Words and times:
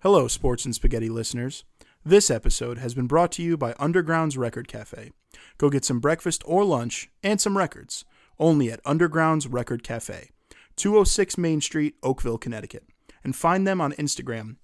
Hello, 0.00 0.28
Sports 0.28 0.64
and 0.64 0.74
Spaghetti 0.74 1.08
listeners. 1.08 1.64
This 2.04 2.30
episode 2.30 2.78
has 2.78 2.94
been 2.94 3.06
brought 3.06 3.32
to 3.32 3.42
you 3.42 3.56
by 3.56 3.74
Underground's 3.78 4.36
Record 4.36 4.68
Cafe. 4.68 5.10
Go 5.58 5.70
get 5.70 5.84
some 5.84 5.98
breakfast 6.00 6.42
or 6.46 6.64
lunch 6.64 7.10
and 7.22 7.40
some 7.40 7.56
records 7.58 8.04
only 8.38 8.70
at 8.70 8.80
Underground's 8.86 9.48
Record 9.48 9.82
Cafe, 9.82 10.30
206 10.76 11.36
Main 11.36 11.60
Street, 11.60 11.96
Oakville, 12.02 12.38
Connecticut. 12.38 12.84
And 13.24 13.34
find 13.34 13.66
them 13.66 13.80
on 13.80 13.92
Instagram 13.94 14.56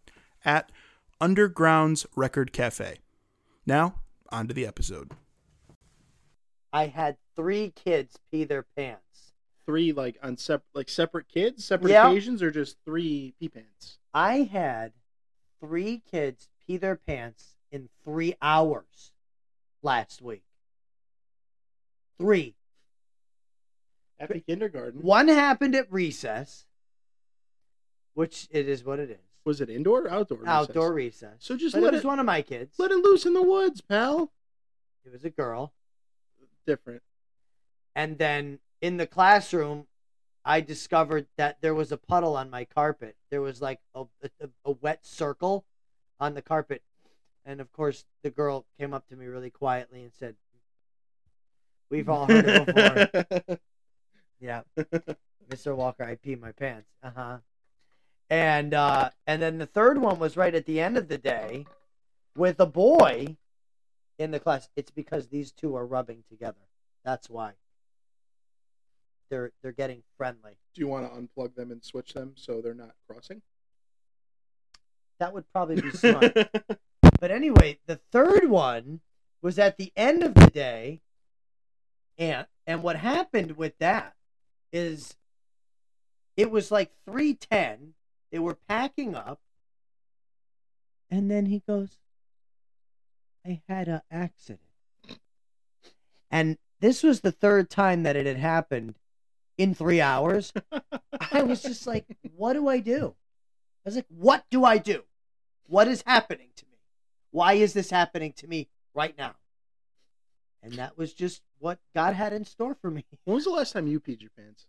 at 0.45 0.71
Underground's 1.21 2.07
Record 2.15 2.53
Cafe. 2.53 2.99
Now, 3.67 3.97
on 4.31 4.47
to 4.47 4.55
the 4.55 4.67
episode. 4.67 5.11
I 6.73 6.87
had 6.87 7.17
three 7.35 7.73
kids 7.75 8.17
pee 8.31 8.45
their 8.45 8.65
pants. 8.77 9.33
Three 9.67 9.93
like 9.93 10.17
on 10.23 10.37
sep- 10.37 10.65
like 10.75 10.89
separate 10.89 11.29
kids, 11.29 11.65
separate 11.65 11.91
Yeah. 11.91 12.09
occasions, 12.09 12.43
or 12.43 12.51
just 12.53 12.77
three 12.85 13.35
pee 13.41 13.49
pants? 13.49 13.99
I 14.13 14.43
had 14.43 14.93
three 15.65 16.03
kids 16.11 16.49
pee 16.67 16.77
their 16.77 16.97
pants 16.97 17.57
in 17.71 17.89
three 18.05 18.35
hours 18.43 19.13
last 19.83 20.21
week. 20.23 20.45
Three. 22.19 22.55
Happy 24.19 24.41
kindergarten. 24.47 25.01
One 25.01 25.29
happened 25.29 25.75
at 25.75 25.91
recess, 25.93 26.67
which 28.15 28.47
it 28.51 28.69
is 28.69 28.85
what 28.85 28.99
it 29.01 29.11
is. 29.11 29.19
Was 29.45 29.61
it 29.61 29.69
indoor 29.69 30.03
or 30.03 30.11
outdoor? 30.11 30.39
recess? 30.39 30.49
Outdoor 30.53 30.93
recess. 30.93 31.35
So 31.41 31.57
just 31.57 31.75
But 31.75 31.83
let 31.83 31.89
it 31.95 31.97
was 31.97 32.05
it 32.05 32.07
one 32.07 32.19
of 32.21 32.27
my 32.27 32.43
kids. 32.43 32.77
let 32.79 32.91
it 32.91 32.97
loose 33.05 33.27
in 33.27 33.35
the 33.35 33.43
woods, 33.43 33.81
pal. 33.81 34.33
It 35.05 35.13
was 35.13 35.25
a 35.25 35.31
girl. 35.31 35.73
Different. 36.67 37.03
And 37.95 38.17
then 38.19 38.59
in 38.81 38.97
the 38.97 39.07
classroom, 39.07 39.87
I 40.45 40.61
discovered 40.61 41.27
that 41.37 41.59
there 41.63 41.75
was 41.75 41.91
a 41.91 41.97
puddle 41.97 42.37
on 42.37 42.51
my 42.51 42.65
carpet. 42.65 43.17
There 43.31 43.41
was 43.41 43.63
like 43.63 43.81
a, 43.95 44.05
a, 44.23 44.49
a 44.65 44.71
wet 44.73 45.07
circle 45.07 45.65
on 46.21 46.35
the 46.35 46.43
carpet. 46.43 46.83
And 47.47 47.61
of 47.61 47.73
course, 47.73 48.05
the 48.23 48.31
girl 48.31 48.67
came 48.79 48.93
up 48.93 49.09
to 49.09 49.17
me 49.17 49.27
really 49.27 49.51
quietly 49.51 50.03
and 50.03 50.13
said, 50.13 50.37
We've 51.91 52.09
all 52.09 52.27
heard 52.27 52.45
it 52.47 52.67
before. 52.67 53.59
yeah. 54.41 54.63
Mr. 55.49 55.77
Walker, 55.77 56.05
I 56.05 56.17
pee 56.17 56.35
my 56.35 56.53
pants. 56.53 56.89
Uh 57.03 57.11
huh. 57.15 57.37
And 58.31 58.75
uh, 58.75 59.11
and 59.27 59.41
then 59.41 59.59
the 59.59 59.67
third 59.67 59.99
one 59.99 60.19
was 60.19 60.37
right 60.37 60.55
at 60.55 60.67
the 60.67 60.81
end 60.81 60.97
of 60.97 61.09
the 61.09 61.19
day 61.19 61.67
with 62.37 62.59
a 62.59 62.67
boy 62.67 63.37
in 64.19 64.31
the 64.31 64.41
class. 64.41 64.69
It's 64.77 64.91
because 64.91 65.29
these 65.29 65.53
two 65.53 65.77
are 65.77 65.87
rubbing 65.87 66.25
together. 66.29 66.67
That's 67.05 67.29
why. 67.29 67.53
They're 69.31 69.53
they're 69.63 69.73
getting 69.73 70.03
friendly. 70.17 70.57
Do 70.75 70.81
you 70.81 70.89
want 70.89 71.13
to 71.13 71.21
unplug 71.21 71.55
them 71.55 71.71
and 71.71 71.83
switch 71.83 72.13
them 72.15 72.33
so 72.37 72.61
they're 72.61 72.75
not 72.75 72.95
crossing? 73.09 73.43
That 75.19 75.33
would 75.33 75.51
probably 75.53 75.81
be 75.81 75.91
smart. 75.93 76.35
but 77.21 77.31
anyway, 77.31 77.79
the 77.87 77.97
third 77.97 78.49
one 78.49 79.01
was 79.43 79.59
at 79.59 79.77
the 79.77 79.93
end 79.97 80.23
of 80.23 80.35
the 80.35 80.51
day, 80.51 81.01
and 82.19 82.47
and 82.67 82.83
what 82.83 82.97
happened 82.97 83.57
with 83.57 83.79
that 83.79 84.15
is 84.73 85.17
it 86.37 86.51
was 86.51 86.71
like 86.71 86.93
three 87.05 87.35
ten. 87.35 87.95
They 88.31 88.39
were 88.39 88.59
packing 88.69 89.15
up, 89.15 89.41
and 91.11 91.31
then 91.31 91.47
he 91.47 91.63
goes, 91.67 91.99
"I 93.47 93.63
had 93.69 93.87
an 93.89 94.03
accident," 94.11 94.61
and 96.31 96.59
this 96.81 97.03
was 97.03 97.21
the 97.21 97.33
third 97.33 97.71
time 97.71 98.03
that 98.03 98.17
it 98.17 98.27
had 98.27 98.37
happened 98.37 98.97
in 99.57 99.75
three 99.75 100.01
hours. 100.01 100.53
I 101.33 101.43
was 101.43 101.63
just 101.63 101.87
like, 101.87 102.07
"What 102.37 102.55
do 102.55 102.69
I 102.69 102.81
do?" 102.81 103.15
I 103.85 103.89
was 103.89 103.97
like, 103.97 104.07
"What 104.09 104.45
do 104.51 104.65
I 104.65 104.79
do? 104.79 105.05
What 105.67 105.89
is 105.89 106.03
happening 106.07 106.51
to 106.57 106.67
me? 106.67 106.79
Why 107.31 107.55
is 107.55 107.73
this 107.73 107.91
happening 107.91 108.33
to 108.35 108.47
me 108.47 108.69
right 108.95 109.17
now?" 109.17 109.37
And 110.63 110.75
that 110.75 110.97
was 110.97 111.13
just 111.13 111.43
what 111.59 111.79
God 111.95 112.15
had 112.15 112.33
in 112.33 112.45
store 112.45 112.75
for 112.75 112.91
me. 112.91 113.05
when 113.25 113.35
was 113.35 113.45
the 113.45 113.51
last 113.51 113.73
time 113.73 113.87
you 113.87 114.01
peed 114.01 114.21
your 114.21 114.31
pants? 114.37 114.67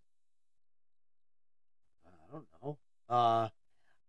I 2.05 2.31
don't 2.31 2.47
know. 2.61 2.77
Uh, 3.07 3.49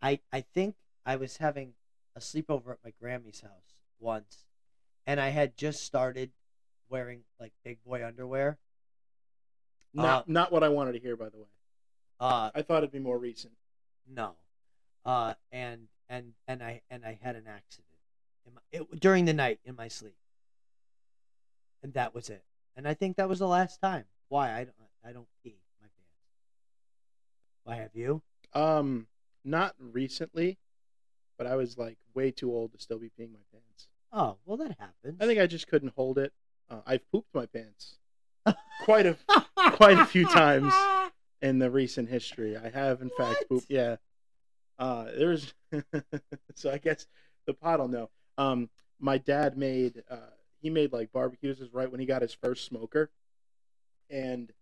I 0.03 0.21
I 0.33 0.41
think 0.41 0.77
I 1.05 1.17
was 1.17 1.37
having 1.37 1.75
a 2.17 2.21
sleepover 2.21 2.73
at 2.73 2.79
my 2.85 2.93
Grammy's 3.01 3.41
house 3.41 3.75
once, 4.01 4.45
and 5.07 5.21
I 5.21 5.29
had 5.29 5.57
just 5.57 5.81
started 5.81 6.33
wearing 6.89 7.23
like 7.39 7.53
big 7.65 7.83
boy 7.85 8.05
underwear. 8.05 8.59
Not 9.97 10.23
Uh, 10.23 10.25
not 10.27 10.53
what 10.53 10.63
I 10.63 10.69
wanted 10.69 10.93
to 10.93 10.99
hear, 10.99 11.17
by 11.17 11.29
the 11.31 11.39
way. 11.39 11.49
Uh, 12.21 12.51
I 12.55 12.63
thought 12.63 12.79
it'd 12.79 12.93
be 12.93 12.99
more 12.99 13.19
recent. 13.19 13.55
no, 14.07 14.37
uh, 15.05 15.35
and 15.51 15.89
and 16.09 16.35
and 16.47 16.63
I 16.63 16.83
and 16.91 17.05
I 17.05 17.19
had 17.21 17.35
an 17.37 17.47
accident 17.47 17.87
my, 18.55 18.61
it, 18.73 19.01
during 19.01 19.25
the 19.25 19.33
night 19.33 19.59
in 19.65 19.75
my 19.75 19.89
sleep, 19.89 20.17
and 21.83 21.93
that 21.95 22.15
was 22.15 22.31
it. 22.31 22.45
And 22.77 22.87
I 22.87 22.95
think 22.95 23.17
that 23.17 23.29
was 23.29 23.39
the 23.39 23.49
last 23.49 23.81
time. 23.81 24.05
Why 24.29 24.53
I 24.53 24.65
don't 24.65 24.77
I 25.05 25.13
don't 25.13 25.29
pee 25.43 25.57
my 25.81 25.89
pants. 25.89 26.27
Why 27.65 27.77
have 27.77 27.95
you? 27.95 28.23
Um, 28.53 29.09
not 29.45 29.75
recently, 29.79 30.59
but 31.39 31.47
I 31.47 31.57
was 31.57 31.79
like 31.79 31.99
way 32.15 32.31
too 32.31 32.53
old 32.53 32.73
to 32.73 32.79
still 32.79 32.99
be 32.99 33.11
peeing 33.19 33.33
my 33.33 33.41
pants. 33.53 33.89
Oh 34.13 34.37
well, 34.45 34.57
that 34.59 34.77
happens. 34.79 35.17
I 35.21 35.27
think 35.27 35.41
I 35.41 35.47
just 35.47 35.69
couldn't 35.69 35.95
hold 35.97 36.19
it. 36.19 36.33
Uh, 36.69 36.81
I've 36.87 37.11
pooped 37.11 37.35
my 37.35 37.47
pants 37.47 37.99
quite 38.85 39.07
a 39.07 39.17
quite 39.73 39.99
a 39.99 40.05
few 40.07 40.27
times. 40.27 40.73
in 41.43 41.59
the 41.59 41.71
recent 41.71 42.09
history. 42.09 42.57
I 42.57 42.71
have 42.71 43.03
in 43.03 43.11
fact 43.11 43.45
pooped. 43.49 43.67
Yeah. 43.69 43.97
Uh, 44.79 45.07
there's 45.17 45.55
so 46.55 46.71
I 46.71 46.79
guess 46.79 47.07
the 47.47 47.55
pot 47.55 47.79
will 47.79 47.89
know. 47.89 48.11
Um, 48.39 48.69
my 48.99 49.19
dad 49.19 49.57
made 49.57 50.03
uh, 50.11 50.33
he 50.61 50.71
made 50.71 50.93
like 50.93 51.13
barbecues 51.13 51.61
is 51.61 51.73
right 51.73 51.91
when 51.91 52.01
he 52.01 52.07
got 52.07 52.23
his 52.23 52.35
first 52.35 52.65
smoker, 52.65 53.11
and 54.11 54.53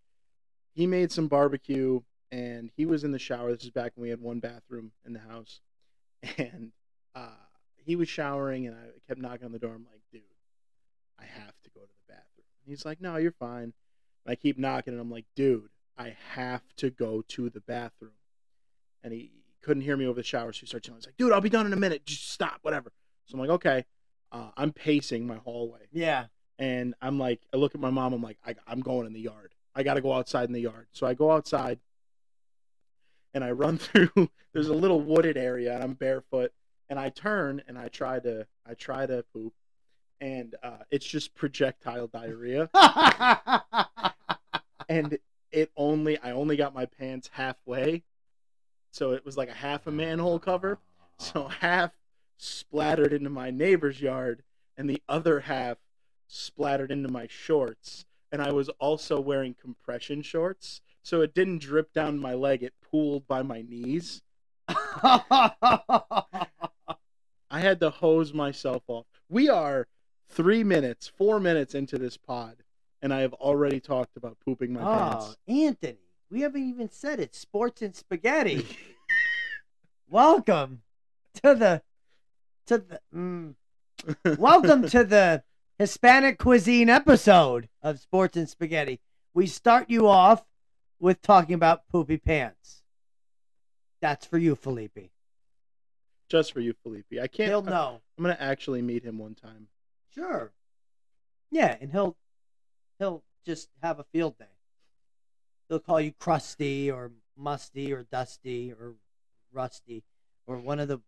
he 0.72 0.86
made 0.86 1.12
some 1.12 1.28
barbecue 1.28 2.00
and 2.32 2.70
he 2.76 2.84
was 2.84 3.04
in 3.04 3.12
the 3.12 3.18
shower. 3.18 3.52
This 3.52 3.64
is 3.64 3.70
back 3.70 3.92
when 3.94 4.02
we 4.02 4.10
had 4.10 4.20
one 4.20 4.40
bathroom 4.40 4.92
in 5.06 5.12
the 5.12 5.20
house, 5.20 5.60
and 6.38 6.72
uh, 7.14 7.28
he 7.76 7.96
was 7.96 8.08
showering 8.08 8.66
and 8.66 8.76
I 8.76 8.88
kept 9.06 9.20
knocking 9.20 9.46
on 9.46 9.52
the 9.52 9.58
door. 9.58 9.72
I'm 9.74 9.86
like, 9.90 10.02
dude, 10.12 10.22
I 11.18 11.24
have 11.24 11.54
to 11.62 11.70
go 11.70 11.80
to 11.80 11.86
the 11.86 12.12
bathroom. 12.12 12.33
He's 12.66 12.84
like, 12.84 13.00
no, 13.00 13.16
you're 13.16 13.32
fine. 13.32 13.72
And 14.24 14.32
I 14.32 14.34
keep 14.34 14.58
knocking 14.58 14.92
and 14.92 15.00
I'm 15.00 15.10
like, 15.10 15.26
dude, 15.36 15.68
I 15.98 16.16
have 16.32 16.62
to 16.78 16.90
go 16.90 17.22
to 17.28 17.50
the 17.50 17.60
bathroom. 17.60 18.12
And 19.02 19.12
he 19.12 19.32
couldn't 19.62 19.82
hear 19.82 19.96
me 19.96 20.06
over 20.06 20.20
the 20.20 20.24
shower, 20.24 20.52
so 20.52 20.60
he 20.60 20.66
started 20.66 20.84
telling 20.84 20.96
me, 20.96 21.00
he's 21.00 21.06
like, 21.08 21.16
dude, 21.16 21.32
I'll 21.32 21.40
be 21.40 21.50
done 21.50 21.66
in 21.66 21.72
a 21.72 21.76
minute. 21.76 22.06
Just 22.06 22.30
stop, 22.30 22.60
whatever. 22.62 22.92
So 23.26 23.34
I'm 23.34 23.40
like, 23.40 23.50
okay. 23.50 23.84
Uh, 24.32 24.50
I'm 24.56 24.72
pacing 24.72 25.26
my 25.26 25.36
hallway. 25.36 25.88
yeah. 25.92 26.26
And 26.58 26.94
I'm 27.02 27.18
like, 27.18 27.40
I 27.52 27.56
look 27.56 27.74
at 27.74 27.80
my 27.80 27.90
mom, 27.90 28.12
I'm 28.12 28.22
like, 28.22 28.38
I, 28.46 28.54
I'm 28.66 28.80
going 28.80 29.06
in 29.06 29.12
the 29.12 29.20
yard. 29.20 29.54
I 29.74 29.82
got 29.82 29.94
to 29.94 30.00
go 30.00 30.12
outside 30.12 30.48
in 30.48 30.52
the 30.52 30.60
yard. 30.60 30.86
So 30.92 31.04
I 31.06 31.14
go 31.14 31.32
outside 31.32 31.80
and 33.32 33.42
I 33.42 33.50
run 33.50 33.78
through, 33.78 34.30
there's 34.52 34.68
a 34.68 34.74
little 34.74 35.00
wooded 35.00 35.36
area 35.36 35.74
and 35.74 35.82
I'm 35.82 35.94
barefoot. 35.94 36.52
And 36.88 36.98
I 36.98 37.08
turn 37.08 37.62
and 37.66 37.76
I 37.76 37.88
try 37.88 38.20
to, 38.20 38.46
I 38.68 38.74
try 38.74 39.06
to 39.06 39.24
poop. 39.32 39.52
And 40.20 40.54
uh, 40.62 40.78
it's 40.90 41.06
just 41.06 41.34
projectile 41.34 42.06
diarrhea. 42.06 42.70
and 44.88 45.18
it 45.54 45.70
only 45.76 46.18
I 46.18 46.32
only 46.32 46.56
got 46.56 46.74
my 46.74 46.86
pants 46.86 47.30
halfway, 47.32 48.02
so 48.90 49.12
it 49.12 49.24
was 49.24 49.36
like 49.36 49.48
a 49.48 49.54
half 49.54 49.86
a 49.86 49.92
manhole 49.92 50.38
cover. 50.38 50.78
So 51.18 51.46
half 51.46 51.92
splattered 52.36 53.12
into 53.12 53.30
my 53.30 53.50
neighbor's 53.50 54.00
yard, 54.00 54.42
and 54.76 54.90
the 54.90 55.00
other 55.08 55.40
half 55.40 55.78
splattered 56.26 56.90
into 56.90 57.08
my 57.08 57.28
shorts. 57.28 58.04
And 58.32 58.42
I 58.42 58.50
was 58.50 58.68
also 58.80 59.20
wearing 59.20 59.54
compression 59.54 60.22
shorts, 60.22 60.80
so 61.02 61.20
it 61.20 61.34
didn't 61.34 61.62
drip 61.62 61.92
down 61.92 62.18
my 62.18 62.34
leg; 62.34 62.64
it 62.64 62.74
pooled 62.82 63.28
by 63.28 63.42
my 63.42 63.62
knees. 63.62 64.22
I 64.68 66.48
had 67.52 67.78
to 67.80 67.90
hose 67.90 68.34
myself 68.34 68.82
off. 68.88 69.06
We 69.28 69.48
are 69.48 69.86
three 70.34 70.64
minutes, 70.64 71.06
four 71.06 71.38
minutes 71.38 71.74
into 71.74 71.96
this 71.96 72.16
pod, 72.16 72.56
and 73.00 73.14
I 73.14 73.20
have 73.20 73.34
already 73.34 73.78
talked 73.78 74.16
about 74.16 74.36
pooping 74.44 74.72
my 74.72 74.80
oh, 74.80 74.98
pants. 74.98 75.36
Anthony, 75.46 75.98
we 76.30 76.40
haven't 76.40 76.68
even 76.68 76.90
said 76.90 77.20
it. 77.20 77.34
Sports 77.34 77.82
and 77.82 77.94
spaghetti. 77.94 78.66
Welcome 80.10 80.82
to 81.42 81.54
the 81.54 81.82
to 82.66 82.78
the 82.78 83.00
mm, 83.14 83.54
welcome 84.38 84.86
to 84.88 85.04
the 85.04 85.42
Hispanic 85.78 86.38
cuisine 86.38 86.88
episode 86.88 87.68
of 87.82 88.00
Sports 88.00 88.36
and 88.36 88.48
Spaghetti. 88.48 89.00
We 89.32 89.46
start 89.46 89.88
you 89.88 90.08
off 90.08 90.44
with 91.00 91.22
talking 91.22 91.54
about 91.54 91.88
poopy 91.88 92.18
pants. 92.18 92.82
That's 94.00 94.26
for 94.26 94.38
you, 94.38 94.54
Felipe. 94.54 95.10
Just 96.28 96.52
for 96.52 96.60
you, 96.60 96.74
Felipe. 96.82 97.06
I 97.20 97.26
can't. 97.26 97.48
He'll 97.48 97.62
know. 97.62 98.00
I'm 98.16 98.24
gonna 98.24 98.36
actually 98.38 98.82
meet 98.82 99.04
him 99.04 99.18
one 99.18 99.34
time. 99.34 99.68
Sure. 100.14 100.52
Yeah, 101.50 101.76
and 101.80 101.90
he'll 101.92 102.16
he'll 102.98 103.22
just 103.44 103.68
have 103.82 103.98
a 103.98 104.04
field 104.04 104.38
day. 104.38 104.46
He'll 105.68 105.78
call 105.80 106.00
you 106.00 106.12
crusty 106.12 106.90
or 106.90 107.12
musty 107.36 107.92
or 107.92 108.02
dusty 108.04 108.72
or 108.72 108.94
rusty 109.52 110.04
or 110.46 110.58
one 110.58 110.78
of 110.80 110.88
the 110.88 111.00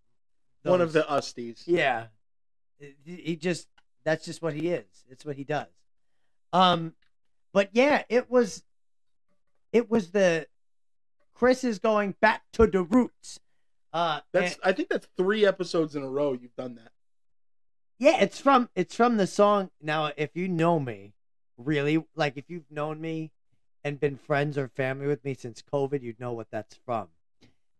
One 0.62 0.81
of 0.81 0.93
the 0.93 1.03
usties. 1.03 1.62
Yeah. 1.67 2.06
He 2.79 2.94
he 3.05 3.37
just 3.37 3.69
that's 4.05 4.25
just 4.25 4.43
what 4.43 4.55
he 4.55 4.69
is. 4.69 5.05
It's 5.09 5.25
what 5.25 5.37
he 5.37 5.44
does. 5.44 5.69
Um 6.52 6.94
but 7.52 7.70
yeah, 7.73 8.02
it 8.09 8.31
was 8.31 8.62
it 9.73 9.91
was 9.91 10.11
the 10.11 10.47
Chris 11.35 11.64
is 11.64 11.79
going 11.79 12.14
back 12.20 12.43
to 12.52 12.67
the 12.67 12.82
roots. 12.82 13.41
Uh 13.93 14.20
That's. 14.32 14.55
and- 14.55 14.61
I 14.64 14.73
think 14.73 14.88
that's 14.88 15.06
three 15.17 15.44
episodes 15.47 15.97
in 15.97 16.02
a 16.02 16.09
row 16.09 16.32
you've 16.32 16.56
done 16.56 16.76
that. 16.76 16.93
Yeah, 17.99 18.21
it's 18.21 18.41
from 18.41 18.69
it's 18.75 18.95
from 18.95 19.17
the 19.17 19.27
song. 19.27 19.71
Now, 19.81 20.13
if 20.17 20.31
you 20.35 20.49
know 20.49 20.79
me, 20.79 21.15
really, 21.57 22.05
like 22.15 22.37
if 22.37 22.45
you've 22.49 22.71
known 22.71 23.01
me 23.01 23.33
and 23.83 24.01
been 24.01 24.17
friends 24.17 24.59
or 24.59 24.69
family 24.69 25.07
with 25.07 25.25
me 25.25 25.35
since 25.35 25.63
COVID, 25.63 26.03
you'd 26.03 26.21
know 26.21 26.33
what 26.33 26.51
that's 26.51 26.79
from. 26.85 27.09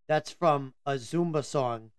That's 0.07 0.31
from 0.31 0.73
a 0.85 0.93
Zumba 0.93 1.43
song 1.43 1.91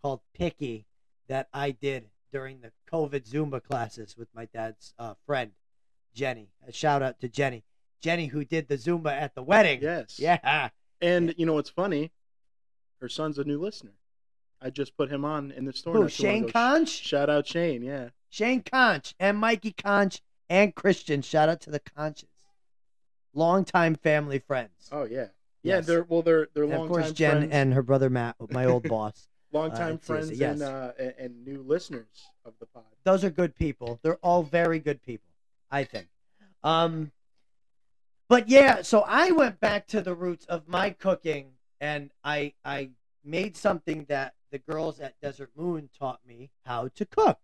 called 0.00 0.20
Picky 0.32 0.86
that 1.28 1.48
I 1.52 1.72
did 1.72 2.06
during 2.32 2.60
the 2.60 2.70
COVID 2.90 3.28
Zumba 3.28 3.62
classes 3.62 4.16
with 4.16 4.28
my 4.34 4.46
dad's 4.46 4.94
uh, 4.98 5.14
friend, 5.26 5.52
Jenny. 6.14 6.50
A 6.66 6.72
shout 6.72 7.02
out 7.02 7.20
to 7.20 7.28
Jenny. 7.28 7.64
Jenny, 8.00 8.26
who 8.26 8.44
did 8.44 8.68
the 8.68 8.76
Zumba 8.76 9.10
at 9.10 9.34
the 9.34 9.42
wedding. 9.42 9.82
Yes. 9.82 10.18
Yeah. 10.18 10.68
And 11.00 11.34
you 11.36 11.44
know 11.44 11.54
what's 11.54 11.70
funny? 11.70 12.12
Her 13.00 13.08
son's 13.08 13.38
a 13.38 13.44
new 13.44 13.58
listener. 13.58 13.92
I 14.60 14.70
just 14.70 14.96
put 14.96 15.10
him 15.10 15.24
on 15.24 15.52
in 15.52 15.64
the 15.64 15.72
store. 15.72 15.94
Who, 15.94 16.02
not 16.02 16.10
too 16.10 16.22
long 16.24 16.32
Shane. 16.32 16.48
Conch? 16.50 16.88
Shout 16.88 17.30
out 17.30 17.46
Shane. 17.46 17.82
Yeah. 17.82 18.08
Shane 18.30 18.62
Conch 18.62 19.14
and 19.18 19.38
Mikey 19.38 19.72
Conch 19.72 20.22
and 20.48 20.74
Christian. 20.74 21.22
Shout 21.22 21.48
out 21.48 21.60
to 21.62 21.70
the 21.70 21.80
Conches. 21.80 22.28
Longtime 23.34 23.96
family 23.96 24.38
friends. 24.38 24.88
Oh 24.90 25.04
yeah. 25.04 25.28
Yeah. 25.62 25.76
Yes. 25.76 25.86
They're 25.86 26.04
well. 26.04 26.22
They're 26.22 26.48
they're 26.54 26.66
long 26.66 26.86
of 26.86 26.88
course, 26.88 27.12
Jen 27.12 27.38
friends. 27.38 27.52
and 27.52 27.74
her 27.74 27.82
brother 27.82 28.08
Matt, 28.08 28.36
my 28.50 28.64
old 28.64 28.82
boss. 28.88 29.28
long 29.52 29.72
uh, 29.72 29.96
friends 29.98 30.30
yes. 30.32 30.52
and 30.52 30.62
uh 30.62 30.92
and 31.18 31.44
new 31.44 31.62
listeners 31.62 32.30
of 32.44 32.54
the 32.60 32.66
pod. 32.66 32.84
Those 33.04 33.24
are 33.24 33.30
good 33.30 33.54
people. 33.54 34.00
They're 34.02 34.18
all 34.22 34.42
very 34.42 34.78
good 34.78 35.02
people, 35.02 35.28
I 35.70 35.84
think. 35.84 36.08
Um, 36.64 37.12
but 38.28 38.48
yeah, 38.48 38.82
so 38.82 39.04
I 39.06 39.30
went 39.30 39.60
back 39.60 39.86
to 39.88 40.00
the 40.00 40.14
roots 40.14 40.46
of 40.46 40.66
my 40.66 40.90
cooking, 40.90 41.52
and 41.80 42.10
I 42.24 42.54
I 42.64 42.90
made 43.24 43.56
something 43.56 44.06
that 44.08 44.34
the 44.56 44.72
girls 44.72 45.00
at 45.00 45.20
Desert 45.20 45.50
Moon 45.54 45.90
taught 45.98 46.20
me 46.26 46.50
how 46.64 46.88
to 46.94 47.04
cook, 47.04 47.38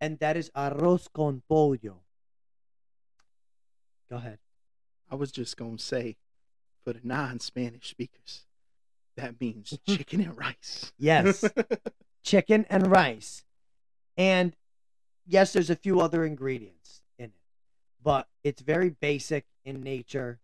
and 0.00 0.18
that 0.18 0.36
is 0.36 0.50
arroz 0.56 1.06
con 1.12 1.42
pollo. 1.48 2.00
Go 4.08 4.16
ahead. 4.16 4.38
I 5.08 5.14
was 5.14 5.30
just 5.30 5.56
gonna 5.56 5.78
say, 5.78 6.16
for 6.82 6.92
the 6.92 7.00
non-Spanish 7.04 7.88
speakers, 7.88 8.46
that 9.16 9.40
means 9.40 9.78
chicken 9.88 10.20
and 10.22 10.36
rice. 10.36 10.92
Yes. 10.98 11.44
chicken 12.24 12.66
and 12.68 12.90
rice. 12.90 13.44
And 14.16 14.56
yes, 15.24 15.52
there's 15.52 15.70
a 15.70 15.76
few 15.76 16.00
other 16.00 16.24
ingredients 16.24 17.02
in 17.16 17.26
it, 17.26 17.32
but 18.02 18.26
it's 18.42 18.62
very 18.62 18.90
basic 18.90 19.46
in 19.64 19.82
nature. 19.82 20.40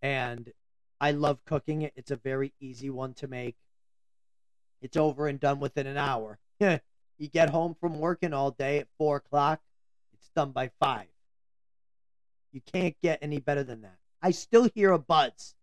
And 0.00 0.52
I 1.00 1.10
love 1.10 1.44
cooking 1.44 1.82
it. 1.82 1.92
It's 1.96 2.12
a 2.12 2.16
very 2.16 2.52
easy 2.60 2.90
one 2.90 3.14
to 3.14 3.26
make. 3.26 3.56
It's 4.84 4.98
over 4.98 5.28
and 5.28 5.40
done 5.40 5.60
within 5.60 5.86
an 5.86 5.96
hour. 5.96 6.38
you 6.60 7.28
get 7.32 7.48
home 7.48 7.74
from 7.80 7.98
working 7.98 8.34
all 8.34 8.50
day 8.50 8.80
at 8.80 8.86
four 8.98 9.16
o'clock, 9.16 9.62
it's 10.12 10.28
done 10.36 10.50
by 10.50 10.70
five. 10.78 11.06
You 12.52 12.60
can't 12.70 12.94
get 13.02 13.18
any 13.22 13.40
better 13.40 13.64
than 13.64 13.80
that. 13.80 13.96
I 14.20 14.30
still 14.32 14.68
hear 14.74 14.92
a 14.92 14.98
buzz. 14.98 15.54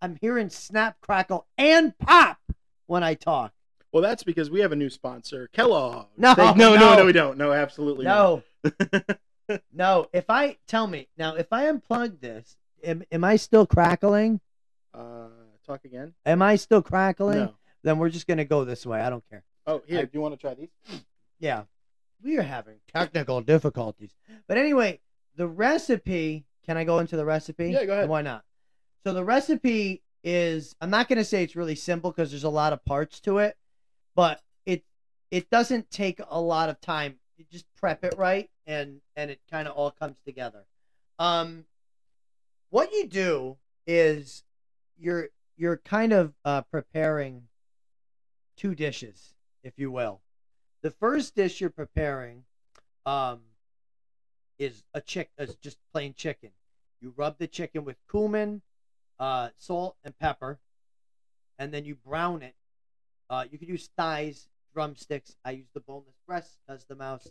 I'm 0.00 0.16
hearing 0.20 0.48
snap, 0.48 1.00
crackle, 1.00 1.48
and 1.58 1.98
pop 1.98 2.38
when 2.86 3.02
I 3.02 3.14
talk. 3.14 3.52
Well, 3.90 4.02
that's 4.02 4.22
because 4.22 4.48
we 4.48 4.60
have 4.60 4.70
a 4.70 4.76
new 4.76 4.90
sponsor, 4.90 5.48
Kellogg. 5.52 6.06
No, 6.16 6.34
no, 6.38 6.52
no, 6.54 6.74
no. 6.76 6.96
no, 6.96 7.06
we 7.06 7.12
don't. 7.12 7.36
No, 7.36 7.52
absolutely 7.52 8.04
No, 8.04 8.44
not. 8.62 9.18
no. 9.72 10.06
If 10.12 10.30
I 10.30 10.58
tell 10.68 10.86
me 10.86 11.08
now, 11.18 11.34
if 11.34 11.52
I 11.52 11.64
unplug 11.64 12.20
this, 12.20 12.56
am, 12.84 13.02
am 13.10 13.24
I 13.24 13.34
still 13.36 13.66
crackling? 13.66 14.40
uh, 14.94 15.26
talk 15.66 15.84
again. 15.84 16.14
Am 16.24 16.42
I 16.42 16.54
still 16.56 16.82
crackling? 16.82 17.38
No. 17.38 17.54
Then 17.84 17.98
we're 17.98 18.08
just 18.08 18.26
gonna 18.26 18.44
go 18.44 18.64
this 18.64 18.84
way. 18.84 19.00
I 19.00 19.10
don't 19.10 19.22
care. 19.30 19.44
Oh, 19.66 19.82
here. 19.86 20.00
I- 20.00 20.02
do 20.04 20.10
you 20.14 20.20
want 20.20 20.34
to 20.34 20.38
try 20.40 20.54
these? 20.54 20.70
Yeah, 21.40 21.64
we 22.22 22.38
are 22.38 22.42
having 22.42 22.76
technical 22.92 23.40
difficulties. 23.42 24.14
But 24.48 24.56
anyway, 24.56 25.00
the 25.36 25.46
recipe. 25.46 26.46
Can 26.64 26.76
I 26.78 26.84
go 26.84 27.00
into 27.00 27.16
the 27.16 27.24
recipe? 27.24 27.70
Yeah, 27.70 27.84
go 27.84 27.92
ahead. 27.92 28.08
Why 28.08 28.22
not? 28.22 28.44
So 29.04 29.12
the 29.12 29.24
recipe 29.24 30.02
is. 30.22 30.74
I'm 30.80 30.88
not 30.90 31.08
gonna 31.08 31.24
say 31.24 31.42
it's 31.42 31.56
really 31.56 31.74
simple 31.74 32.10
because 32.10 32.30
there's 32.30 32.44
a 32.44 32.48
lot 32.48 32.72
of 32.72 32.82
parts 32.84 33.20
to 33.22 33.38
it, 33.38 33.58
but 34.14 34.40
it 34.64 34.84
it 35.30 35.50
doesn't 35.50 35.90
take 35.90 36.20
a 36.26 36.40
lot 36.40 36.70
of 36.70 36.80
time. 36.80 37.16
You 37.36 37.44
just 37.50 37.66
prep 37.76 38.04
it 38.04 38.14
right, 38.16 38.48
and 38.66 39.00
and 39.16 39.30
it 39.30 39.40
kind 39.50 39.68
of 39.68 39.74
all 39.74 39.90
comes 39.90 40.16
together. 40.24 40.64
Um, 41.18 41.66
what 42.70 42.92
you 42.92 43.06
do 43.06 43.58
is 43.86 44.44
you're 44.96 45.28
you're 45.56 45.76
kind 45.78 46.12
of 46.12 46.32
uh, 46.44 46.62
preparing 46.62 47.42
two 48.56 48.74
dishes, 48.74 49.34
if 49.62 49.74
you 49.76 49.90
will. 49.90 50.20
The 50.82 50.90
first 50.90 51.34
dish 51.34 51.60
you're 51.60 51.70
preparing 51.70 52.44
um, 53.06 53.40
is 54.58 54.82
a 54.92 55.00
chick 55.00 55.30
is 55.38 55.56
just 55.56 55.78
plain 55.92 56.14
chicken. 56.14 56.50
You 57.00 57.12
rub 57.16 57.38
the 57.38 57.46
chicken 57.46 57.84
with 57.84 57.96
cumin, 58.10 58.62
uh, 59.18 59.50
salt, 59.56 59.96
and 60.04 60.18
pepper, 60.18 60.58
and 61.58 61.72
then 61.72 61.84
you 61.84 61.94
brown 61.94 62.42
it. 62.42 62.54
Uh, 63.28 63.44
you 63.50 63.58
could 63.58 63.68
use 63.68 63.88
thighs, 63.96 64.48
drumsticks. 64.72 65.36
I 65.44 65.52
use 65.52 65.68
the 65.74 65.80
boneless 65.80 66.16
breast 66.26 66.58
because 66.66 66.84
the 66.84 66.96
mouse 66.96 67.30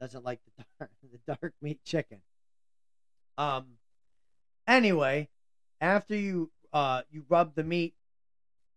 doesn't 0.00 0.24
like 0.24 0.40
the 0.44 0.64
dark, 0.78 0.90
the 1.02 1.34
dark 1.34 1.54
meat 1.60 1.80
chicken. 1.84 2.20
Um. 3.36 3.66
Anyway, 4.66 5.28
after 5.80 6.16
you 6.16 6.50
uh 6.72 7.02
you 7.10 7.24
rub 7.28 7.54
the 7.54 7.64
meat, 7.64 7.94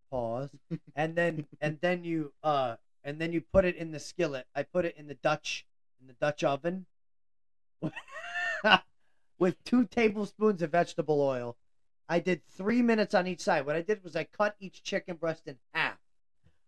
pause, 0.09 0.49
and 0.95 1.15
then 1.15 1.45
and 1.61 1.79
then 1.81 2.03
you 2.03 2.33
uh 2.43 2.75
and 3.03 3.19
then 3.19 3.31
you 3.31 3.41
put 3.41 3.65
it 3.65 3.75
in 3.75 3.91
the 3.91 3.99
skillet. 3.99 4.45
I 4.55 4.63
put 4.63 4.85
it 4.85 4.95
in 4.97 5.07
the 5.07 5.15
Dutch 5.15 5.65
in 6.01 6.07
the 6.07 6.13
Dutch 6.13 6.43
oven 6.43 6.85
with 9.39 9.63
two 9.63 9.85
tablespoons 9.85 10.61
of 10.61 10.71
vegetable 10.71 11.21
oil. 11.21 11.57
I 12.09 12.19
did 12.19 12.41
three 12.45 12.81
minutes 12.81 13.13
on 13.13 13.27
each 13.27 13.41
side. 13.41 13.65
What 13.65 13.75
I 13.75 13.81
did 13.81 14.03
was 14.03 14.15
I 14.15 14.23
cut 14.23 14.55
each 14.59 14.83
chicken 14.83 15.17
breast 15.17 15.47
in 15.47 15.57
half, 15.73 15.97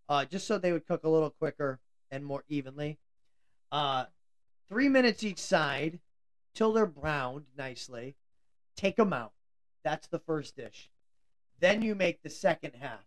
uh, 0.08 0.26
just 0.26 0.46
so 0.48 0.58
they 0.58 0.72
would 0.72 0.88
cook 0.88 1.04
a 1.04 1.10
little 1.10 1.30
quicker 1.30 1.80
and 2.12 2.26
more 2.26 2.44
evenly. 2.50 2.98
Uh, 3.72 4.06
three 4.68 4.90
minutes 4.90 5.24
each 5.24 5.40
side 5.40 6.00
till 6.54 6.74
they're 6.74 6.86
browned 6.86 7.46
nicely. 7.58 8.16
Take 8.76 8.98
them 8.98 9.14
out. 9.14 9.34
That's 9.84 10.08
the 10.08 10.20
first 10.20 10.56
dish. 10.56 10.90
Then 11.60 11.82
you 11.82 11.96
make 11.96 12.22
the 12.22 12.30
second 12.30 12.76
half. 12.80 13.06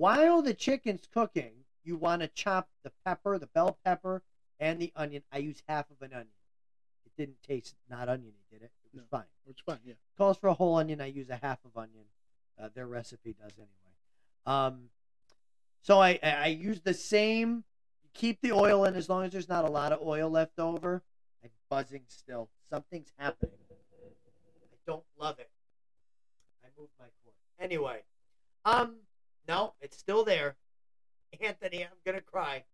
While 0.00 0.40
the 0.40 0.54
chicken's 0.54 1.06
cooking, 1.12 1.52
you 1.84 1.94
want 1.94 2.22
to 2.22 2.28
chop 2.28 2.70
the 2.84 2.90
pepper, 3.04 3.36
the 3.36 3.48
bell 3.48 3.76
pepper, 3.84 4.22
and 4.58 4.80
the 4.80 4.90
onion. 4.96 5.22
I 5.30 5.36
use 5.40 5.62
half 5.68 5.90
of 5.90 6.00
an 6.00 6.14
onion. 6.14 6.28
It 7.04 7.12
didn't 7.18 7.42
taste 7.42 7.74
not 7.90 8.08
oniony, 8.08 8.46
did 8.50 8.62
it? 8.62 8.70
It 8.82 8.94
was 8.94 9.02
No. 9.02 9.08
fine. 9.10 9.26
Is 9.46 9.56
fine. 9.66 9.80
Yeah. 9.84 9.92
Calls 10.16 10.38
for 10.38 10.46
a 10.48 10.54
whole 10.54 10.76
onion. 10.76 11.02
I 11.02 11.06
use 11.08 11.28
a 11.28 11.36
half 11.36 11.58
of 11.66 11.76
onion. 11.76 12.06
Uh, 12.58 12.70
their 12.74 12.86
recipe 12.86 13.34
does 13.34 13.52
anyway. 13.58 13.92
Um, 14.46 14.88
so 15.82 16.00
I, 16.00 16.18
I 16.22 16.30
I 16.30 16.46
use 16.46 16.80
the 16.80 16.94
same. 16.94 17.64
Keep 18.14 18.40
the 18.40 18.52
oil 18.52 18.86
in 18.86 18.94
as 18.94 19.10
long 19.10 19.24
as 19.24 19.32
there's 19.32 19.50
not 19.50 19.66
a 19.66 19.70
lot 19.70 19.92
of 19.92 20.00
oil 20.00 20.30
left 20.30 20.58
over. 20.58 21.02
I'm 21.44 21.50
buzzing 21.68 22.04
still. 22.08 22.48
Something's 22.70 23.12
happening. 23.18 23.52
I 23.92 24.76
don't 24.86 25.04
love 25.18 25.38
it. 25.40 25.50
I 26.64 26.68
moved 26.78 26.92
my 26.98 27.04
cord. 27.22 27.34
Anyway, 27.58 28.00
um, 28.64 28.96
no, 29.50 29.74
it's 29.80 29.96
still 29.98 30.24
there. 30.24 30.54
Anthony, 31.40 31.82
I'm 31.84 31.90
gonna 32.06 32.20
cry. 32.20 32.64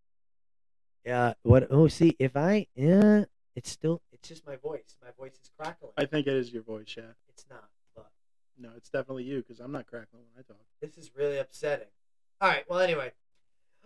Yeah. 1.05 1.33
What? 1.43 1.69
Oh, 1.71 1.89
see, 1.89 2.15
if 2.19 2.37
I, 2.37 2.67
yeah, 2.75 3.25
it's 3.55 3.71
still. 3.71 4.03
It's 4.13 4.29
just 4.29 4.47
my 4.47 4.57
voice. 4.57 4.95
My 5.03 5.09
voice 5.19 5.35
is 5.35 5.51
crackling. 5.59 5.93
I 5.97 6.05
think 6.05 6.27
it 6.27 6.35
is 6.35 6.53
your 6.53 6.63
voice, 6.63 6.95
yeah. 6.97 7.13
It's 7.29 7.47
not, 7.49 7.69
but 7.95 8.11
No, 8.59 8.71
it's 8.77 8.91
definitely 8.91 9.25
you 9.25 9.39
because 9.39 9.59
I'm 9.61 9.73
not 9.73 9.87
crackling 9.87 10.23
when 10.35 10.45
I 10.45 10.47
talk. 10.47 10.61
this 10.81 10.99
is 10.99 11.11
really 11.17 11.39
upsetting. 11.39 11.89
All 12.41 12.49
right. 12.51 12.65
Well, 12.69 12.81
anyway, 12.81 13.13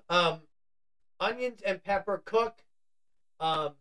um, 0.08 0.40
onions 1.20 1.62
and 1.64 1.82
pepper 1.84 2.20
cook, 2.24 2.64
um, 3.38 3.74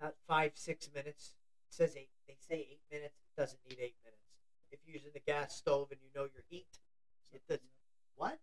about 0.00 0.14
five 0.28 0.52
six 0.54 0.88
minutes. 0.94 1.34
It 1.68 1.74
says 1.74 1.96
eight. 1.96 2.10
They 2.28 2.36
say 2.38 2.66
eight 2.70 2.82
minutes. 2.92 3.16
It 3.36 3.40
doesn't 3.40 3.60
need 3.68 3.78
eight 3.80 3.96
minutes. 4.04 4.22
If 4.70 4.78
you're 4.86 4.94
using 4.94 5.10
the 5.12 5.20
gas 5.20 5.56
stove 5.56 5.88
and 5.90 5.98
you 6.02 6.10
know 6.14 6.28
your 6.32 6.44
heat, 6.48 6.78
it 7.32 7.42
does. 7.48 7.58
What? 8.20 8.38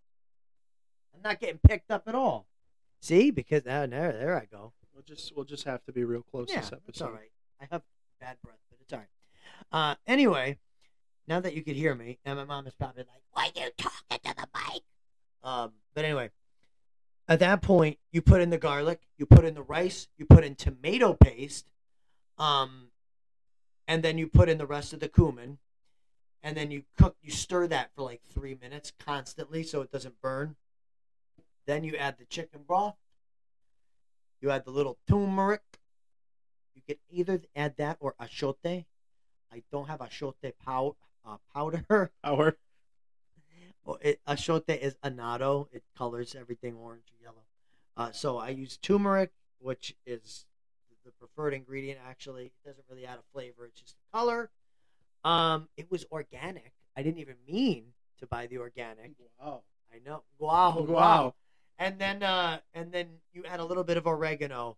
I'm 1.14 1.22
not 1.22 1.40
getting 1.40 1.60
picked 1.68 1.92
up 1.92 2.08
at 2.08 2.16
all. 2.16 2.48
See, 3.00 3.30
because 3.30 3.64
now 3.64 3.86
there, 3.86 4.12
there 4.12 4.36
I 4.36 4.46
go. 4.46 4.74
We'll 4.92 5.04
just 5.04 5.36
we'll 5.36 5.46
just 5.46 5.66
have 5.66 5.84
to 5.84 5.92
be 5.92 6.04
real 6.04 6.24
close 6.24 6.48
Yeah, 6.50 6.62
this 6.62 6.68
episode. 6.72 6.90
it's 6.90 7.02
all 7.02 7.12
right. 7.12 7.30
I 7.62 7.68
have 7.70 7.84
bad 8.20 8.38
breath, 8.44 8.58
but 8.72 8.80
it's 8.82 8.92
all 8.92 9.00
right. 9.00 9.08
Uh, 9.72 9.96
anyway, 10.08 10.58
now 11.28 11.40
that 11.40 11.54
you 11.54 11.62
could 11.62 11.76
hear 11.76 11.94
me, 11.94 12.18
and 12.26 12.38
my 12.40 12.44
mom 12.44 12.66
is 12.66 12.74
probably 12.74 13.04
like, 13.04 13.22
"Why 13.34 13.52
are 13.56 13.66
you 13.66 13.72
talking 13.78 14.18
to 14.24 14.36
the 14.36 14.48
mic?" 14.56 14.82
Um, 15.44 15.74
but 15.94 16.06
anyway, 16.06 16.32
at 17.28 17.38
that 17.40 17.62
point, 17.62 18.00
you 18.12 18.24
put 18.24 18.42
in 18.42 18.50
the 18.50 18.58
garlic, 18.58 19.02
you 19.16 19.28
put 19.28 19.46
in 19.46 19.54
the 19.54 19.62
rice, 19.62 20.08
you 20.18 20.26
put 20.26 20.44
in 20.44 20.56
tomato 20.56 21.14
paste, 21.14 21.68
um, 22.40 22.88
and 23.88 24.02
then 24.02 24.18
you 24.18 24.26
put 24.26 24.50
in 24.50 24.58
the 24.58 24.66
rest 24.66 24.92
of 24.94 25.00
the 25.02 25.08
cumin, 25.08 25.60
and 26.48 26.56
then 26.56 26.72
you 26.72 26.84
cook, 26.98 27.18
you 27.22 27.30
stir 27.30 27.68
that 27.68 27.90
for 27.94 28.04
like 28.04 28.22
three 28.34 28.56
minutes 28.62 28.94
constantly 29.06 29.64
so 29.64 29.82
it 29.82 29.92
doesn't 29.92 30.22
burn. 30.22 30.56
Then 31.66 31.84
you 31.84 31.98
add 31.98 32.18
the 32.18 32.24
chicken 32.24 32.62
broth. 32.66 32.96
You 34.40 34.52
add 34.52 34.64
the 34.64 34.72
little 34.72 34.98
turmeric. 35.10 35.62
You 36.74 36.82
can 36.88 36.96
either 37.12 37.42
add 37.54 37.76
that 37.76 37.98
or 38.00 38.16
achote. 38.18 38.86
I 39.52 39.64
don't 39.74 39.90
have 39.90 40.00
achote 40.00 40.54
pow- 40.64 40.96
uh, 41.26 41.36
powder. 41.54 42.12
Our 42.24 42.58
Well, 43.84 43.98
it, 44.00 44.22
achote 44.26 44.70
is 44.80 44.96
annatto 45.04 45.68
It 45.74 45.84
colors 45.98 46.34
everything 46.34 46.76
orange 46.76 47.12
or 47.12 47.22
yellow. 47.22 47.44
Uh, 47.98 48.14
so 48.14 48.38
I 48.38 48.50
use 48.52 48.78
turmeric, 48.78 49.32
which 49.60 49.98
is 50.06 50.46
the 51.04 51.12
preferred 51.12 51.54
ingredient. 51.54 52.00
Actually, 52.08 52.46
it 52.46 52.54
doesn't 52.66 52.86
really 52.90 53.06
add 53.06 53.20
a 53.20 53.24
flavor; 53.34 53.66
it's 53.66 53.82
just 53.82 53.98
a 53.98 54.18
color. 54.18 54.50
Um, 55.24 55.68
it 55.78 55.90
was 55.92 56.06
organic. 56.12 56.74
I 56.96 57.04
didn't 57.04 57.20
even 57.20 57.36
mean 57.48 57.86
to 58.20 58.28
buy 58.28 58.48
the 58.48 58.58
organic. 58.58 59.12
wow. 59.40 59.62
I 59.94 60.00
know. 60.08 60.24
Wow, 60.38 60.80
wow. 60.80 60.86
Wow. 60.94 61.36
And 61.80 62.00
then, 62.00 62.24
uh, 62.24 62.60
and 62.74 62.92
then 62.92 63.08
you 63.34 63.44
add 63.46 63.60
a 63.60 63.66
little 63.66 63.84
bit 63.84 63.98
of 63.98 64.08
oregano, 64.08 64.78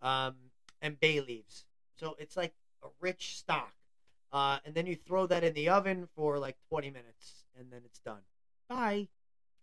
um, 0.00 0.34
and 0.80 0.98
bay 1.00 1.20
leaves. 1.20 1.66
So 1.98 2.14
it's 2.18 2.36
like 2.36 2.54
a 2.82 2.88
rich 3.00 3.36
stock. 3.38 3.72
Uh, 4.32 4.58
and 4.64 4.74
then 4.74 4.86
you 4.86 4.96
throw 4.96 5.26
that 5.26 5.44
in 5.44 5.54
the 5.54 5.68
oven 5.68 6.08
for 6.14 6.38
like 6.38 6.56
20 6.68 6.90
minutes, 6.90 7.44
and 7.58 7.70
then 7.72 7.80
it's 7.84 7.98
done. 8.00 8.20
Bye. 8.68 9.08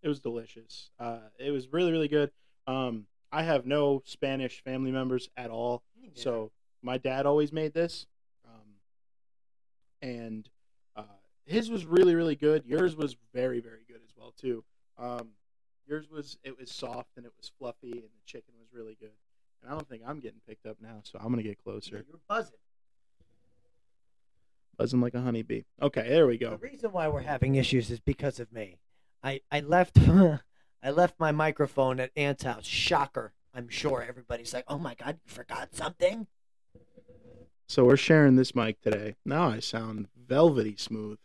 It 0.01 0.07
was 0.07 0.19
delicious. 0.19 0.89
Uh, 0.99 1.19
it 1.39 1.51
was 1.51 1.71
really 1.71 1.91
really 1.91 2.07
good. 2.07 2.31
Um, 2.67 3.05
I 3.31 3.43
have 3.43 3.65
no 3.65 4.01
Spanish 4.05 4.61
family 4.63 4.91
members 4.91 5.29
at 5.37 5.49
all, 5.49 5.83
so 6.13 6.51
my 6.81 6.97
dad 6.97 7.25
always 7.25 7.51
made 7.53 7.73
this, 7.73 8.05
and 10.03 10.47
uh, 10.95 11.03
his 11.45 11.69
was 11.71 11.85
really 11.85 12.13
really 12.13 12.35
good. 12.35 12.63
Yours 12.65 12.95
was 12.95 13.15
very 13.33 13.59
very 13.59 13.83
good 13.87 14.01
as 14.03 14.11
well 14.15 14.33
too. 14.37 14.63
Um, 14.99 15.29
yours 15.87 16.09
was 16.11 16.37
it 16.43 16.57
was 16.59 16.69
soft 16.71 17.17
and 17.17 17.25
it 17.25 17.31
was 17.37 17.51
fluffy, 17.57 17.91
and 17.91 18.03
the 18.03 18.23
chicken 18.25 18.53
was 18.59 18.67
really 18.71 18.95
good. 18.99 19.09
And 19.63 19.71
I 19.71 19.73
don't 19.75 19.87
think 19.89 20.03
I'm 20.05 20.19
getting 20.19 20.41
picked 20.47 20.65
up 20.65 20.77
now, 20.81 20.99
so 21.03 21.17
I'm 21.19 21.29
gonna 21.31 21.41
get 21.41 21.57
Yeah, 21.57 21.63
closer. 21.63 22.05
you're 22.07 22.19
buzzing. 22.27 22.57
Buzzing 24.77 25.01
like 25.01 25.13
a 25.13 25.21
honeybee. 25.21 25.63
Okay, 25.81 26.07
there 26.09 26.25
we 26.27 26.37
go. 26.37 26.51
The 26.51 26.57
reason 26.57 26.91
why 26.91 27.07
we're 27.07 27.21
having 27.21 27.55
issues 27.55 27.89
is 27.91 27.99
because 27.99 28.39
of 28.39 28.51
me. 28.51 28.79
I 29.23 29.41
I 29.51 29.61
left 29.61 29.97
I 30.83 30.89
left 30.91 31.19
my 31.19 31.31
microphone 31.31 31.99
at 31.99 32.11
Ant's 32.15 32.43
house. 32.43 32.65
Shocker. 32.65 33.33
I'm 33.55 33.69
sure 33.69 34.03
everybody's 34.07 34.53
like, 34.53 34.65
"Oh 34.67 34.79
my 34.79 34.95
god, 34.95 35.19
you 35.23 35.31
forgot 35.31 35.75
something." 35.75 36.27
So 37.73 37.83
we're 37.85 37.97
sharing 37.97 38.35
this 38.35 38.53
mic 38.53 38.79
today. 38.81 39.15
Now 39.25 39.49
I 39.49 39.57
sound 39.59 40.07
velvety 40.27 40.75
smooth. 40.77 41.17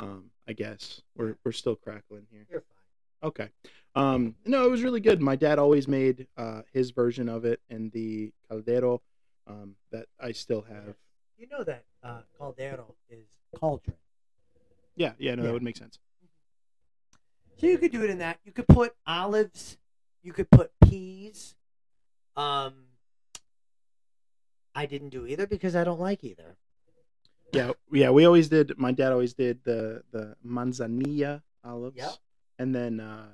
Um, 0.00 0.32
I 0.48 0.52
guess 0.52 1.02
we're 1.14 1.36
we're 1.44 1.52
still 1.52 1.76
crackling 1.76 2.26
here. 2.32 2.44
You're 2.50 2.62
fine. 2.62 3.28
Okay. 3.28 3.48
Um, 3.94 4.34
no, 4.44 4.64
it 4.64 4.72
was 4.72 4.82
really 4.82 4.98
good. 4.98 5.22
My 5.22 5.36
dad 5.36 5.60
always 5.60 5.86
made 5.86 6.26
uh, 6.36 6.62
his 6.72 6.90
version 6.90 7.28
of 7.28 7.44
it 7.44 7.60
in 7.70 7.90
the 7.90 8.32
caldero 8.50 9.02
um, 9.46 9.76
that 9.92 10.06
I 10.18 10.32
still 10.32 10.62
have. 10.62 10.96
You 11.38 11.46
know 11.46 11.62
that 11.62 11.84
uh, 12.02 12.22
caldero 12.36 12.96
is 13.08 13.28
cauldron. 13.54 13.94
Yeah, 14.96 15.12
yeah, 15.16 15.36
no, 15.36 15.42
Yeah. 15.42 15.46
that 15.46 15.52
would 15.52 15.62
make 15.62 15.76
sense. 15.76 16.00
So 17.56 17.68
you 17.68 17.78
could 17.78 17.92
do 17.92 18.02
it 18.02 18.10
in 18.10 18.18
that. 18.18 18.40
You 18.44 18.50
could 18.50 18.66
put 18.66 18.96
olives. 19.06 19.78
You 20.24 20.32
could 20.32 20.50
put 20.50 20.72
peas. 20.82 21.54
Um, 22.36 22.77
I 24.78 24.86
didn't 24.86 25.08
do 25.10 25.26
either 25.26 25.46
because 25.46 25.74
I 25.74 25.82
don't 25.82 25.98
like 25.98 26.22
either. 26.22 26.56
Yeah, 27.52 27.72
yeah. 27.92 28.10
We 28.10 28.24
always 28.26 28.48
did. 28.48 28.78
My 28.78 28.92
dad 28.92 29.10
always 29.10 29.34
did 29.34 29.64
the 29.64 30.02
the 30.12 30.36
manzanilla 30.46 31.42
olives, 31.64 31.96
Yep. 31.96 32.12
and 32.60 32.72
then 32.74 33.00
uh, 33.00 33.26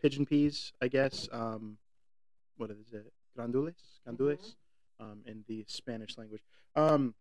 pigeon 0.00 0.24
peas. 0.24 0.72
I 0.80 0.86
guess. 0.88 1.28
Um, 1.32 1.78
what 2.58 2.70
is 2.70 2.92
it? 2.92 3.12
Grandules, 3.36 3.74
grandules, 4.06 4.54
um, 5.00 5.22
in 5.26 5.42
the 5.48 5.64
Spanish 5.66 6.16
language. 6.16 6.42
Um, 6.76 7.14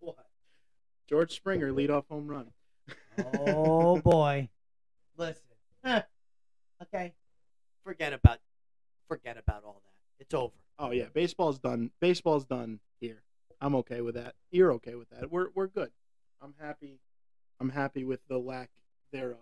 What? 0.00 0.26
George 1.08 1.32
Springer 1.36 1.70
leadoff 1.72 2.06
home 2.08 2.26
run. 2.26 2.50
Oh 3.46 4.00
boy. 4.12 4.48
Listen. 5.16 5.42
Huh. 5.84 6.02
Okay. 6.82 7.14
Forget 7.84 8.12
about 8.12 8.38
forget 9.08 9.38
about 9.38 9.62
all 9.64 9.80
that. 9.86 10.22
It's 10.24 10.34
over. 10.34 10.52
Oh 10.78 10.90
yeah, 10.90 11.06
baseball's 11.12 11.58
done. 11.58 11.90
Baseball's 12.00 12.44
done 12.44 12.80
here. 13.00 13.22
I'm 13.60 13.74
okay 13.76 14.00
with 14.00 14.14
that. 14.16 14.34
You're 14.50 14.72
okay 14.74 14.94
with 14.94 15.08
that. 15.10 15.30
We're 15.30 15.48
we're 15.54 15.68
good. 15.68 15.90
I'm 16.42 16.54
happy. 16.60 17.00
I'm 17.60 17.70
happy 17.70 18.04
with 18.04 18.20
the 18.28 18.38
lack 18.38 18.70
thereof 19.12 19.38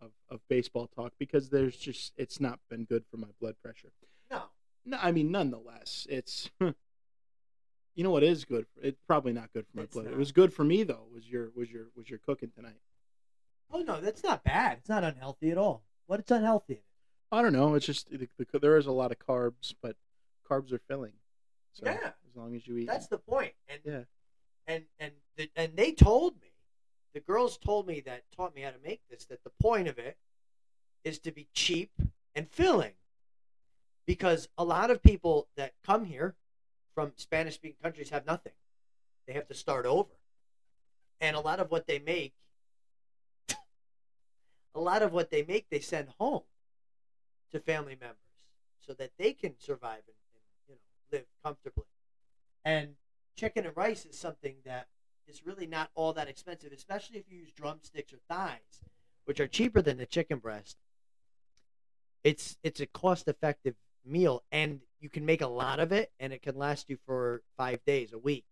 of 0.00 0.10
of 0.28 0.40
baseball 0.48 0.88
talk 0.88 1.12
because 1.18 1.50
there's 1.50 1.76
just 1.76 2.12
it's 2.16 2.40
not 2.40 2.58
been 2.68 2.84
good 2.84 3.04
for 3.10 3.16
my 3.16 3.28
blood 3.40 3.54
pressure. 3.62 3.92
No. 4.30 4.42
No, 4.84 4.98
I 5.00 5.12
mean 5.12 5.30
nonetheless, 5.30 6.06
it's 6.10 6.50
you 6.60 6.74
know 7.98 8.10
what 8.10 8.24
is 8.24 8.44
good. 8.44 8.66
For, 8.74 8.86
it's 8.86 9.00
probably 9.06 9.32
not 9.32 9.52
good 9.52 9.66
for 9.68 9.76
my 9.76 9.84
It's 9.84 9.94
blood. 9.94 10.06
It 10.06 10.16
was 10.16 10.32
good 10.32 10.52
for 10.52 10.64
me 10.64 10.82
though. 10.82 11.06
Was 11.14 11.30
your 11.30 11.50
was 11.54 11.70
your 11.70 11.86
was 11.94 12.10
your 12.10 12.18
cooking 12.18 12.50
tonight? 12.54 12.80
Oh 13.70 13.82
no, 13.82 14.00
that's 14.00 14.24
not 14.24 14.42
bad. 14.42 14.78
It's 14.78 14.88
not 14.88 15.04
unhealthy 15.04 15.50
at 15.50 15.58
all. 15.58 15.84
What 16.06 16.18
it's 16.18 16.30
unhealthy? 16.30 16.82
I 17.30 17.40
don't 17.40 17.54
know. 17.54 17.74
It's 17.74 17.86
just 17.86 18.10
the, 18.10 18.28
the, 18.36 18.58
there 18.58 18.76
is 18.76 18.86
a 18.86 18.92
lot 18.92 19.12
of 19.12 19.18
carbs, 19.18 19.72
but 19.80 19.96
carbs 20.52 20.72
are 20.72 20.80
filling. 20.88 21.12
So 21.72 21.86
Yeah. 21.86 22.12
as 22.28 22.36
long 22.36 22.54
as 22.54 22.66
you 22.66 22.76
eat, 22.76 22.86
That's 22.86 23.06
the 23.06 23.18
point. 23.18 23.54
And 23.68 23.80
yeah. 23.84 24.04
and 24.66 24.84
and 24.98 25.12
the, 25.36 25.50
and 25.56 25.76
they 25.76 25.92
told 25.92 26.40
me, 26.40 26.52
the 27.14 27.20
girls 27.20 27.58
told 27.58 27.86
me 27.86 28.00
that 28.00 28.24
taught 28.34 28.54
me 28.54 28.62
how 28.62 28.70
to 28.70 28.78
make 28.78 29.00
this 29.08 29.24
that 29.26 29.42
the 29.44 29.50
point 29.60 29.88
of 29.88 29.98
it 29.98 30.16
is 31.04 31.18
to 31.20 31.32
be 31.32 31.48
cheap 31.52 31.90
and 32.34 32.48
filling, 32.48 32.94
because 34.06 34.48
a 34.56 34.64
lot 34.64 34.90
of 34.90 35.02
people 35.02 35.48
that 35.56 35.74
come 35.84 36.04
here 36.04 36.34
from 36.94 37.12
Spanish 37.16 37.54
speaking 37.54 37.76
countries 37.82 38.10
have 38.10 38.26
nothing. 38.26 38.52
They 39.26 39.32
have 39.32 39.48
to 39.48 39.54
start 39.54 39.86
over, 39.86 40.14
and 41.20 41.36
a 41.36 41.40
lot 41.40 41.60
of 41.60 41.70
what 41.70 41.86
they 41.86 41.98
make, 41.98 42.34
a 44.74 44.80
lot 44.80 45.02
of 45.02 45.12
what 45.12 45.30
they 45.30 45.42
make, 45.42 45.68
they 45.70 45.80
send 45.80 46.08
home 46.18 46.42
to 47.52 47.60
family 47.60 47.96
members 47.98 48.16
so 48.80 48.92
that 48.94 49.10
they 49.18 49.32
can 49.32 49.58
survive 49.58 50.02
and, 50.06 50.06
and 50.06 50.06
you 50.06 50.16
know 50.16 50.21
live 51.12 51.26
comfortably. 51.44 51.84
And 52.64 52.94
chicken 53.36 53.66
and 53.66 53.76
rice 53.76 54.06
is 54.06 54.18
something 54.18 54.56
that 54.64 54.88
is 55.26 55.46
really 55.46 55.66
not 55.66 55.90
all 55.94 56.12
that 56.14 56.28
expensive, 56.28 56.72
especially 56.72 57.18
if 57.18 57.24
you 57.30 57.38
use 57.38 57.52
drumsticks 57.52 58.12
or 58.12 58.18
thighs, 58.28 58.80
which 59.24 59.40
are 59.40 59.46
cheaper 59.46 59.82
than 59.82 59.98
the 59.98 60.06
chicken 60.06 60.38
breast. 60.38 60.76
It's 62.24 62.56
it's 62.62 62.80
a 62.80 62.86
cost 62.86 63.28
effective 63.28 63.74
meal 64.04 64.42
and 64.52 64.80
you 65.00 65.08
can 65.08 65.24
make 65.24 65.40
a 65.40 65.46
lot 65.46 65.80
of 65.80 65.92
it 65.92 66.12
and 66.20 66.32
it 66.32 66.42
can 66.42 66.56
last 66.56 66.88
you 66.88 66.98
for 67.06 67.42
five 67.56 67.84
days, 67.84 68.12
a 68.12 68.18
week. 68.18 68.44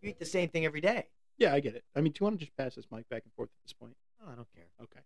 You 0.00 0.10
eat 0.10 0.18
the 0.18 0.24
same 0.24 0.48
thing 0.48 0.64
every 0.64 0.80
day. 0.80 1.06
Yeah, 1.38 1.54
I 1.54 1.60
get 1.60 1.74
it. 1.74 1.84
I 1.94 2.00
mean, 2.00 2.12
do 2.12 2.18
you 2.20 2.24
want 2.24 2.38
to 2.38 2.44
just 2.44 2.56
pass 2.56 2.74
this 2.74 2.86
mic 2.90 3.08
back 3.08 3.22
and 3.24 3.32
forth 3.34 3.48
at 3.48 3.62
this 3.64 3.72
point? 3.72 3.96
Oh, 4.22 4.32
I 4.32 4.34
don't 4.34 4.48
care. 4.54 4.66
Okay. 4.82 5.00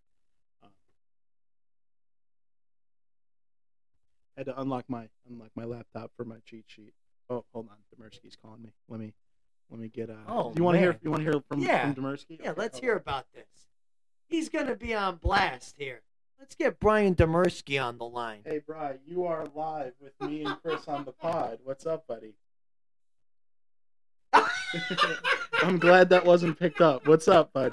Had 4.36 4.46
to 4.46 4.60
unlock 4.60 4.84
my 4.88 5.08
unlock 5.28 5.50
my 5.54 5.64
laptop 5.64 6.10
for 6.16 6.24
my 6.24 6.36
cheat 6.44 6.64
sheet. 6.66 6.92
Oh, 7.30 7.44
hold 7.52 7.68
on, 7.70 7.76
Demersky's 7.94 8.36
calling 8.36 8.62
me. 8.62 8.72
Let 8.88 9.00
me 9.00 9.14
let 9.70 9.80
me 9.80 9.88
get. 9.88 10.10
Uh, 10.10 10.14
Oh, 10.28 10.52
do 10.52 10.58
you 10.60 10.64
want 10.64 10.76
to 10.76 10.80
hear? 10.80 10.98
You 11.02 11.10
want 11.10 11.24
to 11.24 11.30
hear 11.30 11.40
from 11.48 11.60
Yeah. 11.60 11.92
from 11.92 12.02
Demersky? 12.04 12.38
Yeah, 12.42 12.50
Okay, 12.50 12.60
let's 12.60 12.74
hold 12.76 12.84
hear 12.84 12.92
on. 12.94 12.98
about 12.98 13.26
this. 13.32 13.46
He's 14.26 14.48
gonna 14.48 14.76
be 14.76 14.94
on 14.94 15.16
blast 15.16 15.76
here. 15.78 16.02
Let's 16.38 16.54
get 16.54 16.80
Brian 16.80 17.14
Demersky 17.14 17.82
on 17.82 17.96
the 17.98 18.04
line. 18.06 18.40
Hey, 18.44 18.60
Brian, 18.66 18.98
you 19.06 19.24
are 19.24 19.46
live 19.54 19.94
with 20.00 20.12
me 20.20 20.44
and 20.44 20.60
Chris 20.60 20.86
on 20.88 21.04
the 21.04 21.12
pod. 21.22 21.60
What's 21.64 21.86
up, 21.86 22.06
buddy? 22.06 22.34
I'm 25.62 25.78
glad 25.78 26.08
that 26.10 26.24
wasn't 26.24 26.58
picked 26.58 26.80
up. 26.80 27.06
What's 27.06 27.28
up, 27.28 27.52
bud? 27.52 27.72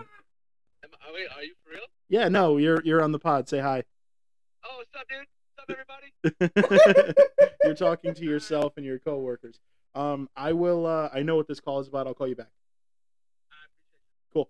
Am, 0.84 0.90
wait, 1.14 1.28
are 1.36 1.44
you 1.44 1.54
for 1.64 1.72
real? 1.72 1.82
Yeah, 2.10 2.28
no, 2.30 2.58
you're 2.58 2.82
you're 2.84 3.02
on 3.02 3.12
the 3.12 3.20
pod. 3.20 3.50
Say 3.50 3.60
hi. 3.60 3.84
Oh, 4.64 4.78
what's 4.78 4.94
up, 4.96 5.08
dude? 5.10 5.26
What's 5.72 6.42
up, 6.42 6.52
everybody? 6.52 7.14
you're 7.64 7.76
talking 7.76 8.14
to 8.14 8.26
yourself 8.26 8.74
and 8.78 8.86
your 8.86 9.00
coworkers. 9.00 9.60
Um, 9.96 10.30
I 10.36 10.54
will. 10.54 10.86
Uh, 10.86 11.10
I 11.14 11.22
know 11.22 11.36
what 11.36 11.48
this 11.48 11.60
call 11.60 11.80
is 11.80 11.88
about. 11.88 12.08
I'll 12.08 12.14
call 12.14 12.28
you 12.28 12.36
back. 12.36 12.52
Cool. 14.34 14.50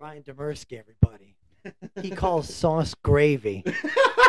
Ryan 0.00 0.22
Demersky, 0.22 0.78
everybody. 0.78 1.36
He 2.00 2.10
calls 2.10 2.52
sauce 2.54 2.94
gravy. 3.02 3.64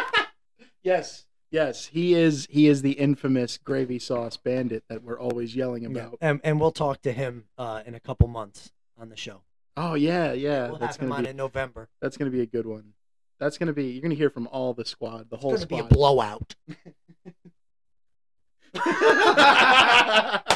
yes, 0.84 1.26
yes, 1.52 1.88
he 1.88 2.14
is. 2.14 2.48
He 2.50 2.68
is 2.68 2.82
the 2.82 2.94
infamous 2.94 3.58
gravy 3.58 4.00
sauce 4.00 4.38
bandit 4.38 4.84
that 4.90 5.04
we're 5.04 5.20
always 5.20 5.56
yelling 5.56 5.86
about. 5.86 6.18
And, 6.22 6.42
and 6.44 6.60
we'll 6.60 6.72
talk 6.72 7.02
to 7.04 7.12
him 7.12 7.46
uh, 7.58 7.82
in 7.86 7.96
a 7.96 8.00
couple 8.00 8.28
months 8.28 8.72
on 8.98 9.10
the 9.10 9.18
show. 9.18 9.42
Oh 9.78 9.94
yeah, 9.94 10.34
yeah. 10.34 10.70
we'll 10.70 10.78
that's 10.78 10.98
have 10.98 11.04
him 11.04 11.10
gonna 11.10 11.20
on 11.20 11.24
be 11.24 11.30
in 11.30 11.38
November. 11.38 11.90
that's 12.02 12.18
gonna 12.18 12.32
be 12.32 12.42
a 12.42 12.46
good 12.48 12.66
one. 12.66 12.94
That's 13.40 13.58
gonna 13.58 13.74
be. 13.74 13.86
You're 13.92 14.02
gonna 14.02 14.16
hear 14.16 14.30
from 14.30 14.48
all 14.48 14.74
the 14.74 14.86
squad, 14.86 15.30
the 15.30 15.38
whole 15.38 15.58
squad. 15.58 15.62
It's 15.62 15.66
going 15.66 15.84
to 15.84 15.90
be 15.90 15.96
a 15.96 15.96
squad. 15.96 15.98
blowout. 15.98 16.56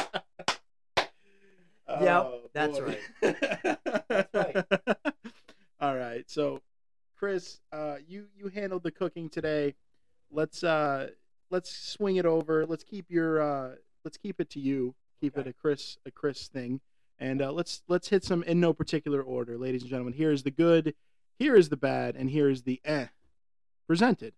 Yep, 2.00 2.08
Oh, 2.08 2.40
that's 2.52 2.78
boy. 2.78 2.98
That's 3.20 4.34
right. 4.34 4.64
All 5.80 5.96
right. 5.96 6.24
So, 6.28 6.60
Chris, 7.16 7.60
uh, 7.72 7.96
you 8.06 8.26
you 8.36 8.48
handled 8.48 8.82
the 8.82 8.90
cooking 8.90 9.28
today. 9.28 9.74
Let's 10.30 10.64
uh, 10.64 11.10
let's 11.50 11.70
swing 11.70 12.16
it 12.16 12.26
over. 12.26 12.66
Let's 12.66 12.84
keep 12.84 13.10
your 13.10 13.40
uh, 13.40 13.74
let's 14.04 14.16
keep 14.16 14.40
it 14.40 14.50
to 14.50 14.60
you. 14.60 14.94
Keep 15.20 15.38
it 15.38 15.46
a 15.46 15.52
Chris 15.52 15.98
a 16.06 16.10
Chris 16.10 16.48
thing, 16.48 16.80
and 17.18 17.40
uh, 17.42 17.52
let's 17.52 17.82
let's 17.86 18.08
hit 18.08 18.24
some 18.24 18.42
in 18.42 18.60
no 18.60 18.72
particular 18.72 19.22
order, 19.22 19.56
ladies 19.58 19.82
and 19.82 19.90
gentlemen. 19.90 20.14
Here 20.14 20.32
is 20.32 20.42
the 20.42 20.50
good, 20.50 20.94
here 21.38 21.56
is 21.56 21.68
the 21.68 21.76
bad, 21.76 22.16
and 22.16 22.30
here 22.30 22.48
is 22.48 22.62
the 22.62 22.80
eh. 22.84 23.06
Presented 23.86 24.34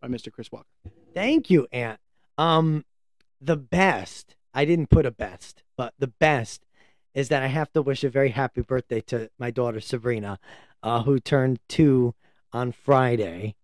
by 0.00 0.08
Mr. 0.08 0.30
Chris 0.32 0.52
Walker. 0.52 0.66
Thank 1.14 1.50
you, 1.50 1.66
Ant. 1.72 1.98
Um, 2.36 2.84
the 3.40 3.56
best. 3.56 4.34
I 4.52 4.64
didn't 4.64 4.90
put 4.90 5.06
a 5.06 5.10
best, 5.10 5.62
but 5.76 5.94
the 5.98 6.08
best 6.08 6.66
is 7.14 7.28
that 7.28 7.42
I 7.42 7.46
have 7.46 7.72
to 7.72 7.82
wish 7.82 8.04
a 8.04 8.10
very 8.10 8.30
happy 8.30 8.60
birthday 8.62 9.00
to 9.02 9.30
my 9.38 9.50
daughter 9.50 9.80
Sabrina, 9.80 10.38
uh, 10.82 11.02
who 11.02 11.18
turned 11.18 11.60
two 11.68 12.14
on 12.52 12.72
Friday. 12.72 13.54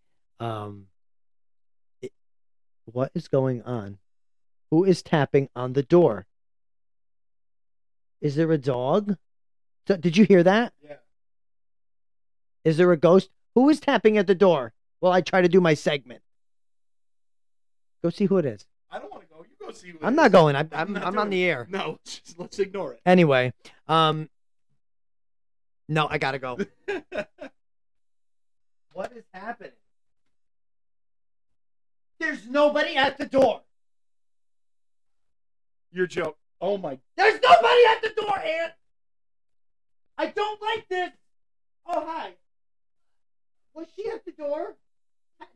Um, 0.40 0.86
it- 2.00 2.12
what 2.84 3.10
is 3.14 3.28
going 3.28 3.62
on? 3.62 3.98
Who 4.70 4.84
is 4.84 5.02
tapping 5.02 5.48
on 5.54 5.72
the 5.74 5.82
door? 5.82 6.26
Is 8.20 8.36
there 8.36 8.50
a 8.52 8.58
dog? 8.58 9.16
So- 9.86 9.96
Did 9.96 10.16
you 10.16 10.24
hear 10.24 10.42
that? 10.42 10.72
Yeah. 10.82 10.96
Is 12.66 12.76
there 12.76 12.90
a 12.90 12.96
ghost? 12.96 13.30
Who 13.54 13.68
is 13.68 13.78
tapping 13.78 14.18
at 14.18 14.26
the 14.26 14.34
door? 14.34 14.72
While 14.98 15.12
I 15.12 15.20
try 15.20 15.40
to 15.40 15.48
do 15.48 15.60
my 15.60 15.74
segment. 15.74 16.20
Go 18.02 18.10
see 18.10 18.24
who 18.24 18.38
it 18.38 18.44
is. 18.44 18.66
I 18.90 18.98
don't 18.98 19.08
want 19.08 19.22
to 19.22 19.28
go. 19.32 19.44
You 19.48 19.54
go 19.64 19.72
see. 19.72 19.90
Who 19.90 19.98
I'm 20.02 20.16
not 20.16 20.32
going. 20.32 20.56
I'm 20.56 20.68
I'm, 20.72 20.92
not 20.92 21.04
I'm 21.04 21.16
on 21.16 21.30
the 21.30 21.44
air. 21.44 21.68
No, 21.70 22.00
just, 22.04 22.36
let's 22.40 22.58
ignore 22.58 22.94
it. 22.94 23.00
Anyway, 23.06 23.52
um, 23.86 24.28
no, 25.88 26.08
I 26.10 26.18
gotta 26.18 26.40
go. 26.40 26.58
what 28.94 29.12
is 29.12 29.22
happening? 29.32 29.70
There's 32.18 32.48
nobody 32.48 32.96
at 32.96 33.16
the 33.16 33.26
door. 33.26 33.60
Your 35.92 36.08
joke. 36.08 36.36
Oh 36.60 36.78
my. 36.78 36.98
There's 37.16 37.40
nobody 37.40 37.80
at 37.90 38.02
the 38.02 38.20
door, 38.20 38.38
Ant. 38.38 38.72
I 40.18 40.26
don't 40.26 40.60
like 40.60 40.88
this. 40.88 41.10
Oh 41.86 42.04
hi. 42.04 42.32
Was 43.76 43.86
she 43.94 44.08
at 44.08 44.24
the 44.24 44.32
door? 44.32 44.74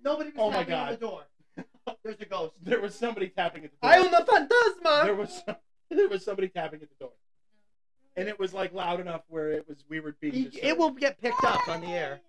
Nobody 0.05 0.31
was 0.31 0.39
Oh 0.39 0.51
my 0.51 0.59
tapping 0.59 0.75
on 0.75 0.87
God. 0.89 0.93
the 0.93 1.01
door. 1.07 1.23
There's 2.05 2.21
a 2.21 2.27
ghost. 2.27 2.55
There 2.63 2.81
was 2.81 2.95
somebody 2.95 3.29
tapping 3.31 3.65
at 3.65 3.71
the 3.73 3.77
door. 3.81 3.91
I 3.91 3.97
am 3.97 4.11
the 4.11 4.19
fantasma. 4.85 5.05
there 5.05 5.15
was 5.15 5.43
some, 5.45 5.57
there 5.91 6.09
was 6.09 6.25
somebody 6.25 6.49
tapping 6.49 6.83
at 6.83 6.89
the 6.91 6.95
door, 7.01 7.13
and 8.17 8.29
it 8.29 8.39
was 8.39 8.53
like 8.53 8.73
loud 8.75 9.01
enough 9.01 9.23
where 9.29 9.51
it 9.51 9.67
was 9.67 9.85
we 9.89 10.01
were 10.01 10.15
being. 10.21 10.35
It- 10.35 10.45
Disturbed. 10.53 10.67
It 10.67 10.79
will 10.79 10.91
get 10.91 11.21
picked 11.21 11.43
up 11.45 11.67
on 11.69 11.81
the 11.81 11.89
air. 11.89 12.21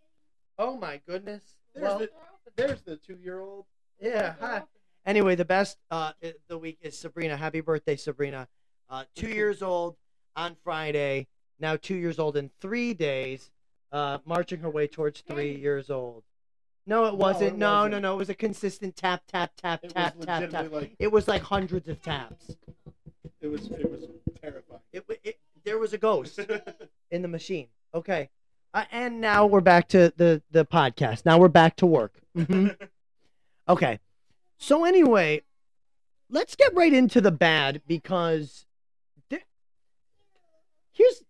Oh 0.58 0.78
my 0.78 1.02
goodness. 1.06 1.44
There's 1.76 1.84
Well, 1.84 2.00
the 2.00 2.10
there's 2.56 2.82
the 2.82 2.96
two 2.96 3.18
year 3.22 3.42
old. 3.42 3.66
yeah. 4.02 4.36
Hi. 4.40 4.64
Anyway, 5.06 5.36
the 5.36 5.46
best 5.46 5.78
uh 5.92 6.14
i- 6.24 6.34
the 6.48 6.58
week 6.58 6.78
is 6.82 6.98
Sabrina. 6.98 7.36
Happy 7.36 7.60
birthday, 7.62 7.98
Sabrina. 7.98 8.48
Uh, 8.90 9.04
two 9.16 9.30
years 9.30 9.62
old 9.62 9.98
on 10.38 10.56
Friday. 10.64 11.28
Now 11.60 11.76
two 11.76 11.96
years 11.96 12.18
old 12.18 12.38
in 12.38 12.50
three 12.62 12.94
days. 12.94 13.52
Uh, 13.92 14.20
marching 14.26 14.60
her 14.62 14.70
way 14.70 14.88
towards 14.88 15.20
three 15.22 15.54
years 15.56 15.90
old. 15.90 16.24
No, 16.88 17.06
it 17.06 17.16
wasn't. 17.16 17.54
it 17.54 17.58
no, 17.58 17.74
wasn't. 17.84 17.92
no, 17.92 18.00
no. 18.00 18.14
It 18.14 18.18
was 18.18 18.30
a 18.30 18.34
consistent 18.34 18.96
tap, 18.96 19.24
tap, 19.28 19.52
tap, 19.58 19.82
It 19.84 19.90
tap, 19.94 20.16
was 20.16 20.26
tap, 20.26 20.40
tap. 20.42 20.50
legitimately 20.52 20.80
like 20.82 20.96
It 21.00 21.12
was 21.12 21.28
like 21.28 21.42
hundreds 21.42 21.88
of 21.90 22.02
taps. 22.02 22.56
it 23.42 23.48
was 23.48 23.68
it 23.72 23.90
was 23.92 24.06
terrifying. 24.42 24.80
It, 24.94 25.08
wa- 25.10 25.16
it 25.24 25.40
there 25.66 25.78
was 25.78 25.94
a 25.94 25.98
ghost. 25.98 26.40
in 27.12 27.22
the 27.22 27.28
machine. 27.28 27.68
Okay. 27.94 28.30
Uh, 28.74 28.86
and 28.92 29.20
now 29.20 29.46
we're 29.46 29.60
back 29.62 29.90
to 29.90 30.14
the 30.16 30.42
the 30.52 30.66
podcast. 30.66 31.26
Now 31.26 31.38
we're 31.38 31.50
back 31.50 31.76
to 31.78 31.86
work. 31.86 32.14
Mhm. 32.38 32.76
Okay. 33.70 34.00
So 34.58 34.84
anyway, 34.86 35.44
let's 36.30 36.56
get 36.56 36.74
right 36.76 36.92
into 36.94 37.22
the 37.22 37.32
bad 37.32 37.82
because 37.88 38.66
there, 39.30 39.42
here's 40.92 41.24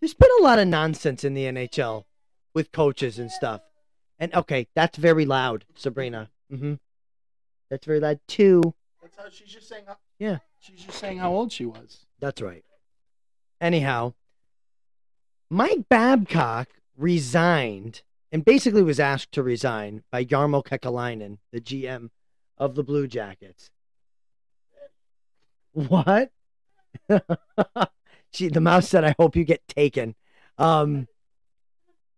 there's 0.00 0.14
been 0.14 0.30
a 0.40 0.42
lot 0.42 0.58
of 0.58 0.68
nonsense 0.68 1.24
in 1.24 1.34
the 1.34 1.44
NHL 1.44 2.04
with 2.54 2.72
coaches 2.72 3.18
and 3.18 3.30
stuff. 3.30 3.60
And 4.18 4.34
okay, 4.34 4.66
that's 4.74 4.98
very 4.98 5.24
loud, 5.24 5.64
Sabrina. 5.74 6.30
Mhm. 6.52 6.78
That's 7.70 7.86
very 7.86 8.00
loud 8.00 8.20
too. 8.26 8.74
That's 9.02 9.16
how 9.16 9.28
she's 9.30 9.48
just 9.48 9.68
saying. 9.68 9.84
How, 9.86 9.96
Yeah. 10.18 10.38
She's 10.58 10.84
just 10.84 10.98
saying 10.98 11.18
how 11.18 11.32
old 11.32 11.52
she 11.52 11.64
was. 11.64 12.04
That's 12.18 12.42
right. 12.42 12.64
Anyhow, 13.60 14.12
Mike 15.48 15.88
Babcock 15.88 16.68
resigned 16.96 18.02
and 18.30 18.44
basically 18.44 18.82
was 18.82 19.00
asked 19.00 19.32
to 19.32 19.42
resign 19.42 20.02
by 20.12 20.24
Jarmo 20.24 20.62
Kekalainen, 20.64 21.38
the 21.50 21.60
GM 21.60 22.10
of 22.58 22.74
the 22.74 22.84
Blue 22.84 23.06
Jackets. 23.06 23.70
What? 25.72 26.30
she, 28.32 28.48
the 28.48 28.60
mouse 28.60 28.88
said, 28.88 29.04
I 29.04 29.14
hope 29.18 29.36
you 29.36 29.44
get 29.44 29.66
taken. 29.68 30.14
Um, 30.58 31.08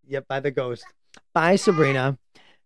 yep, 0.06 0.26
by 0.28 0.40
the 0.40 0.50
ghost. 0.50 0.84
By 1.32 1.56
Sabrina. 1.56 2.18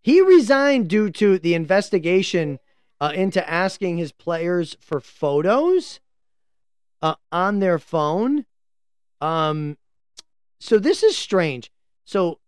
He 0.02 0.20
resigned 0.20 0.88
due 0.88 1.10
to 1.10 1.38
the 1.38 1.54
investigation 1.54 2.58
uh, 3.00 3.12
into 3.14 3.48
asking 3.48 3.98
his 3.98 4.12
players 4.12 4.76
for 4.80 5.00
photos 5.00 6.00
uh, 7.02 7.16
on 7.30 7.58
their 7.58 7.78
phone. 7.78 8.46
Um, 9.20 9.76
so 10.60 10.78
this 10.78 11.02
is 11.02 11.16
strange. 11.16 11.70
So 12.04 12.38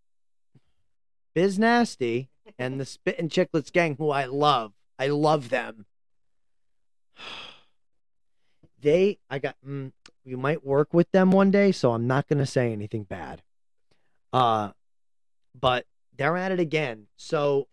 Biz 1.34 1.58
Nasty 1.58 2.30
and 2.58 2.80
the 2.80 2.84
Spit 2.84 3.18
and 3.18 3.30
Chicklets 3.30 3.72
gang, 3.72 3.96
who 3.96 4.10
I 4.10 4.24
love, 4.24 4.72
I 4.98 5.08
love 5.08 5.50
them. 5.50 5.86
They, 8.80 9.18
I 9.28 9.38
got, 9.38 9.56
mm, 9.66 9.92
we 10.24 10.36
might 10.36 10.64
work 10.64 10.94
with 10.94 11.10
them 11.10 11.30
one 11.30 11.50
day, 11.50 11.72
so 11.72 11.92
I'm 11.92 12.06
not 12.06 12.28
gonna 12.28 12.46
say 12.46 12.72
anything 12.72 13.04
bad. 13.04 13.42
Uh, 14.32 14.70
but 15.58 15.86
they're 16.16 16.36
at 16.36 16.52
it 16.52 16.60
again. 16.60 17.06
So 17.16 17.68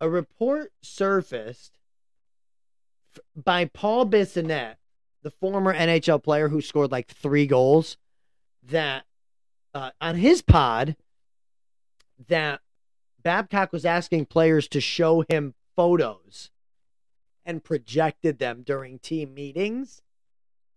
a 0.00 0.08
report 0.08 0.72
surfaced 0.82 1.78
by 3.34 3.64
Paul 3.64 4.06
Bissonnette, 4.06 4.76
the 5.22 5.30
former 5.30 5.74
NHL 5.74 6.22
player 6.22 6.48
who 6.48 6.60
scored 6.60 6.92
like 6.92 7.08
three 7.08 7.46
goals, 7.46 7.96
that 8.62 9.04
uh, 9.74 9.90
on 10.00 10.16
his 10.16 10.42
pod, 10.42 10.96
that 12.28 12.60
Babcock 13.22 13.72
was 13.72 13.84
asking 13.84 14.26
players 14.26 14.68
to 14.68 14.80
show 14.80 15.24
him 15.28 15.54
photos 15.76 16.50
and 17.44 17.64
projected 17.64 18.38
them 18.38 18.62
during 18.62 18.98
team 18.98 19.34
meetings. 19.34 20.02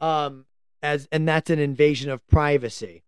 Um, 0.01 0.45
as 0.81 1.07
and 1.11 1.27
that's 1.27 1.49
an 1.49 1.59
invasion 1.59 2.09
of 2.09 2.27
privacy. 2.27 3.03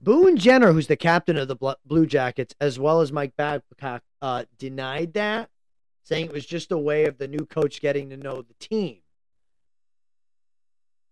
Boone 0.00 0.36
Jenner, 0.36 0.72
who's 0.72 0.86
the 0.86 0.96
captain 0.96 1.36
of 1.36 1.48
the 1.48 1.76
Blue 1.84 2.06
Jackets, 2.06 2.54
as 2.60 2.78
well 2.78 3.00
as 3.00 3.12
Mike 3.12 3.36
Babcock, 3.36 4.02
uh, 4.20 4.44
denied 4.58 5.12
that, 5.12 5.50
saying 6.02 6.26
it 6.26 6.32
was 6.32 6.46
just 6.46 6.72
a 6.72 6.78
way 6.78 7.04
of 7.04 7.18
the 7.18 7.28
new 7.28 7.46
coach 7.46 7.80
getting 7.80 8.10
to 8.10 8.16
know 8.16 8.42
the 8.42 8.54
team. 8.58 8.98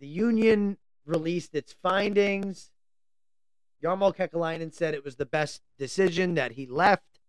The 0.01 0.09
union 0.09 0.79
released 1.05 1.55
its 1.55 1.75
findings. 1.83 2.71
Jarmo 3.83 4.15
Kekalainen 4.17 4.73
said 4.73 4.95
it 4.95 5.05
was 5.05 5.17
the 5.17 5.27
best 5.27 5.61
decision 5.79 6.35
that 6.35 6.53
he 6.53 6.67
left. 6.67 7.21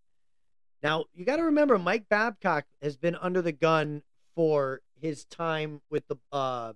Now, 0.82 1.06
you 1.14 1.26
got 1.26 1.38
to 1.38 1.44
remember, 1.44 1.78
Mike 1.78 2.08
Babcock 2.10 2.66
has 2.82 2.96
been 2.96 3.16
under 3.16 3.42
the 3.42 3.52
gun 3.52 4.04
for 4.34 4.82
his 5.02 5.26
time 5.26 5.82
with 5.90 6.08
the 6.08 6.16
uh, 6.32 6.74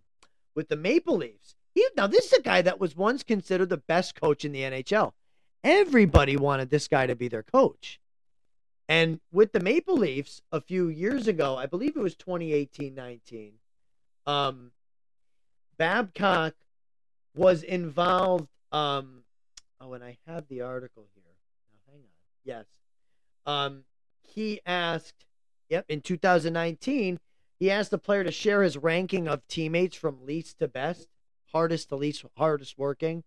with 0.56 0.70
the 0.70 0.76
Maple 0.76 1.18
Leafs. 1.18 1.56
He, 1.74 1.86
now, 1.98 2.08
this 2.08 2.26
is 2.26 2.34
a 2.34 2.42
guy 2.42 2.62
that 2.62 2.80
was 2.80 2.96
once 2.96 3.24
considered 3.24 3.70
the 3.70 3.78
best 3.78 4.20
coach 4.20 4.46
in 4.46 4.52
the 4.52 4.62
NHL. 4.62 5.14
Everybody 5.64 6.38
wanted 6.38 6.70
this 6.70 6.88
guy 6.88 7.08
to 7.08 7.16
be 7.16 7.28
their 7.28 7.44
coach. 7.44 8.00
And 8.90 9.20
with 9.32 9.54
the 9.54 9.60
Maple 9.60 9.98
Leafs 9.98 10.42
a 10.52 10.62
few 10.62 10.90
years 10.90 11.28
ago, 11.28 11.56
I 11.56 11.66
believe 11.66 11.96
it 11.96 12.02
was 12.02 12.16
2018 12.16 12.94
19, 12.94 13.54
um, 14.26 14.72
Babcock 15.78 16.54
was 17.36 17.64
involved. 17.64 18.48
Um, 18.72 19.24
oh, 19.80 19.94
and 19.94 20.04
I 20.04 20.18
have 20.28 20.48
the 20.48 20.62
article 20.62 21.08
here. 21.16 21.24
Now, 21.72 21.94
hang 21.94 22.02
on. 22.02 22.10
Yes. 22.44 22.66
Um, 23.46 23.84
he 24.24 24.62
asked, 24.66 25.26
yep, 25.70 25.86
in 25.88 26.02
2019, 26.02 27.20
he 27.64 27.72
asked 27.72 27.92
the 27.92 27.98
player 27.98 28.26
to 28.26 28.32
share 28.32 28.62
his 28.62 28.76
ranking 28.76 29.26
of 29.26 29.48
teammates 29.48 29.96
from 29.96 30.26
least 30.26 30.60
to 30.60 30.68
best, 30.68 31.08
hardest 31.54 31.88
to 31.88 31.96
least, 31.96 32.26
hardest 32.36 32.78
working. 32.78 33.24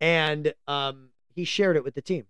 And 0.00 0.54
um, 0.66 1.10
he 1.32 1.44
shared 1.44 1.76
it 1.76 1.84
with 1.84 1.94
the 1.94 2.02
team. 2.02 2.24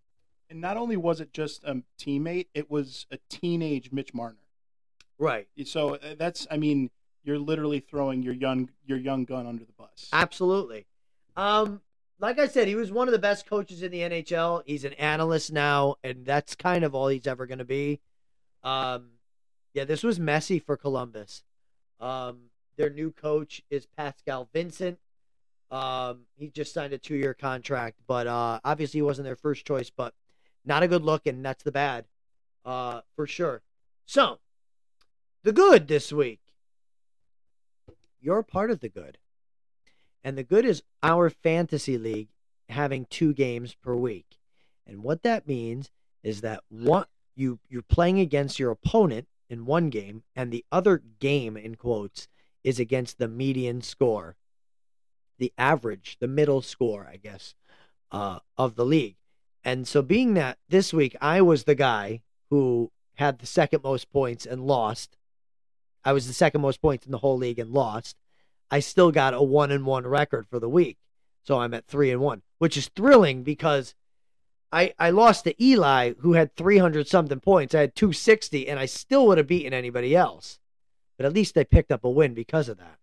And 0.50 0.60
not 0.60 0.76
only 0.76 0.98
was 0.98 1.18
it 1.18 1.32
just 1.32 1.64
a 1.64 1.82
teammate, 1.98 2.48
it 2.52 2.70
was 2.70 3.06
a 3.10 3.16
teenage 3.30 3.90
Mitch 3.90 4.12
Marner. 4.12 4.36
Right. 5.18 5.48
So 5.64 5.94
uh, 5.94 6.14
that's, 6.18 6.46
I 6.50 6.58
mean, 6.58 6.90
you're 7.24 7.38
literally 7.38 7.80
throwing 7.80 8.22
your 8.22 8.34
young 8.34 8.68
your 8.84 8.98
young 8.98 9.24
gun 9.24 9.46
under 9.46 9.64
the 9.64 9.72
bus. 9.72 10.10
Absolutely. 10.12 10.84
Um, 11.38 11.80
like 12.18 12.38
I 12.38 12.48
said, 12.48 12.68
he 12.68 12.74
was 12.74 12.92
one 12.92 13.08
of 13.08 13.12
the 13.12 13.18
best 13.18 13.48
coaches 13.48 13.82
in 13.82 13.90
the 13.90 14.00
NHL. 14.00 14.62
He's 14.66 14.84
an 14.84 14.92
analyst 14.92 15.54
now, 15.54 15.96
and 16.04 16.26
that's 16.26 16.54
kind 16.54 16.84
of 16.84 16.94
all 16.94 17.08
he's 17.08 17.26
ever 17.26 17.46
going 17.46 17.60
to 17.60 17.64
be. 17.64 18.02
Um, 18.62 19.12
yeah, 19.74 19.84
this 19.84 20.02
was 20.02 20.18
messy 20.18 20.58
for 20.58 20.76
Columbus. 20.76 21.42
Um, 22.00 22.50
their 22.76 22.90
new 22.90 23.10
coach 23.10 23.62
is 23.70 23.86
Pascal 23.86 24.48
Vincent. 24.52 24.98
Um, 25.70 26.22
he 26.36 26.48
just 26.48 26.74
signed 26.74 26.92
a 26.92 26.98
two-year 26.98 27.34
contract, 27.34 27.98
but 28.06 28.26
uh, 28.26 28.60
obviously 28.64 28.98
he 28.98 29.02
wasn't 29.02 29.26
their 29.26 29.36
first 29.36 29.66
choice. 29.66 29.90
But 29.90 30.14
not 30.64 30.82
a 30.82 30.88
good 30.88 31.02
look, 31.02 31.26
and 31.26 31.44
that's 31.44 31.62
the 31.62 31.72
bad, 31.72 32.06
uh, 32.64 33.02
for 33.14 33.26
sure. 33.26 33.62
So, 34.06 34.38
the 35.42 35.52
good 35.52 35.88
this 35.88 36.12
week. 36.12 36.40
You're 38.20 38.42
part 38.42 38.70
of 38.70 38.80
the 38.80 38.88
good. 38.88 39.18
And 40.22 40.36
the 40.36 40.44
good 40.44 40.66
is 40.66 40.82
our 41.02 41.30
fantasy 41.30 41.96
league 41.96 42.28
having 42.68 43.06
two 43.06 43.32
games 43.32 43.74
per 43.74 43.94
week. 43.94 44.38
And 44.86 45.02
what 45.02 45.22
that 45.22 45.46
means 45.46 45.90
is 46.22 46.42
that 46.42 46.62
one 46.68 47.06
you 47.34 47.58
you're 47.68 47.82
playing 47.82 48.20
against 48.20 48.58
your 48.58 48.70
opponent 48.70 49.26
in 49.50 49.66
one 49.66 49.90
game 49.90 50.22
and 50.34 50.50
the 50.50 50.64
other 50.72 51.02
game 51.18 51.56
in 51.56 51.74
quotes 51.74 52.28
is 52.64 52.78
against 52.78 53.18
the 53.18 53.28
median 53.28 53.82
score. 53.82 54.36
The 55.38 55.52
average, 55.58 56.16
the 56.20 56.28
middle 56.28 56.62
score, 56.62 57.08
I 57.10 57.16
guess, 57.16 57.54
uh, 58.12 58.38
of 58.56 58.76
the 58.76 58.84
league. 58.84 59.16
And 59.64 59.86
so 59.86 60.00
being 60.00 60.34
that 60.34 60.58
this 60.68 60.92
week 60.92 61.16
I 61.20 61.42
was 61.42 61.64
the 61.64 61.74
guy 61.74 62.22
who 62.48 62.90
had 63.16 63.38
the 63.38 63.46
second 63.46 63.82
most 63.82 64.10
points 64.10 64.46
and 64.46 64.66
lost. 64.66 65.16
I 66.04 66.12
was 66.12 66.26
the 66.26 66.32
second 66.32 66.62
most 66.62 66.80
points 66.80 67.04
in 67.04 67.12
the 67.12 67.18
whole 67.18 67.36
league 67.36 67.58
and 67.58 67.70
lost. 67.70 68.16
I 68.70 68.80
still 68.80 69.10
got 69.10 69.34
a 69.34 69.42
one 69.42 69.70
and 69.70 69.84
one 69.84 70.06
record 70.06 70.46
for 70.48 70.58
the 70.58 70.68
week. 70.68 70.96
So 71.42 71.58
I'm 71.58 71.74
at 71.74 71.86
three 71.86 72.10
and 72.10 72.20
one, 72.20 72.42
which 72.58 72.76
is 72.76 72.90
thrilling 72.94 73.42
because 73.42 73.94
I, 74.72 74.94
I 74.98 75.10
lost 75.10 75.44
to 75.44 75.62
Eli, 75.62 76.14
who 76.20 76.34
had 76.34 76.54
300 76.54 77.08
something 77.08 77.40
points. 77.40 77.74
I 77.74 77.80
had 77.80 77.94
260, 77.94 78.68
and 78.68 78.78
I 78.78 78.86
still 78.86 79.26
would 79.26 79.38
have 79.38 79.46
beaten 79.46 79.72
anybody 79.72 80.14
else. 80.14 80.58
But 81.16 81.26
at 81.26 81.32
least 81.32 81.58
I 81.58 81.64
picked 81.64 81.90
up 81.92 82.04
a 82.04 82.10
win 82.10 82.34
because 82.34 82.68
of 82.68 82.78
that. 82.78 82.98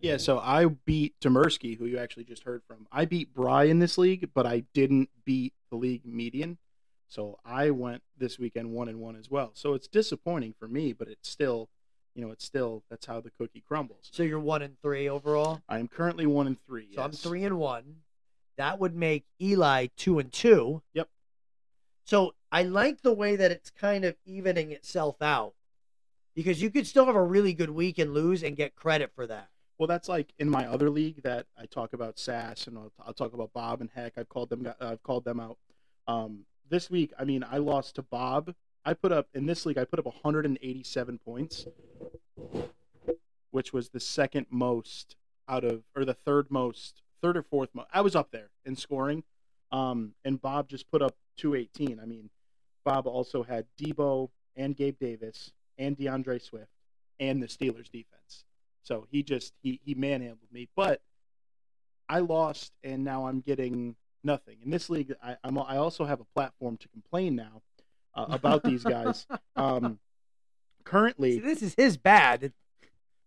Yeah, 0.00 0.16
so 0.16 0.38
I 0.38 0.66
beat 0.66 1.14
Demersky, 1.20 1.78
who 1.78 1.86
you 1.86 1.98
actually 1.98 2.24
just 2.24 2.42
heard 2.42 2.62
from. 2.66 2.86
I 2.90 3.04
beat 3.04 3.32
Bry 3.32 3.64
in 3.64 3.78
this 3.78 3.96
league, 3.96 4.30
but 4.34 4.46
I 4.46 4.64
didn't 4.74 5.10
beat 5.24 5.54
the 5.70 5.76
league 5.76 6.04
median. 6.04 6.58
So 7.08 7.38
I 7.44 7.70
went 7.70 8.02
this 8.16 8.38
weekend 8.38 8.72
one 8.72 8.88
and 8.88 8.98
one 8.98 9.16
as 9.16 9.30
well. 9.30 9.50
So 9.54 9.74
it's 9.74 9.86
disappointing 9.86 10.54
for 10.58 10.66
me, 10.66 10.92
but 10.92 11.08
it's 11.08 11.28
still, 11.28 11.68
you 12.14 12.24
know, 12.24 12.30
it's 12.30 12.44
still 12.44 12.82
that's 12.90 13.06
how 13.06 13.20
the 13.20 13.30
cookie 13.30 13.62
crumbles. 13.66 14.08
So 14.10 14.22
you're 14.22 14.40
one 14.40 14.62
and 14.62 14.80
three 14.80 15.08
overall. 15.08 15.60
I 15.68 15.78
am 15.78 15.88
currently 15.88 16.26
one 16.26 16.46
and 16.46 16.56
three. 16.66 16.88
So 16.94 17.02
I'm 17.02 17.12
three 17.12 17.44
and 17.44 17.58
one. 17.58 17.96
That 18.56 18.78
would 18.78 18.94
make 18.94 19.24
Eli 19.40 19.88
two 19.96 20.18
and 20.18 20.32
two. 20.32 20.82
Yep. 20.94 21.08
So 22.04 22.34
I 22.50 22.62
like 22.62 23.02
the 23.02 23.12
way 23.12 23.36
that 23.36 23.50
it's 23.50 23.70
kind 23.70 24.04
of 24.04 24.16
evening 24.24 24.72
itself 24.72 25.22
out 25.22 25.54
because 26.34 26.60
you 26.60 26.70
could 26.70 26.86
still 26.86 27.06
have 27.06 27.14
a 27.14 27.22
really 27.22 27.54
good 27.54 27.70
week 27.70 27.98
and 27.98 28.12
lose 28.12 28.42
and 28.42 28.56
get 28.56 28.74
credit 28.74 29.12
for 29.14 29.26
that. 29.26 29.48
Well, 29.78 29.86
that's 29.86 30.08
like 30.08 30.32
in 30.38 30.48
my 30.48 30.66
other 30.66 30.90
league 30.90 31.22
that 31.22 31.46
I 31.58 31.66
talk 31.66 31.92
about 31.92 32.18
Sass 32.18 32.66
and 32.66 32.78
I'll, 32.78 32.92
I'll 33.04 33.14
talk 33.14 33.32
about 33.32 33.52
Bob 33.52 33.80
and 33.80 33.90
Heck. 33.94 34.16
I've 34.16 34.28
called 34.28 34.50
them. 34.50 34.72
I've 34.80 35.02
called 35.02 35.24
them 35.24 35.40
out. 35.40 35.58
Um, 36.06 36.44
this 36.68 36.90
week, 36.90 37.12
I 37.18 37.24
mean, 37.24 37.44
I 37.48 37.58
lost 37.58 37.96
to 37.96 38.02
Bob. 38.02 38.54
I 38.84 38.94
put 38.94 39.12
up 39.12 39.28
in 39.34 39.46
this 39.46 39.64
league. 39.66 39.78
I 39.78 39.84
put 39.84 39.98
up 39.98 40.06
187 40.06 41.18
points, 41.18 41.66
which 43.50 43.72
was 43.72 43.90
the 43.90 44.00
second 44.00 44.46
most 44.50 45.16
out 45.48 45.64
of, 45.64 45.82
or 45.94 46.04
the 46.04 46.14
third 46.14 46.50
most, 46.50 47.02
third 47.22 47.36
or 47.36 47.42
fourth 47.42 47.70
most. 47.74 47.88
I 47.92 48.00
was 48.00 48.14
up 48.16 48.30
there 48.32 48.50
in 48.64 48.76
scoring. 48.76 49.24
Um, 49.70 50.12
and 50.24 50.40
Bob 50.40 50.68
just 50.68 50.90
put 50.90 51.00
up 51.00 51.16
218. 51.38 51.98
I 51.98 52.04
mean, 52.04 52.28
Bob 52.84 53.06
also 53.06 53.42
had 53.42 53.64
Deebo 53.80 54.28
and 54.54 54.76
Gabe 54.76 54.98
Davis 54.98 55.52
and 55.78 55.96
DeAndre 55.96 56.42
Swift 56.42 56.70
and 57.18 57.42
the 57.42 57.46
Steelers 57.46 57.90
defense. 57.90 58.44
So 58.82 59.06
he 59.10 59.22
just 59.22 59.54
he 59.62 59.80
he 59.84 59.94
manhandled 59.94 60.52
me. 60.52 60.68
But 60.76 61.00
I 62.08 62.18
lost, 62.18 62.72
and 62.84 63.04
now 63.04 63.26
I'm 63.26 63.40
getting 63.40 63.96
nothing 64.22 64.58
in 64.62 64.70
this 64.70 64.90
league. 64.90 65.14
I, 65.22 65.36
I'm 65.42 65.56
I 65.58 65.76
also 65.78 66.04
have 66.04 66.20
a 66.20 66.26
platform 66.34 66.76
to 66.78 66.88
complain 66.88 67.36
now 67.36 67.62
uh, 68.14 68.26
about 68.28 68.62
these 68.64 68.84
guys. 68.84 69.26
Um, 69.54 69.98
currently, 70.82 71.34
See, 71.34 71.40
this 71.40 71.62
is 71.62 71.74
his 71.76 71.98
bad. 71.98 72.52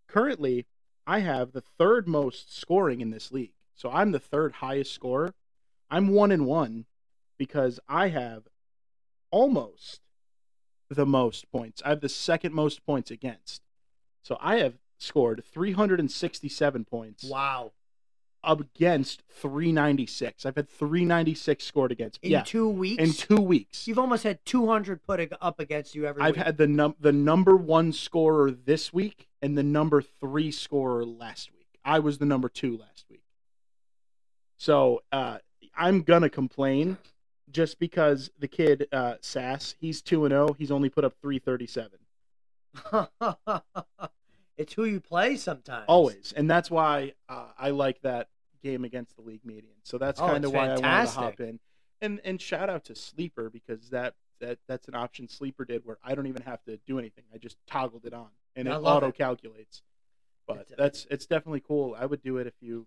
currently, 0.08 0.66
I 1.06 1.20
have 1.20 1.52
the 1.52 1.62
third 1.78 2.08
most 2.08 2.54
scoring 2.54 3.00
in 3.00 3.10
this 3.10 3.30
league. 3.30 3.52
So 3.76 3.90
I'm 3.90 4.10
the 4.12 4.18
third 4.18 4.54
highest 4.54 4.92
scorer. 4.92 5.34
I'm 5.90 6.08
one 6.08 6.32
and 6.32 6.46
one 6.46 6.86
because 7.38 7.78
I 7.88 8.08
have 8.08 8.48
almost 9.30 10.00
the 10.88 11.06
most 11.06 11.50
points. 11.52 11.82
I 11.84 11.90
have 11.90 12.00
the 12.00 12.08
second 12.08 12.54
most 12.54 12.84
points 12.84 13.10
against. 13.10 13.62
So 14.22 14.38
I 14.40 14.56
have 14.56 14.74
scored 14.98 15.44
367 15.44 16.84
points 16.84 17.24
Wow. 17.24 17.72
against 18.42 19.22
396. 19.28 20.46
I've 20.46 20.56
had 20.56 20.68
396 20.68 21.62
scored 21.64 21.92
against. 21.92 22.18
In 22.22 22.30
yeah, 22.32 22.42
two 22.42 22.68
weeks, 22.68 23.02
in 23.02 23.12
two 23.12 23.40
weeks. 23.42 23.86
you've 23.86 23.98
almost 23.98 24.22
had 24.24 24.44
200 24.46 25.02
put 25.02 25.32
up 25.40 25.60
against 25.60 25.94
you 25.94 26.06
every 26.06 26.22
I've 26.22 26.36
week. 26.36 26.44
had 26.44 26.56
the 26.56 26.66
num 26.66 26.94
the 26.98 27.12
number 27.12 27.56
one 27.56 27.92
scorer 27.92 28.50
this 28.50 28.92
week 28.92 29.28
and 29.42 29.56
the 29.58 29.62
number 29.62 30.00
three 30.02 30.50
scorer 30.50 31.04
last 31.04 31.52
week. 31.52 31.78
I 31.84 31.98
was 31.98 32.18
the 32.18 32.26
number 32.26 32.48
two 32.48 32.76
last 32.78 33.04
week. 33.10 33.22
So 34.56 35.02
uh, 35.12 35.38
I'm 35.76 36.02
gonna 36.02 36.30
complain 36.30 36.98
just 37.50 37.78
because 37.78 38.30
the 38.38 38.48
kid 38.48 38.88
uh, 38.92 39.14
Sass, 39.20 39.74
he's 39.78 40.02
two 40.02 40.24
and 40.24 40.32
zero. 40.32 40.52
He's 40.58 40.70
only 40.70 40.88
put 40.88 41.04
up 41.04 41.14
three 41.20 41.38
thirty 41.38 41.66
seven. 41.66 41.98
it's 44.56 44.72
who 44.72 44.84
you 44.84 45.00
play 45.00 45.36
sometimes. 45.36 45.84
Always, 45.88 46.32
and 46.36 46.50
that's 46.50 46.70
why 46.70 47.12
uh, 47.28 47.46
I 47.58 47.70
like 47.70 48.00
that 48.02 48.28
game 48.62 48.84
against 48.84 49.16
the 49.16 49.22
league 49.22 49.44
median. 49.44 49.74
So 49.82 49.98
that's 49.98 50.20
Oh, 50.20 50.26
kind 50.26 50.44
of 50.44 50.52
why 50.52 50.66
I 50.66 50.78
wanted 50.78 50.80
to 51.06 51.10
hop 51.12 51.40
in. 51.40 51.60
And 52.00 52.20
and 52.24 52.40
shout 52.40 52.68
out 52.68 52.84
to 52.84 52.94
Sleeper 52.94 53.50
because 53.50 53.90
that 53.90 54.14
that 54.40 54.58
that's 54.68 54.88
an 54.88 54.94
option 54.94 55.28
Sleeper 55.28 55.64
did 55.64 55.82
where 55.84 55.98
I 56.04 56.14
don't 56.14 56.26
even 56.26 56.42
have 56.42 56.62
to 56.64 56.78
do 56.86 56.98
anything. 56.98 57.24
I 57.34 57.38
just 57.38 57.56
toggled 57.66 58.04
it 58.04 58.12
on 58.12 58.28
and 58.54 58.68
it 58.68 58.72
I 58.72 58.76
love 58.76 58.98
auto 58.98 59.12
calculates. 59.12 59.82
But 60.46 60.58
It's- 60.58 60.74
that's 60.76 61.06
it's 61.10 61.26
definitely 61.26 61.60
cool. 61.66 61.96
I 61.98 62.06
would 62.06 62.22
do 62.22 62.36
it 62.38 62.46
if 62.46 62.54
you 62.60 62.86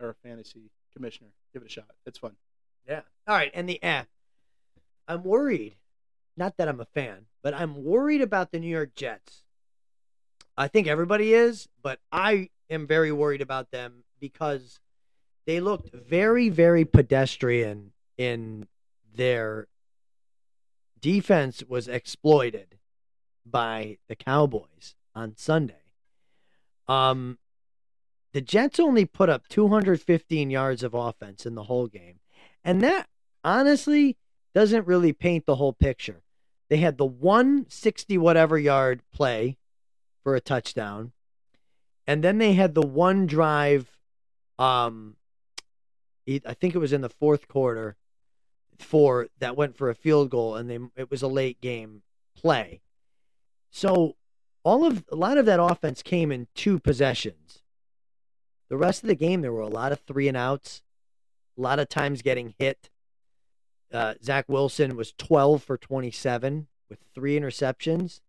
are 0.00 0.10
a 0.10 0.14
fantasy 0.14 0.70
commissioner. 0.92 1.30
Give 1.52 1.62
it 1.62 1.66
a 1.66 1.70
shot. 1.70 1.90
It's 2.06 2.18
fun. 2.18 2.36
Yeah. 2.88 3.02
All 3.26 3.34
right. 3.34 3.50
And 3.54 3.68
the 3.68 3.82
eh. 3.82 4.04
I'm 5.08 5.22
worried. 5.22 5.76
Not 6.36 6.56
that 6.56 6.68
I'm 6.68 6.80
a 6.80 6.86
fan, 6.86 7.26
but 7.42 7.54
I'm 7.54 7.84
worried 7.84 8.20
about 8.20 8.50
the 8.50 8.58
New 8.58 8.68
York 8.68 8.94
Jets. 8.94 9.42
I 10.56 10.68
think 10.68 10.86
everybody 10.86 11.34
is, 11.34 11.68
but 11.82 12.00
I 12.10 12.50
am 12.70 12.86
very 12.86 13.12
worried 13.12 13.40
about 13.40 13.70
them 13.70 14.04
because 14.20 14.80
they 15.46 15.60
looked 15.60 15.92
very, 15.94 16.48
very 16.48 16.84
pedestrian 16.84 17.92
in 18.16 18.66
their 19.14 19.68
defense 21.00 21.62
was 21.68 21.86
exploited 21.86 22.78
by 23.44 23.98
the 24.08 24.16
Cowboys 24.16 24.94
on 25.14 25.34
Sunday. 25.36 25.82
Um, 26.88 27.38
the 28.34 28.40
Jets 28.40 28.80
only 28.80 29.04
put 29.04 29.30
up 29.30 29.46
215 29.48 30.50
yards 30.50 30.82
of 30.82 30.92
offense 30.92 31.46
in 31.46 31.54
the 31.54 31.62
whole 31.62 31.86
game. 31.86 32.18
And 32.64 32.82
that 32.82 33.06
honestly 33.44 34.16
doesn't 34.52 34.88
really 34.88 35.12
paint 35.12 35.46
the 35.46 35.54
whole 35.54 35.72
picture. 35.72 36.20
They 36.68 36.78
had 36.78 36.98
the 36.98 37.06
160 37.06 38.18
whatever 38.18 38.58
yard 38.58 39.02
play 39.12 39.56
for 40.24 40.34
a 40.34 40.40
touchdown. 40.40 41.12
And 42.08 42.24
then 42.24 42.38
they 42.38 42.54
had 42.54 42.74
the 42.74 42.82
one 42.82 43.26
drive 43.26 43.88
um 44.58 45.16
I 46.28 46.54
think 46.54 46.74
it 46.74 46.78
was 46.78 46.92
in 46.92 47.02
the 47.02 47.08
fourth 47.08 47.46
quarter 47.46 47.96
for 48.78 49.28
that 49.38 49.56
went 49.56 49.76
for 49.76 49.90
a 49.90 49.94
field 49.94 50.30
goal 50.30 50.56
and 50.56 50.68
they 50.68 50.80
it 50.96 51.08
was 51.08 51.22
a 51.22 51.28
late 51.28 51.60
game 51.60 52.02
play. 52.34 52.80
So 53.70 54.16
all 54.64 54.84
of 54.84 55.04
a 55.12 55.16
lot 55.16 55.38
of 55.38 55.46
that 55.46 55.62
offense 55.62 56.02
came 56.02 56.32
in 56.32 56.48
two 56.56 56.80
possessions. 56.80 57.60
The 58.68 58.76
rest 58.76 59.02
of 59.02 59.08
the 59.08 59.14
game 59.14 59.40
there 59.40 59.52
were 59.52 59.60
a 59.60 59.68
lot 59.68 59.92
of 59.92 60.00
three 60.00 60.28
and 60.28 60.36
outs, 60.36 60.82
a 61.56 61.60
lot 61.60 61.78
of 61.78 61.88
times 61.88 62.22
getting 62.22 62.54
hit. 62.58 62.90
Uh, 63.92 64.14
Zach 64.22 64.46
Wilson 64.48 64.96
was 64.96 65.12
12 65.18 65.62
for 65.62 65.76
27 65.76 66.66
with 66.88 66.98
three 67.14 67.38
interceptions. 67.38 68.20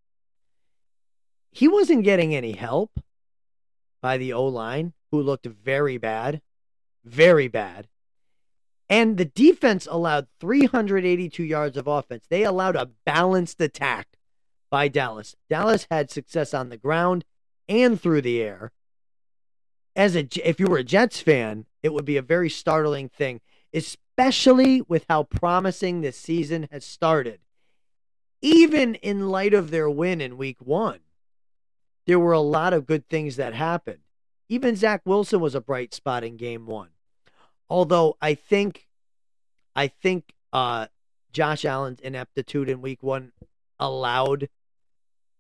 He 1.52 1.67
wasn't 1.67 2.04
getting 2.04 2.36
any 2.36 2.52
help 2.52 3.00
by 4.02 4.17
the 4.17 4.34
O 4.34 4.45
line, 4.45 4.93
who 5.12 5.21
looked 5.21 5.45
very 5.45 5.98
bad, 5.98 6.41
very 7.04 7.48
bad. 7.48 7.88
And 8.88 9.17
the 9.17 9.26
defense 9.26 9.88
allowed 9.89 10.28
382 10.39 11.43
yards 11.43 11.78
of 11.78 11.88
offense. 11.88 12.26
They 12.30 12.43
allowed 12.43 12.76
a 12.76 12.91
balanced 13.06 13.60
attack 13.62 14.10
by 14.69 14.89
Dallas. 14.89 15.36
Dallas 15.50 15.88
had 15.89 16.12
success 16.12 16.54
on 16.54 16.69
the 16.69 16.78
ground 16.78 17.26
and 17.67 18.00
through 18.00 18.21
the 18.21 18.41
air. 18.41 18.71
As 19.95 20.15
a 20.15 20.27
if 20.43 20.60
you 20.60 20.67
were 20.67 20.77
a 20.77 20.84
Jets 20.84 21.21
fan, 21.21 21.65
it 21.81 21.93
would 21.93 22.05
be 22.05 22.17
a 22.17 22.21
very 22.21 22.49
startling 22.49 23.10
thing, 23.10 23.41
especially 23.73 24.81
with 24.81 25.05
how 25.10 25.23
promising 25.23 26.01
this 26.01 26.17
season 26.17 26.67
has 26.71 26.84
started. 26.84 27.39
Even 28.41 28.95
in 28.95 29.29
light 29.29 29.53
of 29.53 29.71
their 29.71 29.89
win 29.89 30.19
in 30.21 30.38
week 30.38 30.58
1, 30.60 30.99
there 32.05 32.19
were 32.19 32.34
a 32.34 32.39
lot 32.39 32.73
of 32.73 32.86
good 32.86 33.08
things 33.08 33.38
that 33.38 33.53
happened. 33.53 33.99
Even 34.49 34.75
Zach 34.75 35.01
Wilson 35.05 35.39
was 35.39 35.55
a 35.55 35.62
bright 35.62 35.93
spot 35.93 36.23
in 36.23 36.38
game 36.38 36.65
1. 36.65 36.89
Although 37.69 38.17
I 38.21 38.36
think 38.36 38.88
I 39.75 39.88
think 39.88 40.34
uh 40.51 40.88
Josh 41.31 41.65
Allen's 41.65 41.99
ineptitude 41.99 42.69
in 42.69 42.81
week 42.81 43.01
1 43.01 43.31
allowed 43.79 44.49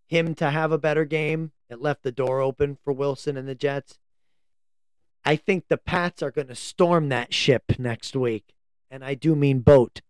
him 0.07 0.35
to 0.35 0.49
have 0.49 0.71
a 0.71 0.77
better 0.77 1.05
game. 1.05 1.51
It 1.69 1.81
left 1.81 2.03
the 2.03 2.11
door 2.11 2.41
open 2.41 2.77
for 2.83 2.93
Wilson 2.93 3.37
and 3.37 3.47
the 3.47 3.55
Jets. 3.55 3.99
I 5.25 5.35
think 5.35 5.67
the 5.67 5.77
Pats 5.77 6.21
are 6.21 6.31
going 6.31 6.47
to 6.47 6.55
storm 6.55 7.09
that 7.09 7.33
ship 7.33 7.73
next 7.79 8.15
week. 8.15 8.53
And 8.91 9.03
I 9.03 9.15
do 9.15 9.35
mean 9.35 9.59
boat. 9.59 10.01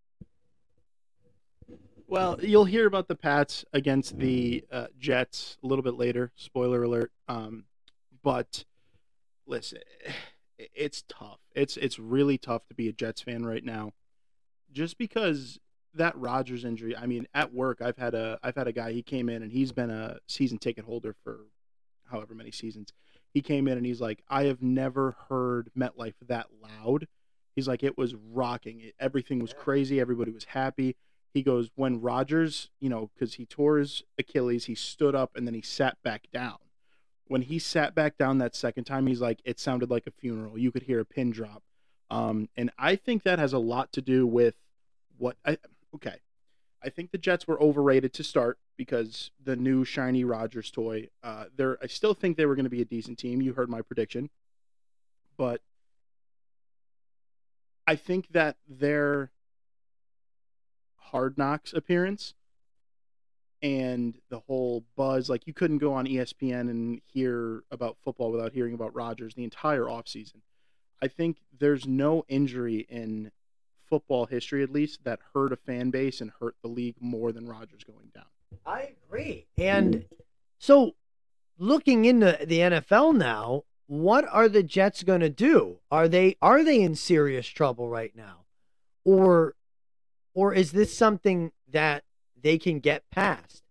Well, 2.07 2.37
you'll 2.41 2.65
hear 2.65 2.85
about 2.85 3.07
the 3.07 3.15
Pats 3.15 3.65
against 3.73 4.19
the 4.19 4.63
uh, 4.71 4.87
Jets 4.99 5.57
a 5.63 5.67
little 5.67 5.83
bit 5.83 5.95
later. 5.95 6.31
Spoiler 6.35 6.83
alert. 6.83 7.11
Um, 7.27 7.65
but 8.21 8.65
listen, 9.47 9.79
it's 10.57 11.03
tough. 11.07 11.39
It's 11.55 11.77
it's 11.77 11.97
really 11.97 12.37
tough 12.37 12.67
to 12.67 12.75
be 12.75 12.87
a 12.89 12.93
Jets 12.93 13.21
fan 13.21 13.43
right 13.45 13.63
now, 13.63 13.93
just 14.71 14.97
because 14.97 15.59
that 15.95 16.15
Rodgers 16.17 16.63
injury. 16.63 16.95
I 16.95 17.07
mean, 17.07 17.27
at 17.33 17.53
work, 17.53 17.81
I've 17.81 17.97
had 17.97 18.13
a 18.13 18.37
I've 18.43 18.55
had 18.55 18.67
a 18.67 18.71
guy. 18.71 18.91
He 18.91 19.01
came 19.01 19.27
in 19.27 19.41
and 19.41 19.51
he's 19.51 19.71
been 19.71 19.89
a 19.89 20.19
season 20.27 20.59
ticket 20.59 20.85
holder 20.85 21.15
for 21.23 21.39
however 22.11 22.35
many 22.35 22.51
seasons. 22.51 22.93
He 23.35 23.41
came 23.41 23.67
in 23.67 23.77
and 23.77 23.85
he's 23.85 23.99
like, 23.99 24.23
I 24.29 24.45
have 24.45 24.63
never 24.63 25.17
heard 25.27 25.69
MetLife 25.77 26.13
that 26.29 26.47
loud. 26.63 27.05
He's 27.53 27.67
like, 27.67 27.83
it 27.83 27.97
was 27.97 28.15
rocking. 28.15 28.79
It, 28.79 28.95
everything 28.97 29.39
was 29.39 29.53
crazy. 29.53 29.99
Everybody 29.99 30.31
was 30.31 30.45
happy. 30.45 30.95
He 31.33 31.43
goes, 31.43 31.69
when 31.75 31.99
Rodgers, 31.99 32.69
you 32.79 32.87
know, 32.87 33.11
because 33.13 33.33
he 33.33 33.45
tore 33.45 33.77
his 33.77 34.03
Achilles, 34.17 34.65
he 34.65 34.73
stood 34.73 35.15
up 35.15 35.35
and 35.35 35.45
then 35.45 35.53
he 35.53 35.61
sat 35.61 36.01
back 36.01 36.27
down. 36.31 36.59
When 37.27 37.41
he 37.41 37.59
sat 37.59 37.93
back 37.93 38.17
down 38.17 38.37
that 38.37 38.55
second 38.55 38.85
time, 38.85 39.05
he's 39.05 39.19
like, 39.19 39.41
it 39.43 39.59
sounded 39.59 39.91
like 39.91 40.07
a 40.07 40.11
funeral. 40.11 40.57
You 40.57 40.71
could 40.71 40.83
hear 40.83 41.01
a 41.01 41.05
pin 41.05 41.31
drop. 41.31 41.61
Um, 42.09 42.47
and 42.55 42.71
I 42.79 42.95
think 42.95 43.23
that 43.23 43.37
has 43.37 43.51
a 43.51 43.59
lot 43.59 43.91
to 43.93 44.01
do 44.01 44.25
with 44.25 44.55
what 45.17 45.35
I, 45.45 45.57
okay. 45.93 46.19
I 46.85 46.89
think 46.89 47.11
the 47.11 47.17
Jets 47.17 47.47
were 47.47 47.59
overrated 47.59 48.13
to 48.13 48.23
start 48.23 48.59
because 48.77 49.31
the 49.43 49.55
new 49.55 49.83
shiny 49.83 50.23
Rodgers 50.23 50.69
toy. 50.69 51.09
Uh, 51.23 51.45
I 51.59 51.87
still 51.87 52.13
think 52.13 52.37
they 52.37 52.45
were 52.45 52.55
going 52.55 52.65
to 52.65 52.69
be 52.69 52.81
a 52.81 52.85
decent 52.85 53.17
team. 53.17 53.41
You 53.41 53.53
heard 53.53 53.69
my 53.69 53.81
prediction, 53.81 54.29
but 55.35 55.61
I 57.87 57.95
think 57.95 58.29
that 58.29 58.57
their 58.67 59.31
Hard 60.97 61.39
Knocks 61.39 61.73
appearance 61.73 62.35
and 63.63 64.19
the 64.29 64.39
whole 64.41 64.83
buzz, 64.95 65.27
like 65.27 65.47
you 65.47 65.53
couldn't 65.53 65.79
go 65.79 65.93
on 65.93 66.05
ESPN 66.05 66.69
and 66.69 67.01
hear 67.07 67.63
about 67.71 67.97
football 68.03 68.31
without 68.31 68.53
hearing 68.53 68.75
about 68.75 68.93
Rodgers 68.93 69.33
the 69.33 69.43
entire 69.43 69.85
offseason. 69.85 70.41
I 71.01 71.07
think 71.07 71.37
there's 71.57 71.87
no 71.87 72.25
injury 72.27 72.85
in 72.89 73.31
football 73.89 74.25
history, 74.25 74.63
at 74.63 74.71
least, 74.71 75.03
that 75.03 75.19
hurt 75.33 75.53
a 75.53 75.57
fan 75.57 75.89
base 75.89 76.21
and 76.21 76.31
hurt 76.39 76.55
the 76.61 76.67
league 76.67 76.95
more 76.99 77.31
than 77.31 77.47
Rodgers 77.47 77.83
going 77.83 78.09
down. 78.13 78.25
I 78.65 78.93
agree. 79.07 79.47
And 79.57 79.95
mm-hmm. 79.95 80.15
so 80.59 80.95
looking 81.57 82.05
into 82.05 82.37
the 82.45 82.59
NFL 82.59 83.15
now, 83.15 83.63
what 83.87 84.25
are 84.31 84.49
the 84.49 84.63
Jets 84.63 85.03
going 85.03 85.21
to 85.21 85.29
do? 85.29 85.77
Are 85.91 86.07
they 86.07 86.37
are 86.41 86.63
they 86.63 86.81
in 86.81 86.95
serious 86.95 87.47
trouble 87.47 87.87
right 87.89 88.15
now? 88.15 88.45
Or 89.03 89.55
or 90.33 90.53
is 90.53 90.71
this 90.71 90.95
something 90.95 91.51
that 91.71 92.03
they 92.41 92.57
can 92.57 92.79
get 92.79 93.09
past? 93.11 93.63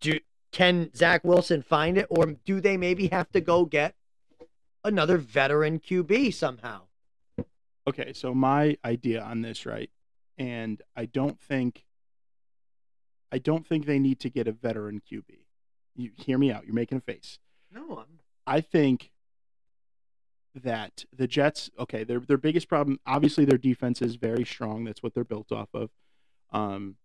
Do 0.00 0.20
can 0.52 0.94
Zach 0.94 1.24
Wilson 1.24 1.62
find 1.62 1.98
it 1.98 2.06
or 2.08 2.36
do 2.44 2.60
they 2.60 2.76
maybe 2.76 3.08
have 3.08 3.30
to 3.32 3.40
go 3.40 3.64
get 3.64 3.94
another 4.84 5.18
veteran 5.18 5.80
QB 5.80 6.32
somehow? 6.34 6.82
Okay, 7.88 8.12
so 8.12 8.34
my 8.34 8.76
idea 8.84 9.22
on 9.22 9.40
this, 9.40 9.64
right? 9.64 9.88
And 10.36 10.82
I 10.94 11.06
don't 11.06 11.40
think 11.40 11.84
I 13.32 13.38
don't 13.38 13.66
think 13.66 13.86
they 13.86 13.98
need 13.98 14.20
to 14.20 14.30
get 14.30 14.46
a 14.46 14.52
veteran 14.52 15.00
QB. 15.00 15.24
You 15.96 16.10
hear 16.16 16.38
me 16.38 16.52
out. 16.52 16.64
You're 16.64 16.74
making 16.74 16.98
a 16.98 17.00
face. 17.00 17.38
No, 17.72 17.98
I'm 17.98 18.20
I 18.46 18.60
think 18.60 19.12
that 20.54 21.04
the 21.12 21.26
Jets, 21.26 21.70
okay, 21.78 22.04
their 22.04 22.20
their 22.20 22.36
biggest 22.36 22.68
problem, 22.68 23.00
obviously, 23.06 23.46
their 23.46 23.58
defense 23.58 24.02
is 24.02 24.16
very 24.16 24.44
strong. 24.44 24.84
That's 24.84 25.02
what 25.02 25.14
they're 25.14 25.24
built 25.24 25.50
off 25.50 25.68
of. 25.72 25.90
Um, 26.52 26.96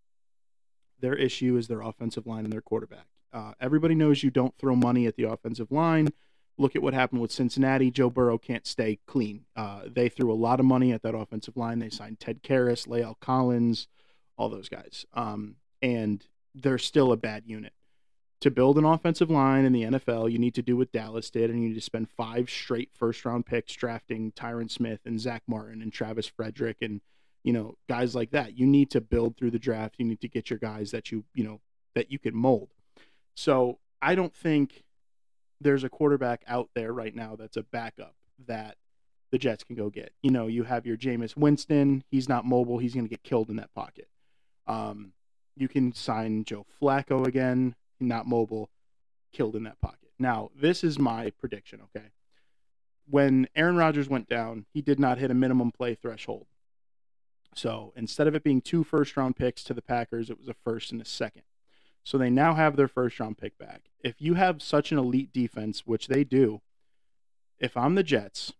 their 1.00 1.14
issue 1.14 1.56
is 1.56 1.66
their 1.68 1.80
offensive 1.80 2.26
line 2.26 2.44
and 2.44 2.52
their 2.52 2.62
quarterback. 2.62 3.06
Uh, 3.32 3.52
everybody 3.58 3.94
knows 3.94 4.22
you 4.22 4.30
don't 4.30 4.56
throw 4.58 4.76
money 4.76 5.06
at 5.06 5.16
the 5.16 5.24
offensive 5.24 5.72
line. 5.72 6.08
Look 6.56 6.76
at 6.76 6.82
what 6.82 6.94
happened 6.94 7.20
with 7.20 7.32
Cincinnati. 7.32 7.90
Joe 7.90 8.10
Burrow 8.10 8.38
can't 8.38 8.66
stay 8.66 8.98
clean. 9.06 9.44
Uh, 9.56 9.82
they 9.86 10.08
threw 10.08 10.32
a 10.32 10.34
lot 10.34 10.60
of 10.60 10.66
money 10.66 10.92
at 10.92 11.02
that 11.02 11.14
offensive 11.14 11.56
line. 11.56 11.80
They 11.80 11.90
signed 11.90 12.20
Ted 12.20 12.42
Karras, 12.42 12.86
La'el 12.86 13.18
Collins, 13.20 13.88
all 14.36 14.48
those 14.48 14.68
guys. 14.68 15.04
Um, 15.14 15.56
and 15.82 16.24
they're 16.54 16.78
still 16.78 17.12
a 17.12 17.16
bad 17.16 17.44
unit. 17.46 17.72
To 18.40 18.50
build 18.50 18.78
an 18.78 18.84
offensive 18.84 19.30
line 19.30 19.64
in 19.64 19.72
the 19.72 19.82
NFL, 19.84 20.30
you 20.30 20.38
need 20.38 20.54
to 20.54 20.62
do 20.62 20.76
what 20.76 20.92
Dallas 20.92 21.30
did, 21.30 21.50
and 21.50 21.62
you 21.62 21.68
need 21.68 21.74
to 21.76 21.80
spend 21.80 22.10
five 22.10 22.50
straight 22.50 22.90
first 22.92 23.24
round 23.24 23.46
picks 23.46 23.72
drafting 23.72 24.32
Tyron 24.32 24.70
Smith 24.70 25.00
and 25.06 25.18
Zach 25.18 25.42
Martin 25.46 25.80
and 25.80 25.92
Travis 25.92 26.26
Frederick 26.26 26.76
and 26.82 27.00
you 27.42 27.52
know 27.52 27.76
guys 27.88 28.14
like 28.14 28.32
that. 28.32 28.58
You 28.58 28.66
need 28.66 28.90
to 28.90 29.00
build 29.00 29.36
through 29.36 29.52
the 29.52 29.58
draft. 29.58 29.94
You 29.98 30.04
need 30.04 30.20
to 30.20 30.28
get 30.28 30.50
your 30.50 30.58
guys 30.58 30.90
that 30.90 31.10
you 31.10 31.24
you 31.34 31.42
know 31.42 31.60
that 31.94 32.12
you 32.12 32.18
can 32.18 32.36
mold. 32.36 32.68
So 33.34 33.78
I 34.02 34.14
don't 34.14 34.34
think 34.34 34.83
there's 35.64 35.82
a 35.82 35.88
quarterback 35.88 36.44
out 36.46 36.68
there 36.74 36.92
right 36.92 37.14
now 37.14 37.34
that's 37.36 37.56
a 37.56 37.62
backup 37.62 38.14
that 38.46 38.76
the 39.32 39.38
Jets 39.38 39.64
can 39.64 39.74
go 39.74 39.90
get. 39.90 40.12
You 40.22 40.30
know, 40.30 40.46
you 40.46 40.62
have 40.62 40.86
your 40.86 40.96
Jameis 40.96 41.36
Winston. 41.36 42.04
He's 42.10 42.28
not 42.28 42.44
mobile. 42.44 42.78
He's 42.78 42.94
going 42.94 43.06
to 43.06 43.10
get 43.10 43.24
killed 43.24 43.50
in 43.50 43.56
that 43.56 43.74
pocket. 43.74 44.08
Um, 44.68 45.12
you 45.56 45.66
can 45.66 45.92
sign 45.92 46.44
Joe 46.44 46.66
Flacco 46.80 47.26
again, 47.26 47.74
not 47.98 48.26
mobile, 48.26 48.70
killed 49.32 49.56
in 49.56 49.64
that 49.64 49.80
pocket. 49.80 50.10
Now, 50.18 50.50
this 50.54 50.84
is 50.84 50.98
my 50.98 51.30
prediction, 51.30 51.80
okay? 51.96 52.06
When 53.08 53.48
Aaron 53.56 53.76
Rodgers 53.76 54.08
went 54.08 54.28
down, 54.28 54.66
he 54.72 54.80
did 54.82 55.00
not 55.00 55.18
hit 55.18 55.30
a 55.30 55.34
minimum 55.34 55.72
play 55.72 55.94
threshold. 55.94 56.46
So 57.54 57.92
instead 57.96 58.26
of 58.26 58.34
it 58.34 58.42
being 58.42 58.60
two 58.60 58.84
first 58.84 59.16
round 59.16 59.36
picks 59.36 59.64
to 59.64 59.74
the 59.74 59.82
Packers, 59.82 60.30
it 60.30 60.38
was 60.38 60.48
a 60.48 60.54
first 60.54 60.92
and 60.92 61.00
a 61.00 61.04
second. 61.04 61.42
So 62.04 62.18
they 62.18 62.30
now 62.30 62.54
have 62.54 62.76
their 62.76 62.86
first 62.88 63.18
round 63.18 63.38
pick 63.38 63.58
back. 63.58 63.84
If 64.00 64.20
you 64.20 64.34
have 64.34 64.62
such 64.62 64.92
an 64.92 64.98
elite 64.98 65.32
defense, 65.32 65.86
which 65.86 66.06
they 66.06 66.22
do, 66.22 66.60
if 67.58 67.76
I'm 67.76 67.94
the 67.94 68.02
Jets, 68.02 68.52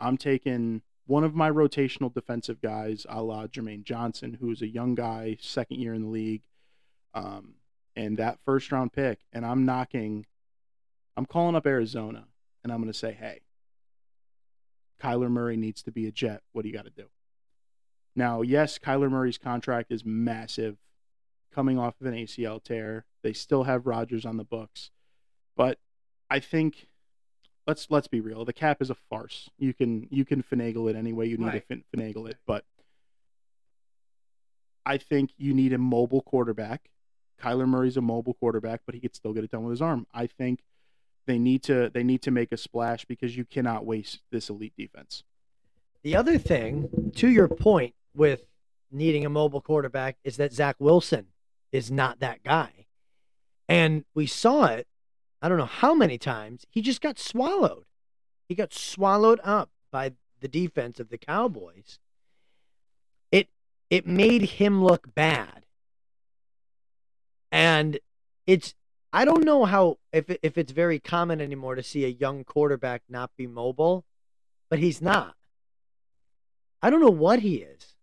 I'm 0.00 0.16
taking 0.16 0.82
one 1.06 1.24
of 1.24 1.34
my 1.34 1.50
rotational 1.50 2.14
defensive 2.14 2.62
guys, 2.62 3.04
a 3.08 3.20
la 3.22 3.48
Jermaine 3.48 3.82
Johnson, 3.82 4.38
who's 4.40 4.62
a 4.62 4.68
young 4.68 4.94
guy, 4.94 5.36
second 5.40 5.80
year 5.80 5.94
in 5.94 6.02
the 6.02 6.08
league, 6.08 6.42
um, 7.12 7.54
and 7.96 8.16
that 8.18 8.38
first 8.44 8.70
round 8.70 8.92
pick, 8.92 9.18
and 9.32 9.44
I'm 9.44 9.66
knocking, 9.66 10.26
I'm 11.16 11.26
calling 11.26 11.56
up 11.56 11.66
Arizona, 11.66 12.26
and 12.62 12.72
I'm 12.72 12.80
going 12.80 12.92
to 12.92 12.98
say, 12.98 13.12
hey, 13.12 13.40
Kyler 15.02 15.30
Murray 15.30 15.56
needs 15.56 15.82
to 15.82 15.90
be 15.90 16.06
a 16.06 16.12
Jet. 16.12 16.42
What 16.52 16.62
do 16.62 16.68
you 16.68 16.74
got 16.74 16.84
to 16.84 16.90
do? 16.90 17.08
Now, 18.14 18.42
yes, 18.42 18.78
Kyler 18.78 19.10
Murray's 19.10 19.38
contract 19.38 19.90
is 19.90 20.04
massive 20.04 20.76
coming 21.52 21.78
off 21.78 22.00
of 22.00 22.06
an 22.06 22.14
ACL 22.14 22.62
tear. 22.62 23.04
They 23.22 23.32
still 23.32 23.64
have 23.64 23.86
Rodgers 23.86 24.24
on 24.26 24.36
the 24.36 24.44
books, 24.44 24.90
but 25.56 25.78
I 26.30 26.40
think 26.40 26.88
let's 27.66 27.86
let's 27.90 28.08
be 28.08 28.20
real. 28.20 28.44
The 28.44 28.52
cap 28.52 28.82
is 28.82 28.90
a 28.90 28.94
farce. 28.94 29.48
You 29.58 29.72
can 29.74 30.08
you 30.10 30.24
can 30.24 30.42
finagle 30.42 30.90
it 30.90 30.96
any 30.96 31.12
way 31.12 31.26
you 31.26 31.36
need 31.36 31.46
Right. 31.46 31.68
to 31.68 31.74
fin- 31.76 31.84
finagle 31.96 32.28
it, 32.28 32.38
but 32.46 32.64
I 34.84 34.98
think 34.98 35.30
you 35.36 35.54
need 35.54 35.72
a 35.72 35.78
mobile 35.78 36.22
quarterback. 36.22 36.90
Kyler 37.40 37.68
Murray's 37.68 37.96
a 37.96 38.00
mobile 38.00 38.34
quarterback, 38.34 38.82
but 38.84 38.94
he 38.94 39.00
could 39.00 39.14
still 39.14 39.32
get 39.32 39.44
it 39.44 39.50
done 39.50 39.64
with 39.64 39.72
his 39.72 39.82
arm. 39.82 40.06
I 40.12 40.26
think 40.26 40.60
they 41.26 41.38
need 41.38 41.62
to 41.64 41.90
they 41.90 42.02
need 42.02 42.22
to 42.22 42.30
make 42.30 42.50
a 42.52 42.56
splash 42.56 43.04
because 43.04 43.36
you 43.36 43.44
cannot 43.44 43.86
waste 43.86 44.20
this 44.30 44.48
elite 44.50 44.74
defense. 44.76 45.22
The 46.02 46.16
other 46.16 46.36
thing, 46.38 47.12
to 47.16 47.28
your 47.28 47.46
point 47.46 47.94
with 48.14 48.42
needing 48.90 49.24
a 49.24 49.30
mobile 49.30 49.60
quarterback, 49.60 50.16
is 50.24 50.36
that 50.38 50.52
Zach 50.52 50.74
Wilson 50.80 51.28
is 51.72 51.90
not 51.90 52.20
that 52.20 52.44
guy. 52.44 52.86
And 53.68 54.04
we 54.14 54.26
saw 54.26 54.66
it, 54.66 54.86
I 55.40 55.48
don't 55.48 55.58
know 55.58 55.64
how 55.64 55.94
many 55.94 56.18
times, 56.18 56.66
he 56.70 56.82
just 56.82 57.00
got 57.00 57.18
swallowed. 57.18 57.86
He 58.48 58.54
got 58.54 58.72
swallowed 58.74 59.40
up 59.42 59.70
by 59.90 60.12
the 60.40 60.48
defense 60.48 61.00
of 61.00 61.08
the 61.08 61.18
Cowboys. 61.18 61.98
it 63.30 63.48
it 63.90 64.06
made 64.06 64.42
him 64.42 64.84
look 64.84 65.14
bad. 65.14 65.64
And 67.50 67.98
it's 68.46 68.74
I 69.12 69.24
don't 69.24 69.44
know 69.44 69.64
how 69.64 69.98
if 70.12 70.30
it, 70.30 70.40
if 70.42 70.56
it's 70.58 70.72
very 70.72 70.98
common 70.98 71.40
anymore 71.40 71.74
to 71.74 71.82
see 71.82 72.04
a 72.04 72.08
young 72.08 72.44
quarterback 72.44 73.02
not 73.08 73.30
be 73.36 73.46
mobile, 73.46 74.04
but 74.70 74.78
he's 74.78 75.02
not. 75.02 75.34
I 76.82 76.90
don't 76.90 77.00
know 77.00 77.10
what 77.10 77.40
he 77.40 77.56
is. 77.56 77.94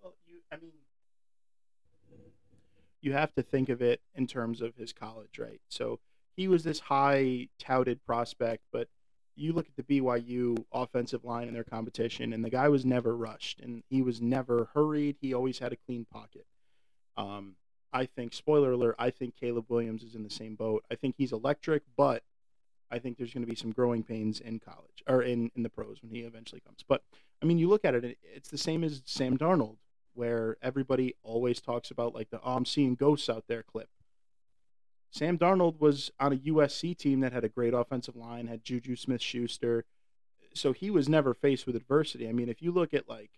Well, 0.00 0.14
you, 0.26 0.38
I 0.50 0.56
mean, 0.56 0.72
you 3.00 3.12
have 3.12 3.32
to 3.34 3.42
think 3.42 3.68
of 3.68 3.80
it 3.80 4.00
in 4.14 4.26
terms 4.26 4.60
of 4.60 4.76
his 4.76 4.92
college, 4.92 5.38
right? 5.38 5.60
So 5.68 6.00
he 6.36 6.48
was 6.48 6.64
this 6.64 6.80
high 6.80 7.48
touted 7.58 8.04
prospect, 8.04 8.64
but 8.72 8.88
you 9.36 9.52
look 9.52 9.66
at 9.66 9.76
the 9.76 10.00
BYU 10.00 10.64
offensive 10.72 11.24
line 11.24 11.48
in 11.48 11.54
their 11.54 11.64
competition, 11.64 12.32
and 12.32 12.44
the 12.44 12.50
guy 12.50 12.68
was 12.68 12.84
never 12.84 13.16
rushed, 13.16 13.60
and 13.60 13.82
he 13.88 14.02
was 14.02 14.20
never 14.20 14.68
hurried. 14.74 15.16
He 15.20 15.32
always 15.32 15.58
had 15.58 15.72
a 15.72 15.76
clean 15.76 16.06
pocket. 16.12 16.46
Um, 17.16 17.56
I 17.92 18.06
think, 18.06 18.34
spoiler 18.34 18.72
alert, 18.72 18.96
I 18.98 19.10
think 19.10 19.34
Caleb 19.36 19.66
Williams 19.68 20.02
is 20.02 20.14
in 20.14 20.22
the 20.22 20.30
same 20.30 20.54
boat. 20.54 20.84
I 20.90 20.94
think 20.94 21.14
he's 21.16 21.32
electric, 21.32 21.82
but 21.96 22.22
I 22.90 22.98
think 22.98 23.16
there's 23.16 23.32
going 23.32 23.44
to 23.44 23.50
be 23.50 23.56
some 23.56 23.70
growing 23.70 24.02
pains 24.02 24.40
in 24.40 24.58
college 24.58 25.02
or 25.08 25.22
in, 25.22 25.50
in 25.56 25.62
the 25.62 25.68
pros 25.68 26.02
when 26.02 26.10
he 26.10 26.20
eventually 26.20 26.60
comes. 26.60 26.84
But 26.86 27.02
I 27.42 27.46
mean, 27.46 27.58
you 27.58 27.68
look 27.68 27.84
at 27.84 27.94
it, 27.94 28.18
it's 28.22 28.50
the 28.50 28.58
same 28.58 28.84
as 28.84 29.02
Sam 29.06 29.38
Darnold, 29.38 29.76
where 30.20 30.58
everybody 30.60 31.14
always 31.22 31.62
talks 31.62 31.90
about 31.90 32.14
like 32.14 32.28
the 32.28 32.38
oh, 32.44 32.56
I'm 32.56 32.66
seeing 32.66 32.94
ghosts 32.94 33.30
out 33.30 33.44
there 33.48 33.62
clip. 33.62 33.88
Sam 35.10 35.38
Darnold 35.38 35.80
was 35.80 36.10
on 36.20 36.34
a 36.34 36.36
USC 36.36 36.94
team 36.94 37.20
that 37.20 37.32
had 37.32 37.42
a 37.42 37.48
great 37.48 37.72
offensive 37.72 38.16
line, 38.16 38.46
had 38.46 38.62
Juju 38.62 38.96
Smith 38.96 39.22
Schuster. 39.22 39.86
So 40.54 40.74
he 40.74 40.90
was 40.90 41.08
never 41.08 41.32
faced 41.32 41.66
with 41.66 41.74
adversity. 41.74 42.28
I 42.28 42.32
mean, 42.32 42.50
if 42.50 42.60
you 42.60 42.70
look 42.70 42.92
at 42.92 43.08
like, 43.08 43.30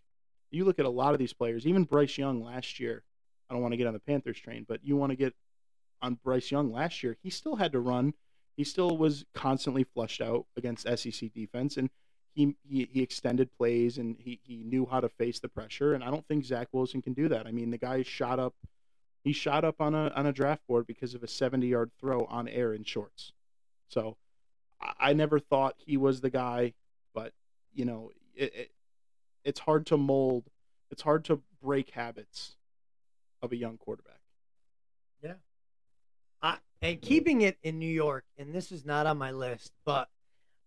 you 0.51 0.65
look 0.65 0.81
at 0.81 0.85
a 0.85 0.91
lot 0.91 1.13
of 1.13 1.21
these 1.21 1.33
players, 1.33 1.69
even 1.69 1.85
Bryce 1.85 2.19
Young 2.19 2.43
last 2.43 2.81
year, 2.81 3.05
I 3.49 3.55
don't 3.55 3.63
want 3.63 3.75
to 3.75 3.79
get 3.79 3.87
on 3.87 3.95
the 3.95 4.01
Panthers 4.01 4.41
train, 4.41 4.67
but 4.69 4.81
you 4.83 4.97
want 4.97 5.11
to 5.11 5.17
get 5.17 5.35
on 6.03 6.19
Bryce 6.25 6.51
Young 6.51 6.73
last 6.73 7.05
year, 7.05 7.17
he 7.23 7.31
still 7.31 7.55
had 7.55 7.71
to 7.73 7.81
run. 7.81 8.13
He 8.57 8.65
still 8.65 8.97
was 8.97 9.25
constantly 9.35 9.85
flushed 9.85 10.21
out 10.21 10.47
against 10.57 10.89
SEC 10.99 11.33
defense, 11.33 11.77
and 11.77 11.91
he, 12.35 12.57
he, 12.63 12.89
he 12.91 13.03
extended 13.03 13.51
plays 13.57 13.99
and 13.99 14.17
he, 14.19 14.41
he 14.43 14.63
knew 14.65 14.87
how 14.91 15.01
to 15.01 15.09
face 15.09 15.39
the 15.39 15.49
pressure. 15.49 15.95
And 15.95 16.03
I 16.03 16.11
don't 16.11 16.27
think 16.27 16.45
Zach 16.45 16.69
Wilson 16.73 17.03
can 17.03 17.13
do 17.13 17.29
that. 17.29 17.47
I 17.47 17.53
mean, 17.53 17.71
the 17.71 17.79
guy 17.79 18.03
shot 18.03 18.39
up 18.39 18.55
he 19.25 19.33
shot 19.33 19.65
up 19.65 19.81
on 19.81 19.95
a 19.95 20.09
on 20.17 20.27
a 20.27 20.33
draft 20.33 20.67
board 20.67 20.87
because 20.87 21.15
of 21.15 21.23
a 21.23 21.29
70 21.29 21.67
yard 21.67 21.93
throw 22.01 22.25
on 22.25 22.49
air 22.49 22.75
in 22.75 22.83
shorts. 22.83 23.33
So 23.89 24.17
I, 24.81 25.11
I 25.11 25.13
never 25.13 25.39
thought 25.39 25.77
he 25.79 25.97
was 25.97 26.21
the 26.21 26.31
guy, 26.31 26.75
but 27.15 27.33
you 27.73 27.85
know 27.85 28.11
it, 28.35 28.55
it, 28.55 28.71
it's 29.45 29.61
hard 29.61 29.87
to 29.87 29.97
mold. 29.97 30.45
It's 30.91 31.03
hard 31.03 31.25
to 31.27 31.41
break 31.63 31.91
habits 31.91 32.57
of 33.41 33.53
a 33.53 33.57
young 33.57 33.79
quarterback. 33.79 34.21
Yeah. 35.23 35.35
And 36.83 37.01
keeping 37.01 37.43
it 37.43 37.59
in 37.63 37.79
New 37.79 37.87
York, 37.87 38.25
and 38.37 38.53
this 38.53 38.73
is 38.73 38.85
not 38.85 39.07
on 39.07 39.17
my 39.17 39.31
list, 39.31 39.73
but 39.85 40.09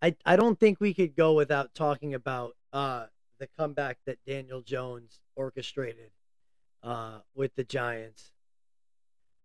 I 0.01 0.15
I 0.25 0.35
don't 0.35 0.59
think 0.59 0.79
we 0.79 0.93
could 0.93 1.15
go 1.15 1.33
without 1.33 1.73
talking 1.73 2.13
about 2.13 2.55
uh, 2.73 3.05
the 3.39 3.47
comeback 3.57 3.97
that 4.05 4.17
Daniel 4.25 4.61
Jones 4.61 5.19
orchestrated 5.35 6.11
uh, 6.83 7.19
with 7.33 7.55
the 7.55 7.63
Giants. 7.63 8.31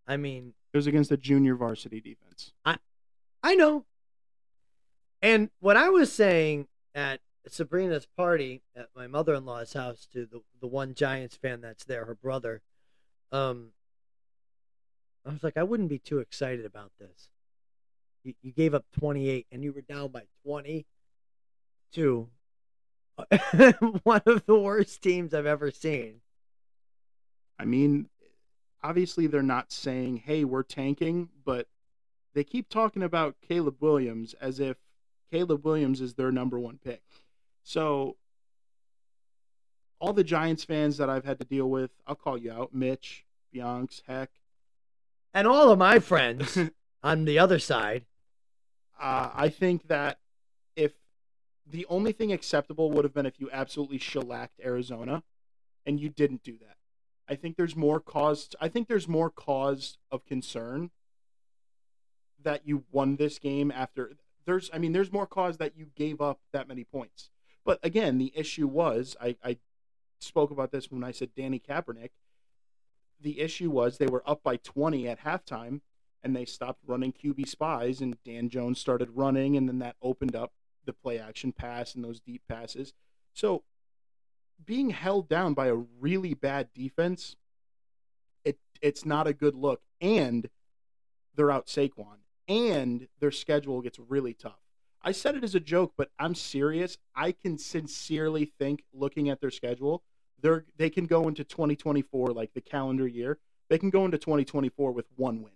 I 0.06 0.16
mean, 0.16 0.54
It 0.72 0.76
was 0.76 0.86
against 0.86 1.10
the 1.10 1.16
junior 1.16 1.54
varsity 1.54 2.00
defense. 2.00 2.52
I 3.42 3.54
know. 3.54 3.86
And 5.22 5.50
what 5.60 5.76
I 5.76 5.88
was 5.88 6.12
saying 6.12 6.68
at 6.94 7.20
Sabrina's 7.46 8.06
party 8.16 8.62
at 8.76 8.88
my 8.94 9.06
mother 9.06 9.34
in 9.34 9.44
law's 9.44 9.72
house 9.72 10.06
to 10.12 10.26
the 10.26 10.40
the 10.60 10.66
one 10.66 10.94
Giants 10.94 11.36
fan 11.36 11.60
that's 11.60 11.84
there, 11.84 12.04
her 12.04 12.14
brother, 12.14 12.62
um, 13.32 13.72
I 15.24 15.30
was 15.32 15.42
like, 15.42 15.56
I 15.56 15.62
wouldn't 15.62 15.88
be 15.88 15.98
too 15.98 16.18
excited 16.18 16.64
about 16.64 16.92
this. 16.98 17.28
You, 18.22 18.34
you 18.42 18.52
gave 18.52 18.74
up 18.74 18.84
28 18.98 19.46
and 19.50 19.64
you 19.64 19.72
were 19.72 19.80
down 19.82 20.08
by 20.08 20.22
20 20.44 20.86
to 21.92 22.28
one 24.02 24.22
of 24.26 24.46
the 24.46 24.58
worst 24.58 25.02
teams 25.02 25.34
I've 25.34 25.46
ever 25.46 25.70
seen. 25.70 26.20
I 27.58 27.64
mean, 27.64 28.08
obviously 28.82 29.26
they're 29.26 29.42
not 29.42 29.72
saying, 29.72 30.18
"Hey, 30.18 30.44
we're 30.44 30.62
tanking," 30.62 31.28
but 31.44 31.66
they 32.34 32.44
keep 32.44 32.68
talking 32.68 33.02
about 33.02 33.36
Caleb 33.46 33.76
Williams 33.80 34.34
as 34.40 34.60
if 34.60 34.78
Caleb 35.30 35.64
Williams 35.64 36.00
is 36.00 36.14
their 36.14 36.32
number 36.32 36.58
one 36.58 36.78
pick. 36.82 37.02
So 37.62 38.16
all 39.98 40.12
the 40.12 40.24
Giants 40.24 40.64
fans 40.64 40.96
that 40.96 41.10
I've 41.10 41.24
had 41.24 41.38
to 41.40 41.44
deal 41.44 41.68
with, 41.68 41.90
I'll 42.06 42.14
call 42.14 42.38
you 42.38 42.52
out, 42.52 42.74
Mitch, 42.74 43.24
Bianx, 43.54 44.02
Heck. 44.06 44.30
And 45.34 45.46
all 45.46 45.70
of 45.70 45.78
my 45.78 45.98
friends 45.98 46.58
on 47.02 47.24
the 47.24 47.38
other 47.38 47.58
side, 47.58 48.06
Uh, 49.00 49.30
I 49.34 49.48
think 49.48 49.88
that 49.88 50.18
if 50.76 50.92
the 51.66 51.86
only 51.88 52.12
thing 52.12 52.32
acceptable 52.32 52.90
would 52.90 53.04
have 53.04 53.14
been 53.14 53.26
if 53.26 53.40
you 53.40 53.48
absolutely 53.52 53.98
shellacked 53.98 54.60
Arizona, 54.62 55.22
and 55.86 55.98
you 55.98 56.08
didn't 56.08 56.42
do 56.42 56.58
that. 56.58 56.76
I 57.28 57.34
think 57.36 57.56
there's 57.56 57.76
more 57.76 58.00
cause. 58.00 58.50
I 58.60 58.68
think 58.68 58.88
there's 58.88 59.08
more 59.08 59.30
cause 59.30 59.98
of 60.10 60.26
concern 60.26 60.90
that 62.42 62.66
you 62.66 62.84
won 62.90 63.16
this 63.16 63.38
game 63.38 63.70
after. 63.70 64.12
There's, 64.46 64.70
I 64.72 64.78
mean, 64.78 64.92
there's 64.92 65.12
more 65.12 65.26
cause 65.26 65.58
that 65.58 65.76
you 65.76 65.86
gave 65.94 66.20
up 66.20 66.40
that 66.52 66.68
many 66.68 66.84
points. 66.84 67.30
But 67.64 67.78
again, 67.82 68.18
the 68.18 68.32
issue 68.34 68.66
was 68.66 69.16
I, 69.20 69.36
I 69.44 69.58
spoke 70.18 70.50
about 70.50 70.72
this 70.72 70.90
when 70.90 71.04
I 71.04 71.12
said 71.12 71.34
Danny 71.36 71.60
Kaepernick. 71.60 72.10
The 73.20 73.40
issue 73.40 73.70
was 73.70 73.98
they 73.98 74.06
were 74.06 74.22
up 74.26 74.42
by 74.42 74.56
20 74.56 75.06
at 75.06 75.20
halftime 75.20 75.82
and 76.22 76.34
they 76.34 76.44
stopped 76.44 76.80
running 76.86 77.12
QB 77.12 77.48
spies, 77.48 78.00
and 78.00 78.16
Dan 78.24 78.48
Jones 78.48 78.78
started 78.78 79.10
running, 79.14 79.56
and 79.56 79.68
then 79.68 79.78
that 79.80 79.96
opened 80.02 80.36
up 80.36 80.52
the 80.84 80.92
play 80.92 81.18
action 81.18 81.52
pass 81.52 81.94
and 81.94 82.04
those 82.04 82.20
deep 82.20 82.42
passes. 82.48 82.92
So, 83.32 83.62
being 84.64 84.90
held 84.90 85.28
down 85.28 85.54
by 85.54 85.68
a 85.68 85.74
really 85.74 86.34
bad 86.34 86.68
defense, 86.74 87.36
it 88.44 88.58
it's 88.82 89.04
not 89.06 89.26
a 89.26 89.32
good 89.32 89.54
look. 89.54 89.80
And 90.00 90.48
they're 91.34 91.50
out 91.50 91.66
Saquon, 91.66 92.18
and 92.48 93.08
their 93.20 93.30
schedule 93.30 93.80
gets 93.80 93.98
really 93.98 94.34
tough. 94.34 94.60
I 95.02 95.12
said 95.12 95.34
it 95.34 95.44
as 95.44 95.54
a 95.54 95.60
joke, 95.60 95.94
but 95.96 96.10
I'm 96.18 96.34
serious. 96.34 96.98
I 97.14 97.32
can 97.32 97.56
sincerely 97.56 98.52
think, 98.58 98.84
looking 98.92 99.30
at 99.30 99.40
their 99.40 99.50
schedule, 99.50 100.02
they're 100.42 100.66
they 100.76 100.90
can 100.90 101.06
go 101.06 101.28
into 101.28 101.44
2024 101.44 102.28
like 102.28 102.52
the 102.52 102.60
calendar 102.60 103.06
year. 103.06 103.38
They 103.68 103.78
can 103.78 103.90
go 103.90 104.04
into 104.04 104.18
2024 104.18 104.92
with 104.92 105.06
one 105.16 105.42
win. 105.42 105.52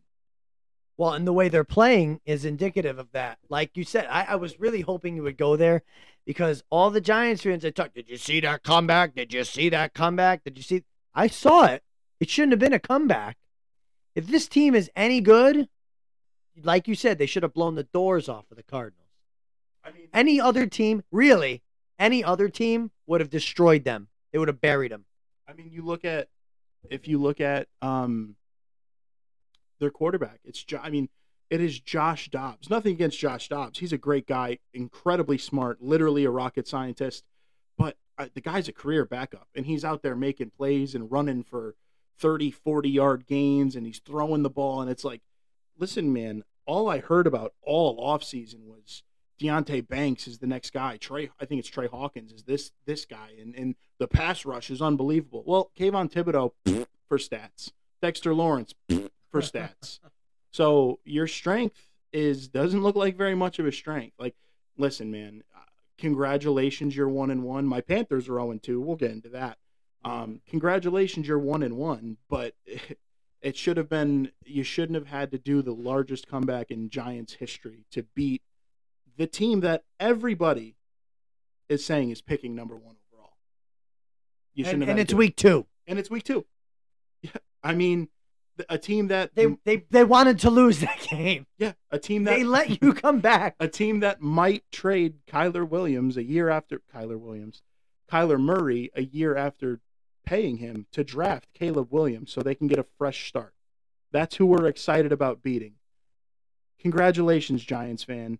Well, 0.97 1.13
and 1.13 1.27
the 1.27 1.33
way 1.33 1.49
they're 1.49 1.65
playing 1.65 2.21
is 2.25 2.45
indicative 2.45 2.99
of 2.99 3.11
that. 3.13 3.39
Like 3.49 3.77
you 3.77 3.85
said, 3.85 4.07
I, 4.09 4.25
I 4.31 4.35
was 4.37 4.61
really 4.61 4.83
hoping 4.83 5.17
you 5.17 5.25
would 5.25 5.37
go 5.37 5.57
there 5.57 5.83
because 6.25 6.63
all 6.71 6.91
the 6.91 7.01
Giants 7.01 7.43
fans 7.43 7.65
I 7.65 7.71
talked, 7.71 7.95
did 7.95 8.09
you 8.09 8.17
see 8.17 8.41
that 8.41 8.63
comeback? 8.63 9.15
Did 9.15 9.33
you 9.33 9.45
see 9.45 9.69
that 9.71 9.93
comeback? 9.95 10.45
Did 10.45 10.57
you 10.57 10.63
see? 10.63 10.85
I 11.15 11.27
saw 11.27 11.65
it. 11.67 11.83
It 12.21 12.31
shouldn't 12.31 12.53
have 12.53 12.61
been 12.61 12.73
a 12.73 12.79
comeback. 12.79 13.37
If 14.15 14.29
this 14.29 14.47
team 14.47 14.75
is 14.75 14.91
any 14.95 15.21
good, 15.21 15.69
like 16.63 16.87
you 16.87 16.95
said, 16.95 17.19
they 17.19 17.27
should 17.27 17.43
have 17.43 17.53
blown 17.53 17.75
the 17.75 17.83
doors 17.83 18.29
off 18.29 18.45
of 18.51 18.57
the 18.57 18.63
Cardinals. 18.63 19.01
I 19.85 19.91
mean, 19.91 20.09
Any 20.15 20.41
other 20.41 20.67
team, 20.67 21.03
really, 21.11 21.63
any 21.99 22.23
other 22.23 22.49
team 22.49 22.93
would 23.07 23.21
have 23.21 23.31
destroyed 23.31 23.85
them. 23.85 24.09
They 24.33 24.39
would 24.39 24.49
have 24.49 24.61
buried 24.61 24.93
them. 24.93 25.05
I 25.49 25.53
mean, 25.53 25.71
you 25.71 25.85
look 25.85 26.05
at 26.05 26.29
if 26.91 27.09
you 27.09 27.19
look 27.21 27.41
at 27.41 27.67
um 27.83 28.37
their 29.81 29.91
quarterback, 29.91 30.41
it's 30.45 30.63
jo- 30.63 30.81
I 30.83 30.91
mean, 30.91 31.09
it 31.51 31.61
is 31.61 31.79
Josh 31.79 32.31
Dobbs. 32.31 32.71
Nothing 32.71 32.93
against 32.93 33.19
Josh 33.19 33.49
Dobbs. 33.49 33.79
He's 33.79 33.93
a 33.93 33.99
great 33.99 34.27
guy, 34.27 34.59
incredibly 34.73 35.39
smart, 35.39 35.83
literally 35.83 36.25
a 36.25 36.31
rocket 36.31 36.67
scientist. 36.67 37.25
But 37.77 37.96
uh, 38.19 38.29
the 38.35 38.40
guy's 38.40 38.69
a 38.69 38.73
career 38.73 39.05
backup, 39.05 39.48
and 39.55 39.67
he's 39.67 39.85
out 39.85 40.03
there 40.03 40.17
making 40.17 40.51
plays 40.57 40.94
and 40.94 41.11
running 41.11 41.42
for 41.42 41.75
30, 42.19 42.51
40 42.51 42.88
yard 42.88 43.27
gains, 43.27 43.77
and 43.77 43.87
he's 43.87 44.01
throwing 44.01 44.42
the 44.42 44.51
ball. 44.51 44.81
And 44.81 44.90
it's 44.90 45.05
like, 45.05 45.23
listen, 45.79 46.13
man, 46.13 46.44
all 46.67 46.88
I 46.88 46.98
heard 46.98 47.27
about 47.27 47.55
all 47.63 48.01
offseason 48.01 48.65
was 48.67 49.03
Deonte 49.40 49.87
Banks 49.87 50.27
is 50.27 50.38
the 50.38 50.46
next 50.46 50.73
guy. 50.73 50.96
Trey, 50.96 51.31
I 51.40 51.44
think 51.44 51.59
it's 51.59 51.69
Trey 51.69 51.88
Hawkins 51.88 52.33
is 52.33 52.44
this 52.44 52.73
this 52.87 53.05
guy, 53.05 53.31
and 53.40 53.55
and 53.55 53.75
the 53.98 54.09
pass 54.09 54.44
rush 54.44 54.71
is 54.71 54.81
unbelievable. 54.81 55.42
Well, 55.46 55.71
Kayvon 55.79 56.11
Thibodeaux 56.11 56.87
for 57.09 57.19
stats, 57.19 57.73
Dexter 58.01 58.35
Lawrence 58.35 58.75
for 59.35 59.41
stats. 59.41 60.01
So 60.51 61.01
your 61.05 61.27
strength 61.27 61.89
is 62.13 62.49
doesn't 62.49 62.83
look 62.83 62.97
like 62.97 63.17
very 63.17 63.35
much 63.35 63.59
of 63.59 63.67
a 63.67 63.73
strength. 63.73 64.15
Like, 64.19 64.37
listen, 64.79 65.11
man, 65.11 65.43
uh, 65.55 65.61
congratulations, 65.99 66.97
you're 66.97 67.09
one 67.09 67.31
and 67.31 67.43
one. 67.43 67.67
My 67.67 67.81
Panthers 67.81 68.25
are 68.25 68.35
zero 68.35 68.51
and 68.51 68.63
two. 68.63 68.81
We'll 68.81 68.97
get 68.97 69.11
into 69.11 69.31
that. 69.31 69.59
Um, 70.05 70.41
congratulations, 70.49 71.27
you're 71.27 71.39
one 71.39 71.63
and 71.63 71.77
one. 71.77 72.19
But 72.29 72.55
it 73.43 73.57
should 73.57 73.77
have 73.77 73.89
been. 73.89 74.31
You 74.45 74.63
shouldn't 74.63 74.95
have 74.95 75.09
had 75.09 75.33
to 75.33 75.39
do 75.39 75.61
the 75.61 75.75
largest 75.75 76.29
comeback 76.29 76.71
in 76.71 76.89
Giants 76.89 77.35
history 77.35 77.85
to 77.91 78.05
beat 78.15 78.43
the 79.17 79.27
team 79.27 79.61
that 79.61 79.85
everybody 79.99 80.77
is 81.69 81.85
saying 81.85 82.11
is 82.11 82.21
picking 82.21 82.55
number 82.55 82.77
one 82.77 82.97
overall. 83.13 83.37
You 84.55 84.65
shouldn't 84.65 84.83
have 84.83 84.91
and 84.91 85.01
it's 85.01 85.15
week 85.15 85.37
two. 85.37 85.67
and 85.87 85.99
it's 85.99 86.11
week 86.11 86.25
two. 86.25 86.47
Yeah, 87.23 87.31
I 87.63 87.75
mean, 87.75 88.09
a 88.69 88.79
team 88.79 89.09
that 89.09 89.35
They 89.35 89.57
they 89.65 89.85
they 89.90 90.05
wanted 90.05 90.38
to 90.40 90.50
lose 90.50 90.81
that 90.81 91.00
game. 91.11 91.46
yeah, 91.59 91.73
a 91.90 91.98
team 91.98 92.25
that 92.25 92.37
They 92.37 92.44
let 92.44 92.83
you 92.83 92.92
come 93.05 93.21
back. 93.21 93.57
a 93.61 93.69
team 93.69 94.00
that 94.00 94.21
might 94.21 94.65
trade 94.71 95.15
Kyler 95.27 95.69
Williams 95.69 96.17
a 96.17 96.23
year 96.25 96.48
after 96.48 96.81
Kyler 96.94 97.19
Williams, 97.19 97.63
Kyler 98.11 98.38
Murray 98.40 98.90
a 98.94 99.02
year 99.02 99.37
after 99.37 99.81
paying 100.25 100.57
him 100.59 100.87
to 100.92 101.05
draft 101.05 101.48
Caleb 101.55 101.88
Williams 101.90 102.33
so 102.33 102.40
they 102.40 102.55
can 102.55 102.67
get 102.67 102.79
a 102.79 102.87
fresh 102.96 103.29
start. 103.29 103.52
That's 104.13 104.37
who 104.37 104.46
we're 104.46 104.67
excited 104.67 105.13
about 105.13 105.42
beating. 105.42 105.75
Congratulations, 106.81 107.65
Giants 107.65 108.05
fan 108.05 108.38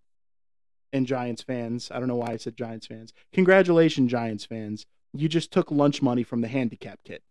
and 0.93 1.07
Giants 1.07 1.43
fans. 1.43 1.91
I 1.91 1.99
don't 1.99 2.09
know 2.09 2.17
why 2.17 2.33
I 2.33 2.37
said 2.37 2.57
Giants 2.57 2.87
fans. 2.87 3.13
Congratulations, 3.33 4.11
Giants 4.11 4.45
fans. 4.45 4.87
You 5.13 5.29
just 5.29 5.51
took 5.51 5.71
lunch 5.71 6.03
money 6.03 6.23
from 6.23 6.41
the 6.41 6.49
handicap 6.49 7.01
kit. 7.05 7.23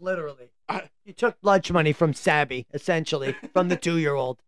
Literally, 0.00 0.50
took 1.16 1.36
lunch 1.42 1.70
money 1.70 1.92
from 1.92 2.14
Sabby, 2.14 2.66
essentially, 2.72 3.34
from 3.52 3.68
the 3.68 3.76
two-year-old. 3.76 4.42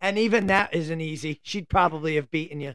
And 0.00 0.18
even 0.18 0.46
that 0.46 0.74
isn't 0.74 1.00
easy. 1.00 1.40
She'd 1.42 1.68
probably 1.68 2.16
have 2.16 2.30
beaten 2.30 2.60
you. 2.60 2.74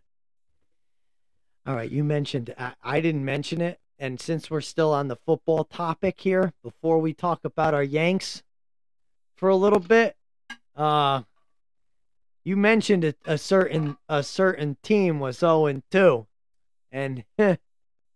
All 1.65 1.75
right, 1.75 1.89
you 1.89 2.03
mentioned 2.03 2.53
I, 2.57 2.73
I 2.83 2.99
didn't 2.99 3.23
mention 3.23 3.61
it, 3.61 3.79
and 3.97 4.19
since 4.19 4.51
we're 4.51 4.59
still 4.61 4.93
on 4.93 5.07
the 5.07 5.15
football 5.15 5.63
topic 5.63 6.19
here, 6.19 6.51
before 6.61 6.99
we 6.99 7.13
talk 7.13 7.45
about 7.45 7.73
our 7.73 7.83
Yanks 7.83 8.43
for 9.35 9.47
a 9.47 9.55
little 9.55 9.79
bit, 9.79 10.17
uh, 10.75 11.21
you 12.43 12.57
mentioned 12.57 13.05
a, 13.05 13.15
a 13.25 13.37
certain 13.37 13.97
a 14.09 14.23
certain 14.23 14.75
team 14.83 15.21
was 15.21 15.39
zero 15.39 15.67
and 15.67 15.83
two, 15.89 16.27
and 16.91 17.23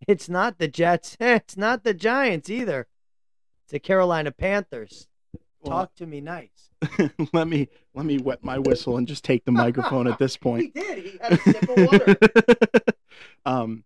it's 0.08 0.28
not 0.28 0.58
the 0.58 0.68
Jets, 0.68 1.16
it's 1.20 1.56
not 1.56 1.86
the 1.86 1.94
Giants 1.94 2.50
either. 2.50 2.88
The 3.70 3.80
Carolina 3.80 4.32
Panthers. 4.32 5.08
Well, 5.62 5.80
Talk 5.80 5.96
to 5.96 6.06
me 6.06 6.22
nice. 6.22 6.70
let 7.34 7.48
me 7.48 7.68
let 7.94 8.06
me 8.06 8.18
wet 8.20 8.44
my 8.44 8.60
whistle 8.60 8.98
and 8.98 9.08
just 9.08 9.24
take 9.24 9.44
the 9.46 9.52
microphone 9.52 10.08
at 10.08 10.20
this 10.20 10.38
point. 10.38 10.72
He 10.74 10.82
did. 10.82 10.98
He 11.04 11.18
had 11.20 11.34
a 11.34 11.38
sip 11.38 11.70
of 11.70 11.78
water. 11.78 12.18
um, 13.46 13.84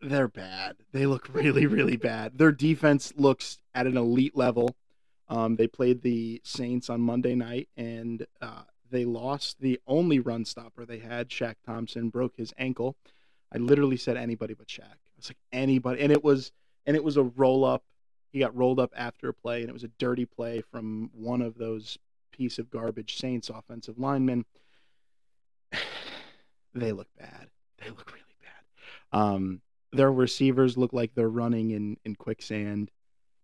they're 0.00 0.28
bad. 0.28 0.76
They 0.92 1.06
look 1.06 1.28
really, 1.32 1.66
really 1.66 1.96
bad. 1.96 2.38
Their 2.38 2.52
defense 2.52 3.12
looks 3.16 3.58
at 3.74 3.86
an 3.86 3.96
elite 3.96 4.36
level. 4.36 4.76
Um, 5.28 5.56
they 5.56 5.66
played 5.66 6.02
the 6.02 6.40
Saints 6.44 6.88
on 6.88 7.00
Monday 7.00 7.34
night, 7.34 7.68
and 7.76 8.26
uh, 8.40 8.62
they 8.90 9.04
lost 9.04 9.60
the 9.60 9.80
only 9.86 10.18
run 10.18 10.44
stopper 10.44 10.84
they 10.84 10.98
had. 10.98 11.28
Shaq 11.28 11.56
Thompson 11.66 12.08
broke 12.08 12.36
his 12.36 12.54
ankle. 12.56 12.96
I 13.52 13.58
literally 13.58 13.96
said 13.96 14.16
anybody 14.16 14.54
but 14.54 14.68
Shaq. 14.68 14.82
I 14.82 15.16
was 15.16 15.28
like 15.28 15.38
anybody, 15.52 16.00
and 16.00 16.12
it 16.12 16.24
was 16.24 16.52
and 16.86 16.96
it 16.96 17.04
was 17.04 17.16
a 17.16 17.22
roll 17.22 17.64
up. 17.64 17.84
He 18.30 18.38
got 18.38 18.56
rolled 18.56 18.78
up 18.78 18.92
after 18.96 19.28
a 19.28 19.34
play, 19.34 19.60
and 19.60 19.68
it 19.68 19.72
was 19.72 19.84
a 19.84 19.90
dirty 19.98 20.24
play 20.24 20.60
from 20.60 21.10
one 21.12 21.42
of 21.42 21.58
those 21.58 21.98
piece 22.30 22.58
of 22.58 22.70
garbage 22.70 23.18
Saints 23.18 23.50
offensive 23.50 23.98
linemen. 23.98 24.44
they 26.74 26.92
look 26.92 27.08
bad. 27.18 27.48
They 27.78 27.90
look 27.90 28.12
really 28.12 28.36
bad. 28.40 29.18
Um, 29.18 29.62
their 29.92 30.12
receivers 30.12 30.76
look 30.76 30.92
like 30.92 31.14
they're 31.14 31.28
running 31.28 31.72
in, 31.72 31.96
in 32.04 32.14
quicksand, 32.14 32.90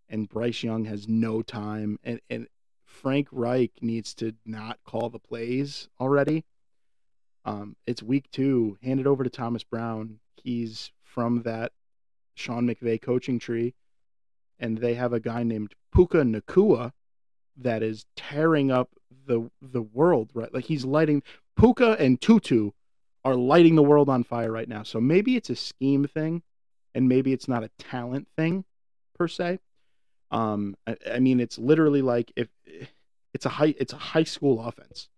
and 0.08 0.28
Bryce 0.28 0.62
Young 0.62 0.84
has 0.84 1.08
no 1.08 1.42
time. 1.42 1.98
And, 2.04 2.20
and 2.30 2.46
Frank 2.84 3.28
Reich 3.32 3.72
needs 3.82 4.14
to 4.14 4.32
not 4.44 4.78
call 4.84 5.10
the 5.10 5.18
plays 5.18 5.88
already. 6.00 6.44
Um, 7.44 7.76
it's 7.86 8.02
week 8.02 8.30
two. 8.30 8.78
Hand 8.82 9.00
it 9.00 9.06
over 9.06 9.24
to 9.24 9.30
Thomas 9.30 9.64
Brown. 9.64 10.20
He's 10.36 10.90
from 11.02 11.42
that 11.42 11.72
Sean 12.34 12.66
McVay 12.66 13.00
coaching 13.00 13.38
tree, 13.38 13.74
and 14.58 14.78
they 14.78 14.94
have 14.94 15.12
a 15.12 15.20
guy 15.20 15.42
named 15.42 15.74
Puka 15.94 16.18
Nacua 16.18 16.92
that 17.56 17.82
is 17.82 18.06
tearing 18.16 18.70
up 18.70 18.90
the 19.26 19.50
the 19.60 19.82
world. 19.82 20.30
Right, 20.34 20.52
like 20.52 20.64
he's 20.64 20.84
lighting 20.84 21.22
Puka 21.56 21.96
and 21.98 22.20
Tutu 22.20 22.70
are 23.24 23.34
lighting 23.34 23.74
the 23.74 23.82
world 23.82 24.08
on 24.08 24.22
fire 24.22 24.52
right 24.52 24.68
now. 24.68 24.82
So 24.82 25.00
maybe 25.00 25.36
it's 25.36 25.50
a 25.50 25.56
scheme 25.56 26.06
thing, 26.06 26.42
and 26.94 27.08
maybe 27.08 27.32
it's 27.32 27.48
not 27.48 27.64
a 27.64 27.70
talent 27.78 28.28
thing 28.36 28.64
per 29.18 29.26
se. 29.26 29.58
Um, 30.30 30.76
I, 30.86 30.96
I 31.14 31.18
mean, 31.18 31.40
it's 31.40 31.58
literally 31.58 32.02
like 32.02 32.32
if 32.36 32.48
it's 33.34 33.46
a 33.46 33.50
high 33.50 33.74
it's 33.78 33.92
a 33.92 33.98
high 33.98 34.24
school 34.24 34.60
offense. 34.60 35.08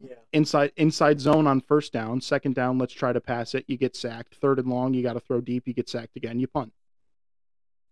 Yeah. 0.00 0.14
Inside 0.32 0.72
inside 0.76 1.20
zone 1.20 1.46
on 1.46 1.60
first 1.60 1.92
down, 1.92 2.20
second 2.20 2.54
down, 2.54 2.78
let's 2.78 2.92
try 2.92 3.12
to 3.12 3.20
pass 3.20 3.54
it. 3.54 3.64
You 3.68 3.76
get 3.76 3.96
sacked. 3.96 4.36
Third 4.36 4.58
and 4.58 4.68
long, 4.68 4.94
you 4.94 5.02
got 5.02 5.14
to 5.14 5.20
throw 5.20 5.40
deep. 5.40 5.66
You 5.66 5.74
get 5.74 5.88
sacked 5.88 6.16
again. 6.16 6.38
You 6.38 6.46
punt. 6.46 6.72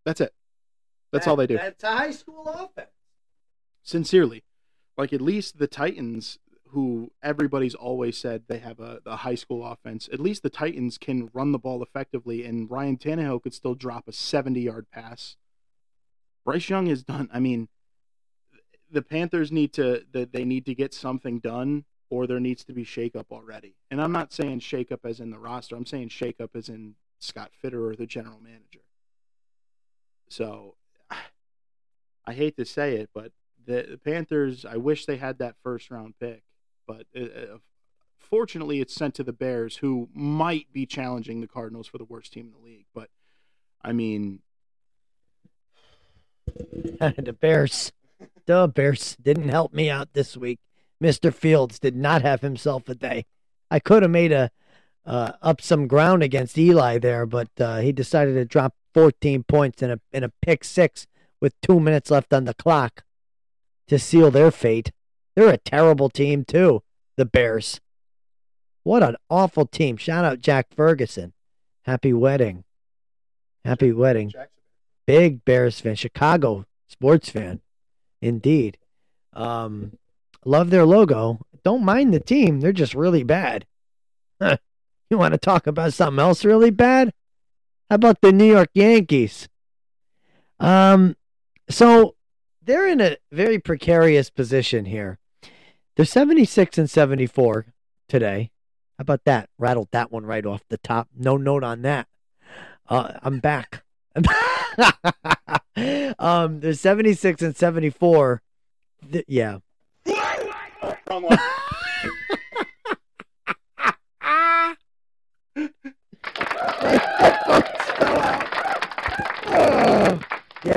That's 0.07 0.23
it. 0.23 0.33
That's 1.13 1.27
all 1.27 1.37
they 1.37 1.47
do. 1.47 1.57
That's 1.57 1.85
a 1.85 1.95
high 1.95 2.11
school 2.13 2.49
offense. 2.49 2.89
Sincerely, 3.83 4.45
like 4.97 5.13
at 5.13 5.21
least 5.21 5.59
the 5.59 5.67
Titans, 5.67 6.39
who 6.69 7.11
everybody's 7.23 7.75
always 7.75 8.17
said 8.17 8.45
they 8.47 8.59
have 8.59 8.81
a, 8.81 9.01
a 9.05 9.17
high 9.17 9.35
school 9.35 9.67
offense. 9.67 10.09
At 10.13 10.21
least 10.21 10.43
the 10.43 10.51
Titans 10.51 10.97
can 10.97 11.29
run 11.35 11.53
the 11.53 11.59
ball 11.59 11.83
effectively, 11.83 12.45
and 12.45 12.71
Ryan 12.71 12.97
Tannehill 12.97 13.43
could 13.43 13.53
still 13.53 13.75
drop 13.75 14.09
a 14.09 14.13
seventy-yard 14.13 14.87
pass. 14.91 15.37
Bryce 16.45 16.69
Young 16.69 16.87
has 16.87 17.03
done. 17.03 17.29
I 17.33 17.41
mean, 17.41 17.69
the 18.91 19.03
Panthers 19.03 19.51
need 19.51 19.73
to 19.75 20.05
that 20.13 20.33
they 20.33 20.45
need 20.45 20.67
to 20.67 20.75
get 20.75 20.95
something 20.95 21.41
done, 21.41 21.85
or 22.11 22.29
there 22.29 22.41
needs 22.41 22.65
to 22.65 22.73
be 22.73 22.85
shakeup 22.85 23.27
already. 23.33 23.75
And 23.91 24.01
I'm 24.01 24.13
not 24.13 24.33
saying 24.33 24.61
shakeup 24.61 25.05
as 25.05 25.19
in 25.19 25.31
the 25.31 25.39
roster. 25.41 25.75
I'm 25.75 25.87
saying 25.87 26.11
shakeup 26.11 26.51
as 26.55 26.69
in 26.69 26.95
Scott 27.19 27.51
Fitterer 27.63 27.93
or 27.93 27.97
the 27.97 28.07
general 28.07 28.41
manager. 28.41 28.81
So, 30.29 30.75
I 32.27 32.33
hate 32.33 32.57
to 32.57 32.65
say 32.65 32.97
it, 32.97 33.11
but 33.15 33.33
the, 33.67 33.87
the 33.91 33.99
Panthers. 33.99 34.65
I 34.65 34.77
wish 34.77 35.07
they 35.07 35.17
had 35.17 35.39
that 35.39 35.57
first 35.63 35.91
round 35.91 36.15
pick, 36.19 36.43
but 36.87 37.07
uh, 37.17 37.25
uh, 37.25 37.59
fortunately, 38.19 38.81
it's 38.81 38.95
sent 38.95 39.15
to 39.17 39.25
the 39.25 39.33
Bears, 39.33 39.77
who 39.77 40.09
might 40.15 40.73
be 40.73 40.87
challenging 40.87 41.41
the 41.41 41.49
Cardinals 41.49 41.87
for 41.87 41.99
the 41.99 42.05
worst 42.05 42.33
team 42.33 42.47
in 42.47 42.53
the 42.53 42.67
league. 42.67 42.87
But 42.95 43.11
I 43.83 43.93
mean, 43.93 44.41
the 46.47 47.37
Bears. 47.39 47.93
The 48.47 48.69
Bears 48.69 49.17
didn't 49.21 49.49
help 49.49 49.75
me 49.75 49.91
out 49.91 50.13
this 50.13 50.37
week. 50.37 50.61
Mr. 51.03 51.35
Fields 51.35 51.81
did 51.81 51.97
not 51.97 52.23
have 52.23 52.41
himself 52.41 52.89
a 52.89 52.95
day. 52.95 53.27
I 53.71 53.81
could 53.81 54.03
have 54.03 54.11
made 54.11 54.33
a 54.33 54.51
uh, 55.05 55.33
up 55.43 55.61
some 55.61 55.87
ground 55.87 56.23
against 56.23 56.57
Eli 56.57 56.99
there, 56.99 57.27
but 57.27 57.49
uh, 57.61 57.79
he 57.79 57.93
decided 57.93 58.35
to 58.35 58.45
drop 58.45 58.75
14 58.97 59.43
points 59.43 59.83
in 59.83 59.91
a 59.91 60.01
in 60.11 60.25
a 60.25 60.33
pick 60.41 60.65
six 60.65 61.07
with 61.39 61.61
two 61.61 61.79
minutes 61.79 62.11
left 62.11 62.33
on 62.33 62.47
the 62.47 62.55
clock 62.55 63.05
to 63.89 63.99
seal 63.99 64.31
their 64.31 64.51
fate. 64.51 64.91
They're 65.35 65.51
a 65.51 65.59
terrible 65.59 66.09
team 66.09 66.47
too, 66.47 66.83
the 67.19 67.27
Bears. 67.27 67.83
What 68.85 69.03
an 69.03 69.17
awful 69.29 69.67
team! 69.67 69.99
Shout 69.99 70.25
out 70.25 70.41
Jack 70.41 70.69
Ferguson. 70.75 71.35
Happy 71.85 72.15
wedding. 72.15 72.65
Happy 73.67 73.93
wedding. 73.93 74.33
Big 75.07 75.45
Bears 75.45 75.79
fan, 75.79 75.97
Chicago 75.97 76.65
sports 76.89 77.29
fan, 77.29 77.61
indeed. 78.23 78.79
Um, 79.35 79.99
love 80.47 80.71
their 80.71 80.87
logo. 80.87 81.41
Don't 81.65 81.85
mind 81.85 82.15
the 82.15 82.21
team; 82.21 82.61
they're 82.61 82.73
just 82.73 82.95
really 82.95 83.25
bad. 83.25 83.67
Huh. 84.41 84.57
You 85.11 85.19
want 85.19 85.35
to 85.35 85.39
talk 85.39 85.67
about 85.67 85.93
something 85.93 86.19
else 86.19 86.47
really 86.47 86.71
bad? 86.71 87.13
How 87.89 87.95
about 87.95 88.21
the 88.21 88.33
New 88.33 88.45
York 88.45 88.71
Yankees? 88.75 89.49
Um, 90.59 91.17
so 91.69 92.17
they're 92.63 92.89
in 92.89 93.01
a 93.01 93.17
very 93.31 93.59
precarious 93.61 94.29
position 94.29 94.87
here. 94.87 95.19
They're 95.95 96.05
76 96.05 96.79
and 96.79 96.91
74 96.91 97.67
today. 98.09 98.51
How 98.99 99.03
about 99.03 99.25
that? 99.25 99.49
Rattled 99.57 99.89
that 99.93 100.11
one 100.11 100.27
right 100.27 100.45
off 100.45 100.63
the 100.69 100.79
top. 100.79 101.09
No 101.17 101.37
note 101.37 101.63
on 101.63 101.83
that. 101.83 102.09
Uh, 102.89 103.13
I'm 103.23 103.39
back. 103.39 103.85
um, 106.19 106.61
they're 106.61 106.73
76 106.75 107.43
and 107.43 107.57
74. 107.57 108.43
Th- 109.13 109.25
yeah. 109.29 109.59
Wrong 111.09 111.23
one. 111.23 111.39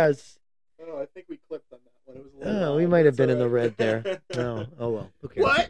Yes. 0.08 0.39
Oh, 0.82 1.02
I 1.02 1.06
think 1.08 1.26
we 1.30 1.39
clipped 1.47 1.72
on 1.74 1.80
that 1.84 1.91
one. 2.06 2.18
It 2.18 2.24
was 2.24 2.34
a 2.34 2.45
little 2.47 2.64
Oh, 2.64 2.76
we 2.78 2.84
loud, 2.84 2.91
might 2.91 3.06
have 3.06 3.18
but 3.18 3.24
been 3.28 3.30
in 3.32 3.39
the 3.39 3.45
it's 3.45 3.54
red 3.54 3.70
all 3.70 3.76
there. 3.78 4.22
No. 4.36 4.66
Oh 4.80 4.89
well. 4.89 5.12
Who 5.22 5.28
cares? 5.30 5.45
What? 5.45 5.70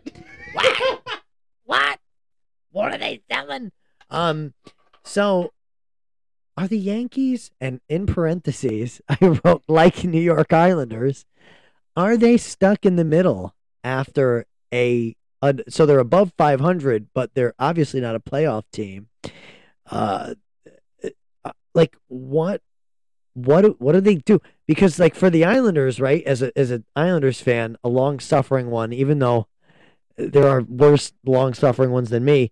What? 0.53 1.01
what? 1.65 1.99
What 2.71 2.93
are 2.93 2.97
they 2.97 3.21
selling? 3.31 3.71
Um, 4.09 4.53
so 5.03 5.53
are 6.57 6.67
the 6.67 6.77
Yankees 6.77 7.51
and 7.59 7.81
in 7.89 8.05
parentheses 8.05 9.01
I 9.09 9.39
wrote 9.43 9.63
like 9.67 10.03
New 10.03 10.21
York 10.21 10.53
Islanders, 10.53 11.25
are 11.95 12.17
they 12.17 12.37
stuck 12.37 12.85
in 12.85 12.95
the 12.95 13.05
middle 13.05 13.55
after 13.83 14.45
a, 14.73 15.15
a 15.41 15.55
so 15.69 15.85
they're 15.85 15.99
above 15.99 16.33
500, 16.37 17.07
but 17.13 17.33
they're 17.33 17.53
obviously 17.57 17.99
not 18.01 18.15
a 18.15 18.19
playoff 18.19 18.63
team. 18.71 19.07
Uh, 19.89 20.35
like 21.73 21.95
what 22.07 22.61
what 23.45 23.61
do- 23.61 23.75
what 23.79 23.93
do 23.93 24.01
they 24.01 24.15
do? 24.15 24.39
Because 24.67 24.99
like 24.99 25.15
for 25.15 25.29
the 25.29 25.45
Islanders, 25.45 25.99
right? 25.99 26.23
As 26.25 26.41
a 26.41 26.57
as 26.57 26.71
an 26.71 26.85
Islanders 26.95 27.41
fan, 27.41 27.77
a 27.83 27.89
long 27.89 28.19
suffering 28.19 28.69
one, 28.69 28.93
even 28.93 29.19
though 29.19 29.47
there 30.17 30.47
are 30.47 30.61
worse 30.63 31.13
long 31.25 31.53
suffering 31.53 31.91
ones 31.91 32.09
than 32.09 32.25
me. 32.25 32.51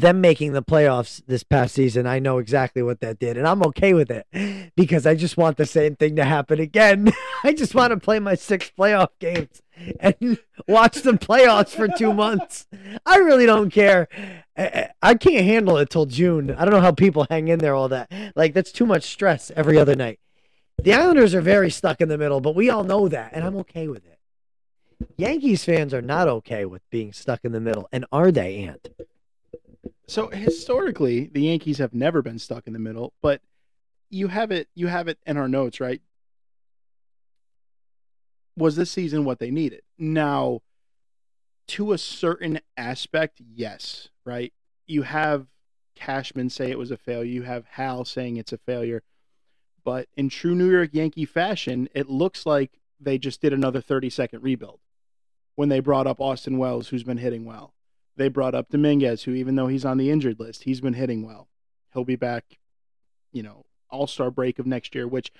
Them 0.00 0.22
making 0.22 0.54
the 0.54 0.62
playoffs 0.62 1.22
this 1.26 1.42
past 1.42 1.74
season, 1.74 2.06
I 2.06 2.20
know 2.20 2.38
exactly 2.38 2.82
what 2.82 3.00
that 3.00 3.18
did, 3.18 3.36
and 3.36 3.46
I'm 3.46 3.62
okay 3.64 3.92
with 3.92 4.10
it 4.10 4.72
because 4.74 5.06
I 5.06 5.14
just 5.14 5.36
want 5.36 5.58
the 5.58 5.66
same 5.66 5.94
thing 5.94 6.16
to 6.16 6.24
happen 6.24 6.58
again. 6.58 7.12
I 7.44 7.52
just 7.52 7.74
want 7.74 7.90
to 7.90 7.98
play 7.98 8.18
my 8.18 8.34
six 8.34 8.72
playoff 8.76 9.10
games 9.18 9.60
and 10.00 10.38
watch 10.68 11.02
the 11.02 11.12
playoffs 11.12 11.76
for 11.76 11.86
two 11.86 12.14
months. 12.14 12.66
I 13.04 13.16
really 13.16 13.44
don't 13.44 13.68
care. 13.68 14.08
I, 14.56 14.88
I 15.02 15.14
can't 15.16 15.44
handle 15.44 15.76
it 15.76 15.90
till 15.90 16.06
June. 16.06 16.50
I 16.50 16.64
don't 16.64 16.72
know 16.72 16.80
how 16.80 16.92
people 16.92 17.26
hang 17.28 17.48
in 17.48 17.58
there 17.58 17.74
all 17.74 17.90
that. 17.90 18.10
Like 18.34 18.54
that's 18.54 18.72
too 18.72 18.86
much 18.86 19.02
stress 19.02 19.52
every 19.54 19.78
other 19.78 19.94
night. 19.94 20.18
The 20.82 20.94
Islanders 20.94 21.34
are 21.34 21.42
very 21.42 21.70
stuck 21.70 22.00
in 22.00 22.08
the 22.08 22.16
middle, 22.16 22.40
but 22.40 22.54
we 22.54 22.70
all 22.70 22.84
know 22.84 23.06
that, 23.08 23.32
and 23.34 23.44
I'm 23.44 23.56
okay 23.56 23.86
with 23.86 24.06
it. 24.06 24.18
Yankees 25.18 25.62
fans 25.62 25.92
are 25.92 26.00
not 26.00 26.26
okay 26.26 26.64
with 26.64 26.80
being 26.88 27.12
stuck 27.12 27.40
in 27.44 27.52
the 27.52 27.60
middle, 27.60 27.86
and 27.92 28.06
are 28.10 28.32
they, 28.32 28.64
Ant? 28.64 28.88
So 30.10 30.26
historically, 30.26 31.30
the 31.32 31.42
Yankees 31.42 31.78
have 31.78 31.94
never 31.94 32.20
been 32.20 32.40
stuck 32.40 32.66
in 32.66 32.72
the 32.72 32.80
middle, 32.80 33.12
but 33.22 33.42
you 34.08 34.26
have 34.26 34.50
it 34.50 34.68
you 34.74 34.88
have 34.88 35.06
it 35.06 35.18
in 35.24 35.36
our 35.36 35.46
notes, 35.46 35.78
right? 35.78 36.02
Was 38.56 38.74
this 38.74 38.90
season 38.90 39.24
what 39.24 39.38
they 39.38 39.52
needed? 39.52 39.82
Now, 39.96 40.62
to 41.68 41.92
a 41.92 41.98
certain 41.98 42.58
aspect, 42.76 43.40
yes, 43.54 44.08
right? 44.24 44.52
You 44.88 45.02
have 45.02 45.46
Cashman 45.94 46.50
say 46.50 46.72
it 46.72 46.78
was 46.78 46.90
a 46.90 46.96
failure, 46.96 47.30
you 47.30 47.42
have 47.42 47.66
Hal 47.66 48.04
saying 48.04 48.36
it's 48.36 48.52
a 48.52 48.58
failure. 48.58 49.04
But 49.84 50.08
in 50.16 50.28
true 50.28 50.56
New 50.56 50.72
York 50.72 50.90
Yankee 50.92 51.24
fashion, 51.24 51.88
it 51.94 52.10
looks 52.10 52.44
like 52.44 52.80
they 52.98 53.16
just 53.16 53.40
did 53.40 53.52
another 53.52 53.80
30 53.80 54.10
second 54.10 54.42
rebuild 54.42 54.80
when 55.54 55.68
they 55.68 55.78
brought 55.78 56.08
up 56.08 56.20
Austin 56.20 56.58
Wells, 56.58 56.88
who's 56.88 57.04
been 57.04 57.18
hitting 57.18 57.44
well. 57.44 57.74
They 58.20 58.28
brought 58.28 58.54
up 58.54 58.68
Dominguez, 58.68 59.22
who, 59.22 59.32
even 59.32 59.54
though 59.54 59.68
he's 59.68 59.86
on 59.86 59.96
the 59.96 60.10
injured 60.10 60.38
list, 60.38 60.64
he's 60.64 60.82
been 60.82 60.92
hitting 60.92 61.24
well. 61.24 61.48
He'll 61.94 62.04
be 62.04 62.16
back, 62.16 62.58
you 63.32 63.42
know, 63.42 63.64
all 63.88 64.06
star 64.06 64.30
break 64.30 64.58
of 64.58 64.66
next 64.66 64.94
year, 64.94 65.08
which 65.08 65.32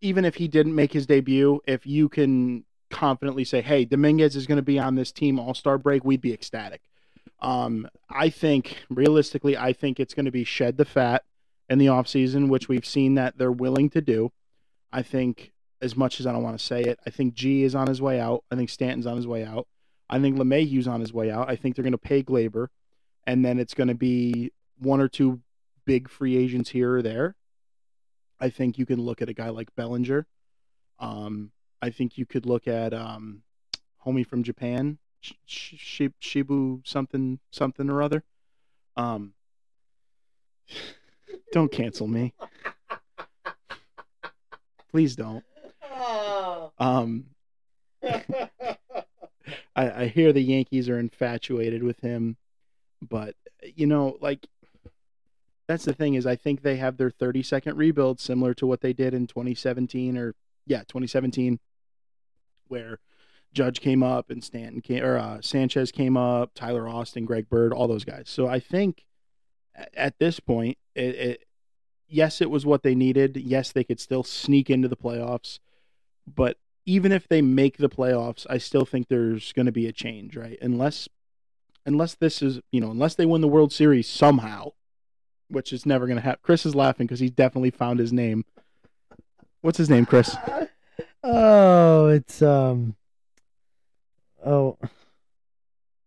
even 0.00 0.24
if 0.24 0.34
he 0.34 0.48
didn't 0.48 0.74
make 0.74 0.92
his 0.92 1.06
debut, 1.06 1.60
if 1.68 1.86
you 1.86 2.08
can 2.08 2.64
confidently 2.90 3.44
say, 3.44 3.60
hey, 3.60 3.84
Dominguez 3.84 4.34
is 4.34 4.48
going 4.48 4.56
to 4.56 4.62
be 4.62 4.76
on 4.76 4.96
this 4.96 5.12
team 5.12 5.38
all 5.38 5.54
star 5.54 5.78
break, 5.78 6.04
we'd 6.04 6.20
be 6.20 6.32
ecstatic. 6.32 6.80
Um, 7.38 7.88
I 8.10 8.28
think, 8.28 8.78
realistically, 8.90 9.56
I 9.56 9.72
think 9.72 10.00
it's 10.00 10.12
going 10.12 10.26
to 10.26 10.32
be 10.32 10.42
shed 10.42 10.78
the 10.78 10.84
fat 10.84 11.22
in 11.70 11.78
the 11.78 11.86
offseason, 11.86 12.48
which 12.48 12.68
we've 12.68 12.84
seen 12.84 13.14
that 13.14 13.38
they're 13.38 13.52
willing 13.52 13.88
to 13.90 14.00
do. 14.00 14.32
I 14.92 15.04
think, 15.04 15.52
as 15.80 15.96
much 15.96 16.18
as 16.18 16.26
I 16.26 16.32
don't 16.32 16.42
want 16.42 16.58
to 16.58 16.64
say 16.64 16.82
it, 16.82 16.98
I 17.06 17.10
think 17.10 17.34
G 17.34 17.62
is 17.62 17.76
on 17.76 17.86
his 17.86 18.02
way 18.02 18.18
out. 18.18 18.42
I 18.50 18.56
think 18.56 18.68
Stanton's 18.68 19.06
on 19.06 19.14
his 19.14 19.28
way 19.28 19.44
out. 19.44 19.68
I 20.08 20.20
think 20.20 20.36
LeMahieu's 20.36 20.86
on 20.86 21.00
his 21.00 21.12
way 21.12 21.30
out. 21.30 21.50
I 21.50 21.56
think 21.56 21.74
they're 21.74 21.82
going 21.82 21.92
to 21.92 21.98
pay 21.98 22.22
Gleyber, 22.22 22.68
and 23.26 23.44
then 23.44 23.58
it's 23.58 23.74
going 23.74 23.88
to 23.88 23.94
be 23.94 24.52
one 24.78 25.00
or 25.00 25.08
two 25.08 25.40
big 25.84 26.08
free 26.08 26.36
agents 26.36 26.70
here 26.70 26.94
or 26.94 27.02
there. 27.02 27.36
I 28.38 28.50
think 28.50 28.78
you 28.78 28.86
can 28.86 29.00
look 29.00 29.22
at 29.22 29.28
a 29.28 29.34
guy 29.34 29.48
like 29.48 29.74
Bellinger. 29.74 30.26
Um, 30.98 31.52
I 31.80 31.90
think 31.90 32.18
you 32.18 32.26
could 32.26 32.46
look 32.46 32.68
at 32.68 32.92
um, 32.92 33.42
homie 34.04 34.26
from 34.26 34.42
Japan, 34.42 34.98
Sh- 35.20 35.32
Sh- 35.46 36.02
Shibu 36.22 36.86
something 36.86 37.38
something 37.50 37.90
or 37.90 38.02
other. 38.02 38.24
Um, 38.96 39.34
don't 41.52 41.72
cancel 41.72 42.06
me, 42.06 42.34
please 44.90 45.16
don't. 45.16 45.44
Um, 46.78 47.26
I, 49.76 50.02
I 50.02 50.06
hear 50.08 50.32
the 50.32 50.40
Yankees 50.40 50.88
are 50.88 50.98
infatuated 50.98 51.82
with 51.82 52.00
him, 52.00 52.36
but 53.06 53.36
you 53.62 53.86
know, 53.86 54.16
like 54.20 54.46
that's 55.68 55.84
the 55.84 55.92
thing 55.92 56.14
is 56.14 56.26
I 56.26 56.36
think 56.36 56.62
they 56.62 56.76
have 56.76 56.96
their 56.96 57.10
30 57.10 57.42
second 57.42 57.76
rebuild 57.76 58.18
similar 58.18 58.54
to 58.54 58.66
what 58.66 58.80
they 58.80 58.92
did 58.92 59.14
in 59.14 59.26
2017 59.26 60.16
or 60.16 60.34
yeah 60.66 60.80
2017, 60.80 61.60
where 62.68 62.98
Judge 63.52 63.80
came 63.80 64.02
up 64.02 64.30
and 64.30 64.42
Stanton 64.42 64.80
came 64.80 65.04
or 65.04 65.18
uh, 65.18 65.40
Sanchez 65.40 65.92
came 65.92 66.16
up, 66.16 66.52
Tyler 66.54 66.88
Austin, 66.88 67.24
Greg 67.24 67.48
Bird, 67.48 67.72
all 67.72 67.86
those 67.86 68.04
guys. 68.04 68.28
So 68.28 68.46
I 68.46 68.60
think 68.60 69.04
at 69.94 70.18
this 70.18 70.40
point, 70.40 70.78
it, 70.94 71.14
it 71.14 71.44
yes, 72.08 72.40
it 72.40 72.50
was 72.50 72.64
what 72.64 72.82
they 72.82 72.94
needed. 72.94 73.36
Yes, 73.36 73.72
they 73.72 73.84
could 73.84 74.00
still 74.00 74.22
sneak 74.22 74.70
into 74.70 74.88
the 74.88 74.96
playoffs, 74.96 75.58
but 76.26 76.56
even 76.86 77.10
if 77.12 77.28
they 77.28 77.42
make 77.42 77.76
the 77.76 77.88
playoffs, 77.88 78.46
I 78.48 78.58
still 78.58 78.84
think 78.84 79.08
there's 79.08 79.52
going 79.52 79.66
to 79.66 79.72
be 79.72 79.86
a 79.86 79.92
change, 79.92 80.36
right? 80.36 80.56
Unless 80.62 81.08
unless 81.84 82.14
this 82.14 82.42
is, 82.42 82.60
you 82.72 82.80
know, 82.80 82.90
unless 82.90 83.14
they 83.14 83.26
win 83.26 83.40
the 83.40 83.48
World 83.48 83.72
Series 83.72 84.08
somehow, 84.08 84.72
which 85.48 85.72
is 85.72 85.86
never 85.86 86.06
going 86.06 86.16
to 86.16 86.22
happen. 86.22 86.40
Chris 86.42 86.66
is 86.66 86.74
laughing 86.74 87.06
because 87.06 87.20
he 87.20 87.28
definitely 87.28 87.70
found 87.70 87.98
his 87.98 88.12
name. 88.12 88.44
What's 89.60 89.78
his 89.78 89.90
name, 89.90 90.06
Chris? 90.06 90.34
Oh, 91.28 92.06
it's 92.06 92.40
um. 92.40 92.94
Oh. 94.44 94.78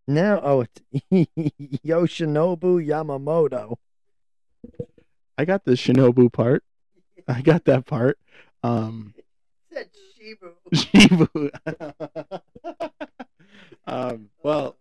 Now, 0.08 0.40
oh, 0.42 0.62
it's 0.62 0.82
Yoshinobu 1.86 2.88
Yamamoto. 2.88 3.76
I 5.38 5.44
got 5.44 5.66
the 5.66 5.74
Shinobu 5.74 6.32
part. 6.32 6.64
I 7.28 7.42
got 7.42 7.66
that 7.66 7.86
part. 7.86 8.18
Um, 8.64 9.14
Said 9.80 9.90
Shibu. 10.20 10.54
Shibu. 11.72 12.92
um, 13.88 14.30
well, 14.44 14.76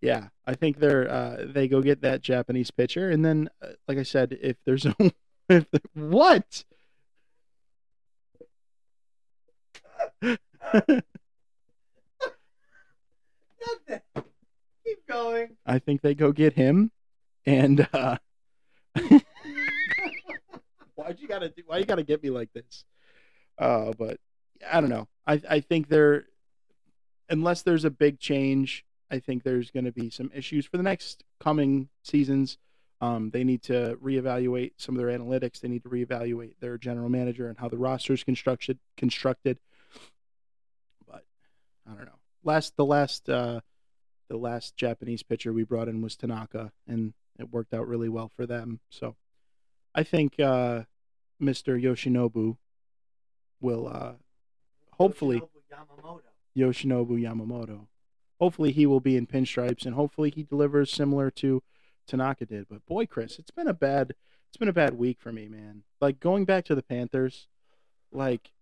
yeah, 0.00 0.28
I 0.44 0.54
think 0.54 0.78
they're 0.78 1.08
uh, 1.08 1.44
they 1.46 1.68
go 1.68 1.80
get 1.80 2.00
that 2.02 2.20
Japanese 2.20 2.72
pitcher, 2.72 3.10
and 3.10 3.24
then, 3.24 3.48
uh, 3.62 3.68
like 3.86 3.98
I 3.98 4.02
said, 4.02 4.36
if 4.40 4.56
there's 4.64 4.86
a 4.86 4.94
if 5.48 5.66
what 5.94 6.64
Keep 14.84 15.06
going. 15.08 15.56
I 15.64 15.78
think 15.78 16.00
they 16.00 16.14
go 16.14 16.32
get 16.32 16.54
him, 16.54 16.90
and 17.44 17.86
uh, 17.92 18.16
why'd 20.94 21.20
you 21.20 21.28
gotta 21.28 21.50
do? 21.50 21.62
Why 21.66 21.78
you 21.78 21.84
gotta 21.84 22.02
get 22.02 22.22
me 22.22 22.30
like 22.30 22.52
this? 22.52 22.84
Uh, 23.58 23.92
but 23.98 24.18
I 24.70 24.80
don't 24.80 24.90
know. 24.90 25.08
I 25.26 25.40
I 25.48 25.60
think 25.60 25.88
they're 25.88 26.24
unless 27.28 27.62
there's 27.62 27.84
a 27.84 27.90
big 27.90 28.18
change. 28.18 28.84
I 29.10 29.18
think 29.18 29.42
there's 29.42 29.70
going 29.70 29.84
to 29.84 29.92
be 29.92 30.10
some 30.10 30.30
issues 30.34 30.66
for 30.66 30.76
the 30.76 30.82
next 30.82 31.22
coming 31.40 31.88
seasons. 32.02 32.58
Um, 33.00 33.30
they 33.30 33.44
need 33.44 33.62
to 33.64 33.98
reevaluate 34.02 34.72
some 34.78 34.96
of 34.96 35.04
their 35.04 35.16
analytics. 35.16 35.60
They 35.60 35.68
need 35.68 35.82
to 35.82 35.88
reevaluate 35.88 36.54
their 36.60 36.78
general 36.78 37.08
manager 37.08 37.48
and 37.48 37.58
how 37.58 37.68
the 37.68 37.76
roster 37.76 38.14
is 38.14 38.24
constructed. 38.24 38.78
Constructed, 38.96 39.58
but 41.06 41.24
I 41.86 41.94
don't 41.94 42.06
know. 42.06 42.18
Last 42.42 42.76
the 42.76 42.84
last 42.84 43.28
uh, 43.28 43.60
the 44.28 44.36
last 44.36 44.76
Japanese 44.76 45.22
pitcher 45.22 45.52
we 45.52 45.64
brought 45.64 45.88
in 45.88 46.00
was 46.00 46.16
Tanaka, 46.16 46.72
and 46.88 47.12
it 47.38 47.52
worked 47.52 47.74
out 47.74 47.86
really 47.86 48.08
well 48.08 48.30
for 48.34 48.46
them. 48.46 48.80
So 48.90 49.14
I 49.94 50.02
think 50.02 50.40
uh, 50.40 50.82
Mr. 51.40 51.80
Yoshinobu 51.80 52.56
will 53.60 53.88
uh, 53.88 54.12
hopefully 54.92 55.40
Yoshinobu 55.40 55.60
Yamamoto. 55.72 56.20
Yoshinobu 56.56 57.20
Yamamoto. 57.20 57.86
Hopefully 58.40 58.72
he 58.72 58.86
will 58.86 59.00
be 59.00 59.16
in 59.16 59.26
pinstripes, 59.26 59.86
and 59.86 59.94
hopefully 59.94 60.30
he 60.30 60.42
delivers 60.42 60.92
similar 60.92 61.30
to 61.30 61.62
Tanaka 62.06 62.44
did. 62.44 62.66
But 62.68 62.84
boy, 62.86 63.06
Chris, 63.06 63.38
it's 63.38 63.50
been 63.50 63.68
a 63.68 63.74
bad 63.74 64.14
it's 64.48 64.56
been 64.56 64.68
a 64.68 64.72
bad 64.72 64.94
week 64.94 65.20
for 65.20 65.32
me, 65.32 65.48
man. 65.48 65.82
Like 66.00 66.20
going 66.20 66.44
back 66.44 66.64
to 66.66 66.74
the 66.74 66.82
Panthers, 66.82 67.48
like 68.12 68.52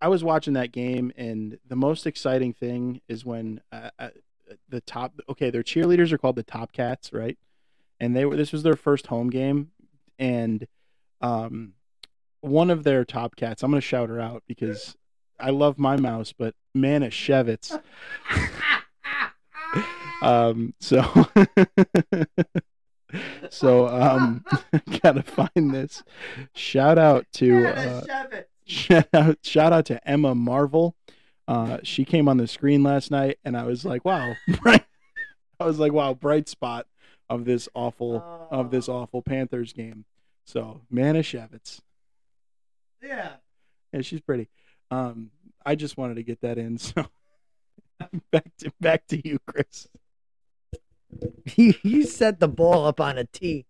I 0.00 0.08
was 0.08 0.24
watching 0.24 0.54
that 0.54 0.72
game, 0.72 1.12
and 1.16 1.58
the 1.66 1.76
most 1.76 2.06
exciting 2.06 2.52
thing 2.52 3.00
is 3.08 3.24
when 3.24 3.60
uh, 3.72 3.90
uh, 3.98 4.08
the 4.68 4.80
top. 4.80 5.14
Okay, 5.28 5.50
their 5.50 5.62
cheerleaders 5.62 6.12
are 6.12 6.18
called 6.18 6.36
the 6.36 6.42
Top 6.42 6.72
Cats, 6.72 7.12
right? 7.12 7.38
And 7.98 8.14
they 8.16 8.24
were. 8.24 8.36
This 8.36 8.52
was 8.52 8.62
their 8.62 8.76
first 8.76 9.08
home 9.08 9.28
game, 9.28 9.72
and 10.18 10.66
um, 11.20 11.74
one 12.40 12.70
of 12.70 12.84
their 12.84 13.04
Top 13.04 13.36
Cats. 13.36 13.62
I'm 13.62 13.70
gonna 13.70 13.80
shout 13.80 14.08
her 14.08 14.20
out 14.20 14.42
because 14.46 14.96
I 15.38 15.50
love 15.50 15.78
my 15.78 15.96
mouse, 15.96 16.32
but 16.36 16.54
Manischewitz. 16.76 17.80
um. 20.22 20.74
So. 20.80 21.02
so 23.50 23.88
um, 23.88 24.44
gotta 25.02 25.22
find 25.22 25.74
this. 25.74 26.02
Shout 26.54 26.98
out 26.98 27.26
to. 27.34 27.66
Uh, 27.66 28.42
shout 28.64 29.08
out, 29.12 29.38
shout 29.42 29.72
out 29.72 29.86
to 29.86 30.08
Emma 30.08 30.34
Marvel. 30.34 30.96
Uh, 31.48 31.78
she 31.82 32.04
came 32.04 32.28
on 32.28 32.36
the 32.36 32.46
screen 32.46 32.82
last 32.82 33.10
night, 33.10 33.38
and 33.44 33.56
I 33.56 33.64
was 33.64 33.84
like, 33.84 34.04
"Wow, 34.04 34.34
bright!" 34.62 34.84
I 35.58 35.64
was 35.64 35.78
like, 35.78 35.92
"Wow, 35.92 36.14
bright 36.14 36.48
spot 36.48 36.86
of 37.28 37.44
this 37.44 37.68
awful 37.74 38.48
of 38.50 38.70
this 38.70 38.88
awful 38.88 39.22
Panthers 39.22 39.72
game." 39.72 40.04
So 40.44 40.82
Manischewitz. 40.92 41.80
Yeah. 43.02 43.32
Yeah, 43.92 44.00
she's 44.02 44.20
pretty. 44.20 44.48
Um, 44.90 45.30
I 45.64 45.74
just 45.74 45.96
wanted 45.96 46.14
to 46.14 46.22
get 46.22 46.40
that 46.42 46.58
in. 46.58 46.78
So 48.00 48.10
back 48.30 48.50
to 48.58 48.72
back 48.80 49.06
to 49.08 49.28
you, 49.28 49.38
Chris. 49.46 49.88
you, 51.56 51.74
you 51.82 52.04
set 52.04 52.40
the 52.40 52.48
ball 52.48 52.86
up 52.86 52.98
on 52.98 53.18
a 53.18 53.24
tee 53.24 53.66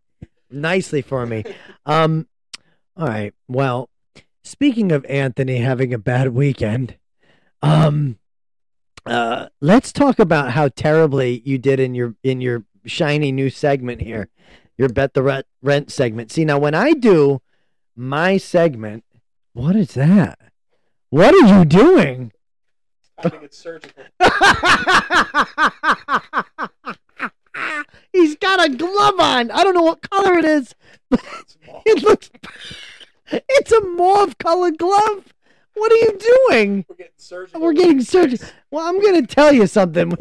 nicely 0.51 1.03
for 1.03 1.27
me. 1.27 1.45
Um, 1.87 2.29
all 2.97 3.09
right. 3.09 3.35
Well, 3.49 3.89
speaking 4.45 4.93
of 4.93 5.05
Anthony 5.07 5.59
having 5.59 5.93
a 5.93 5.99
bad 5.99 6.29
weekend, 6.29 6.97
um, 7.63 8.19
uh, 9.07 9.49
let's 9.61 9.93
talk 9.93 10.19
about 10.19 10.53
how 10.53 10.69
terribly 10.69 11.43
you 11.45 11.59
did 11.59 11.81
in 11.81 11.95
your 11.95 12.15
in 12.23 12.41
your 12.41 12.65
shiny 12.87 13.33
new 13.33 13.51
segment 13.51 14.03
here, 14.03 14.29
your 14.77 14.89
bet 14.89 15.15
the 15.15 15.23
rent, 15.23 15.47
rent 15.63 15.91
segment. 15.91 16.31
See 16.31 16.45
now, 16.45 16.59
when 16.59 16.75
I 16.75 16.93
do 16.93 17.41
my 17.97 18.37
segment, 18.37 19.05
what 19.53 19.77
is 19.77 19.95
that? 19.95 20.39
What 21.11 21.35
are 21.35 21.59
you 21.59 21.65
doing? 21.65 22.33
I 23.19 23.29
think 23.29 23.43
it's 23.43 23.59
surgical. 23.59 24.03
He's 28.13 28.37
got 28.37 28.65
a 28.65 28.71
glove 28.71 29.21
on. 29.21 29.51
I 29.51 29.63
don't 29.63 29.75
know 29.75 29.83
what 29.83 30.09
color 30.09 30.39
it 30.39 30.45
is. 30.45 30.75
It 31.87 32.03
looks. 32.03 32.31
It's 33.33 33.71
a 33.71 33.81
mauve 33.81 34.39
colored 34.39 34.77
glove. 34.77 35.33
What 35.75 35.93
are 35.93 35.97
you 35.97 36.19
doing? 36.49 36.85
We're 36.89 36.97
getting 36.97 37.13
surgical. 37.17 37.61
We're 37.61 37.73
getting 37.75 38.01
surgical. 38.01 38.49
Well, 38.73 38.85
I'm 38.85 39.01
going 39.01 39.25
to 39.25 39.35
tell 39.35 39.53
you 39.53 39.69
something. 39.69 40.13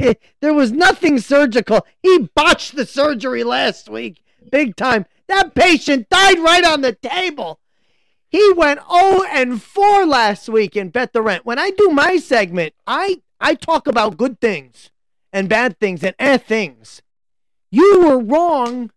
There 0.41 0.53
was 0.53 0.71
nothing 0.71 1.17
surgical. 1.17 1.87
He 2.03 2.29
botched 2.35 2.75
the 2.75 2.85
surgery 2.85 3.43
last 3.43 3.89
week, 3.89 4.21
big 4.51 4.75
time. 4.75 5.07
That 5.27 5.55
patient 5.55 6.07
died 6.09 6.37
right 6.37 6.63
on 6.63 6.81
the 6.81 6.93
table. 6.93 7.59
He 8.29 8.53
went 8.53 8.79
0 8.91 9.23
and 9.31 9.61
4 9.61 10.05
last 10.05 10.47
week 10.49 10.75
in 10.75 10.89
Bet 10.89 11.13
the 11.13 11.21
Rent. 11.21 11.45
When 11.45 11.57
I 11.59 11.71
do 11.71 11.89
my 11.89 12.17
segment, 12.17 12.73
I 12.85 13.21
I 13.41 13.55
talk 13.55 13.87
about 13.87 14.17
good 14.17 14.39
things 14.39 14.91
and 15.33 15.49
bad 15.49 15.79
things 15.79 16.03
and 16.03 16.15
eh 16.19 16.37
things. 16.37 17.01
You 17.71 18.01
were 18.05 18.19
wrong 18.19 18.91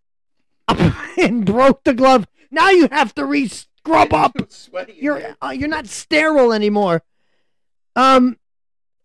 and 1.19 1.47
broke 1.47 1.85
the 1.85 1.95
glove. 1.95 2.27
Now 2.51 2.71
you 2.71 2.89
have 2.93 3.15
to 3.15 3.25
re-scrub 3.25 4.13
up. 4.15 4.37
You're 4.95 5.35
uh, 5.43 5.51
you're 5.51 5.69
not 5.69 5.87
sterile 5.87 6.53
anymore. 6.53 7.03
Um, 7.97 8.39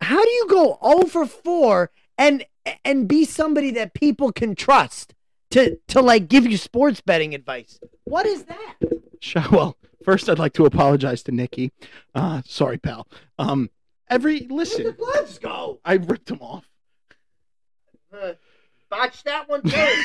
how 0.02 0.24
do 0.24 0.30
you 0.30 0.48
go 0.50 0.78
0 0.84 1.06
for 1.06 1.26
4 1.26 1.90
and 2.18 2.46
and 2.84 3.08
be 3.08 3.24
somebody 3.24 3.72
that 3.72 3.94
people 3.94 4.34
can 4.34 4.56
trust 4.56 5.14
to 5.52 5.78
to 5.88 6.02
like 6.02 6.28
give 6.28 6.46
you 6.46 6.58
sports 6.58 7.00
betting 7.00 7.34
advice? 7.34 7.80
What 8.04 8.26
is 8.26 8.44
that? 8.46 8.76
Sha- 9.22 9.48
Well, 9.52 9.78
first 10.08 10.30
I'd 10.30 10.40
like 10.40 10.54
to 10.54 10.66
apologize 10.66 11.22
to 11.24 11.34
Nikki. 11.34 11.74
Uh, 12.16 12.42
sorry, 12.46 12.78
pal. 12.78 13.08
Um, 13.38 13.70
every 14.10 14.48
listen, 14.50 14.96
gloves 14.98 15.38
go? 15.38 15.82
I 15.84 15.96
ripped 15.96 16.28
them 16.28 16.40
off. 16.42 16.70
Uh, 18.12 18.34
botch 18.90 19.24
that 19.26 19.50
one 19.50 19.62
too. 19.64 20.04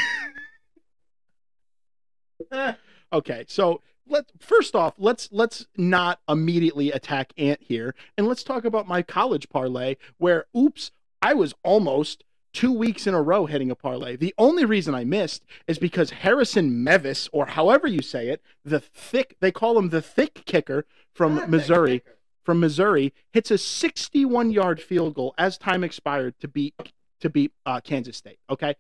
Uh, 2.51 2.73
Okay, 3.13 3.45
so 3.47 3.83
let 4.09 4.25
first 4.41 4.75
off, 4.75 4.95
let's 4.97 5.29
let's 5.33 5.67
not 5.77 6.21
immediately 6.29 6.91
attack 6.91 7.33
Ant 7.37 7.61
here, 7.63 7.95
and 8.17 8.27
let's 8.27 8.43
talk 8.43 8.65
about 8.65 8.89
my 8.89 9.03
college 9.03 9.51
parlay. 9.51 9.97
Where, 10.17 10.47
oops, 10.57 10.93
I 11.21 11.35
was 11.35 11.55
almost 11.63 12.25
two 12.53 12.73
weeks 12.73 13.07
in 13.07 13.15
a 13.15 13.23
row 13.23 13.47
hitting 13.47 13.71
a 13.71 13.75
parlay. 13.75 14.17
The 14.17 14.35
only 14.39 14.65
reason 14.65 14.95
I 14.95 15.05
missed 15.05 15.45
is 15.67 15.79
because 15.79 16.11
Harrison 16.11 16.85
Mevis, 16.85 17.29
or 17.33 17.47
however 17.47 17.87
you 17.87 18.03
say 18.03 18.29
it, 18.29 18.43
the 18.65 18.81
thick 18.81 19.37
they 19.41 19.51
call 19.51 19.79
him 19.79 19.89
the 19.89 20.03
thick 20.03 20.45
kicker 20.45 20.85
from 21.15 21.51
Missouri, 21.51 22.03
from 22.45 22.61
Missouri, 22.61 23.13
hits 23.33 23.51
a 23.51 23.59
61 23.59 24.51
yard 24.51 24.81
field 24.81 25.15
goal 25.15 25.35
as 25.39 25.59
time 25.59 25.83
expired 25.83 26.39
to 26.41 26.49
beat 26.49 26.75
to 27.21 27.31
beat 27.31 27.53
uh, 27.65 27.81
Kansas 27.81 28.17
State. 28.17 28.39
Okay, 28.51 28.75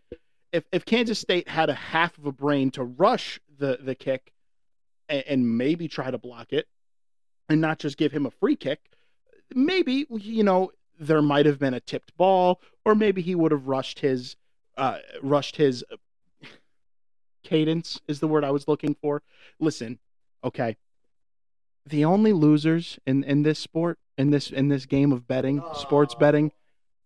if 0.52 0.64
if 0.72 0.84
Kansas 0.84 1.18
State 1.18 1.48
had 1.48 1.70
a 1.70 1.74
half 1.74 2.16
of 2.18 2.26
a 2.26 2.32
brain 2.32 2.70
to 2.72 2.84
rush 2.84 3.40
the 3.58 3.78
the 3.82 3.94
kick 3.94 4.32
and, 5.08 5.24
and 5.26 5.58
maybe 5.58 5.88
try 5.88 6.10
to 6.10 6.18
block 6.18 6.52
it 6.52 6.66
and 7.48 7.60
not 7.60 7.78
just 7.78 7.96
give 7.96 8.12
him 8.12 8.26
a 8.26 8.30
free 8.30 8.56
kick, 8.56 8.80
maybe 9.54 10.06
you 10.10 10.44
know 10.44 10.70
there 11.06 11.22
might 11.22 11.46
have 11.46 11.58
been 11.58 11.74
a 11.74 11.80
tipped 11.80 12.16
ball, 12.16 12.60
or 12.84 12.94
maybe 12.94 13.22
he 13.22 13.34
would 13.34 13.52
have 13.52 13.66
rushed 13.66 14.00
his 14.00 14.36
uh, 14.76 14.98
rushed 15.22 15.56
his 15.56 15.84
cadence 17.42 18.00
is 18.08 18.20
the 18.20 18.28
word 18.28 18.44
I 18.44 18.50
was 18.50 18.68
looking 18.68 18.94
for. 18.94 19.22
Listen, 19.58 19.98
okay. 20.44 20.76
The 21.84 22.04
only 22.04 22.32
losers 22.32 22.98
in, 23.06 23.24
in 23.24 23.42
this 23.42 23.58
sport, 23.58 23.98
in 24.16 24.30
this 24.30 24.50
in 24.50 24.68
this 24.68 24.86
game 24.86 25.12
of 25.12 25.26
betting, 25.26 25.62
sports 25.74 26.14
Oh. 26.16 26.18
betting, 26.20 26.52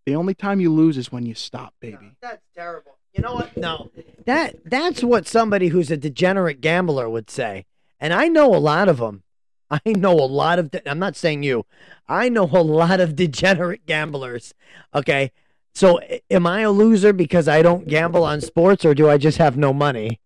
the 0.05 0.15
only 0.15 0.35
time 0.35 0.59
you 0.59 0.71
lose 0.71 0.97
is 0.97 1.11
when 1.11 1.25
you 1.25 1.33
stop, 1.33 1.73
baby. 1.79 2.15
That's 2.21 2.43
terrible. 2.55 2.97
You 3.13 3.23
know 3.23 3.33
what? 3.33 3.57
No. 3.57 3.89
That 4.25 4.57
that's 4.63 5.03
what 5.03 5.27
somebody 5.27 5.69
who's 5.69 5.89
a 5.89 5.97
degenerate 5.97 6.61
gambler 6.61 7.09
would 7.09 7.29
say. 7.31 7.65
And 7.99 8.13
I 8.13 8.27
know 8.27 8.53
a 8.55 8.59
lot 8.59 8.87
of 8.87 8.97
them. 8.97 9.23
I 9.69 9.81
know 9.85 10.13
a 10.13 10.25
lot 10.25 10.59
of 10.59 10.71
de- 10.71 10.89
I'm 10.89 10.99
not 10.99 11.15
saying 11.15 11.43
you. 11.43 11.65
I 12.07 12.29
know 12.29 12.45
a 12.45 12.61
lot 12.61 12.99
of 12.99 13.15
degenerate 13.15 13.85
gamblers. 13.85 14.53
Okay? 14.95 15.31
So 15.73 15.99
am 16.31 16.47
I 16.47 16.61
a 16.61 16.71
loser 16.71 17.13
because 17.13 17.47
I 17.47 17.61
don't 17.61 17.87
gamble 17.87 18.23
on 18.23 18.41
sports 18.41 18.85
or 18.85 18.93
do 18.93 19.09
I 19.09 19.17
just 19.17 19.37
have 19.37 19.57
no 19.57 19.73
money 19.73 20.19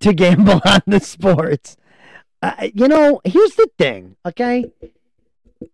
to 0.00 0.12
gamble 0.12 0.60
on 0.66 0.80
the 0.86 1.00
sports? 1.00 1.76
Uh, 2.42 2.68
you 2.72 2.88
know, 2.88 3.20
here's 3.24 3.54
the 3.54 3.68
thing, 3.78 4.16
okay? 4.24 4.70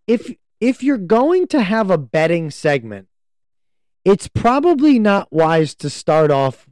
If 0.06 0.34
if 0.60 0.82
you're 0.82 0.96
going 0.96 1.46
to 1.48 1.62
have 1.62 1.90
a 1.90 1.98
betting 1.98 2.50
segment 2.50 3.08
it's 4.04 4.28
probably 4.28 4.98
not 4.98 5.32
wise 5.32 5.74
to 5.74 5.88
start 5.90 6.30
off 6.30 6.66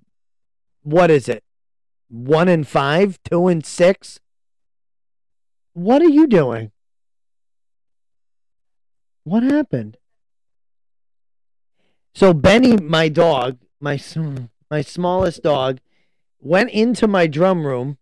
what 0.83 1.11
is 1.11 1.29
it 1.29 1.43
one 2.09 2.49
and 2.49 2.69
five 2.69 3.19
two 3.25 3.49
and 3.49 3.65
six 3.65 4.21
what 5.73 6.03
are 6.03 6.09
you 6.09 6.27
doing? 6.27 6.73
What 9.25 9.43
happened? 9.43 9.97
So 12.15 12.35
benny 12.35 12.77
my 12.77 13.09
dog 13.09 13.59
my 13.81 14.01
my 14.71 14.81
smallest 14.81 15.43
dog 15.43 15.81
went 16.41 16.71
into 16.71 17.07
my 17.07 17.27
drum 17.27 17.67
room 17.67 17.99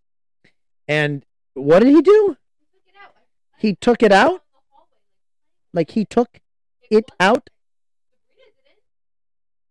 and 0.88 1.24
what 1.54 1.80
did 1.80 1.88
he 1.88 2.02
do? 2.02 2.36
He 3.58 3.74
took 3.74 4.02
it 4.02 4.12
out? 4.12 4.42
Like 5.72 5.92
he 5.92 6.04
took 6.04 6.40
it 6.90 7.10
out? 7.20 7.50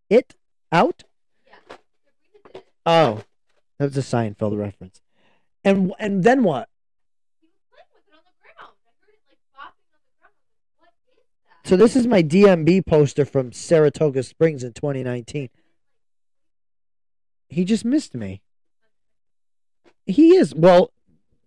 It 0.09 0.35
out? 0.71 1.03
Oh, 2.85 3.23
that 3.77 3.85
was 3.85 3.97
a 3.97 4.01
Seinfeld 4.01 4.57
reference. 4.57 5.01
And 5.63 5.93
and 5.99 6.23
then 6.23 6.43
what? 6.43 6.68
So 11.69 11.77
this 11.77 11.95
is 11.95 12.07
my 12.07 12.23
DMB 12.23 12.87
poster 12.87 13.25
from 13.25 13.51
Saratoga 13.51 14.23
Springs 14.23 14.63
in 14.63 14.73
2019. 14.73 15.49
He 17.47 17.63
just 17.63 17.85
missed 17.85 18.15
me. 18.15 18.41
He 20.07 20.35
is 20.35 20.55
well. 20.55 20.91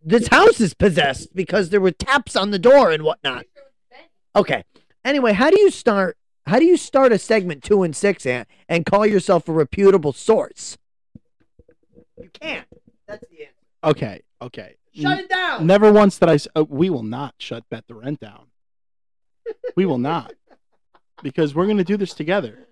This 0.00 0.28
house 0.28 0.60
is 0.60 0.74
possessed 0.74 1.34
because 1.34 1.70
there 1.70 1.80
were 1.80 1.90
taps 1.90 2.36
on 2.36 2.52
the 2.52 2.58
door 2.60 2.92
and 2.92 3.02
whatnot. 3.02 3.46
Okay. 4.36 4.62
Anyway, 5.04 5.32
how 5.32 5.50
do 5.50 5.58
you 5.58 5.72
start? 5.72 6.16
How 6.46 6.60
do 6.60 6.66
you 6.66 6.76
start 6.76 7.10
a 7.10 7.18
segment 7.18 7.64
two 7.64 7.82
and 7.82 7.96
six 7.96 8.24
and 8.24 8.46
and 8.68 8.86
call 8.86 9.04
yourself 9.04 9.48
a 9.48 9.52
reputable 9.52 10.12
source? 10.12 10.78
You 12.16 12.30
can't. 12.32 12.68
That's 13.08 13.24
the 13.28 13.46
answer. 13.46 13.56
Okay, 13.82 14.20
okay. 14.40 14.76
Shut 14.94 15.18
it 15.18 15.28
down. 15.28 15.66
Never 15.66 15.90
once 15.90 16.20
did 16.20 16.28
I. 16.28 16.38
Uh, 16.54 16.62
we 16.68 16.90
will 16.90 17.02
not 17.02 17.34
shut 17.38 17.68
bet 17.68 17.88
the 17.88 17.96
rent 17.96 18.20
down. 18.20 18.51
We 19.76 19.86
will 19.86 19.98
not, 19.98 20.32
because 21.22 21.54
we're 21.54 21.66
going 21.66 21.78
to 21.78 21.84
do 21.84 21.96
this 21.96 22.14
together. 22.14 22.66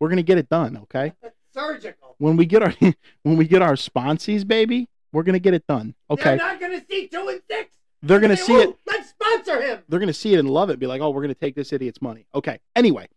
We're 0.00 0.08
going 0.08 0.16
to 0.16 0.22
get 0.22 0.38
it 0.38 0.48
done. 0.48 0.76
Okay. 0.82 1.12
Surgical. 1.52 2.16
When 2.18 2.36
we 2.36 2.46
get 2.46 2.62
our 2.62 2.74
when 3.22 3.36
we 3.36 3.46
get 3.46 3.62
our 3.62 3.74
sponsees, 3.74 4.46
baby, 4.46 4.88
we're 5.12 5.22
going 5.22 5.34
to 5.34 5.40
get 5.40 5.54
it 5.54 5.66
done. 5.66 5.94
Okay. 6.10 6.36
They're 6.36 6.36
not 6.36 6.60
gonna 6.60 6.82
see 6.88 7.06
two 7.06 7.28
and 7.28 7.40
six. 7.48 7.76
They're 8.02 8.20
going 8.20 8.36
to 8.36 8.36
see 8.36 8.54
it. 8.54 8.76
Let's 8.86 9.10
sponsor 9.10 9.62
him. 9.62 9.78
They're 9.88 9.98
going 9.98 10.08
to 10.08 10.12
see 10.12 10.34
it 10.34 10.38
and 10.38 10.50
love 10.50 10.68
it. 10.68 10.78
Be 10.78 10.86
like, 10.86 11.00
oh, 11.00 11.08
we're 11.08 11.22
going 11.22 11.34
to 11.34 11.40
take 11.40 11.54
this 11.54 11.72
idiot's 11.72 12.02
money. 12.02 12.26
Okay. 12.34 12.58
Anyway. 12.76 13.08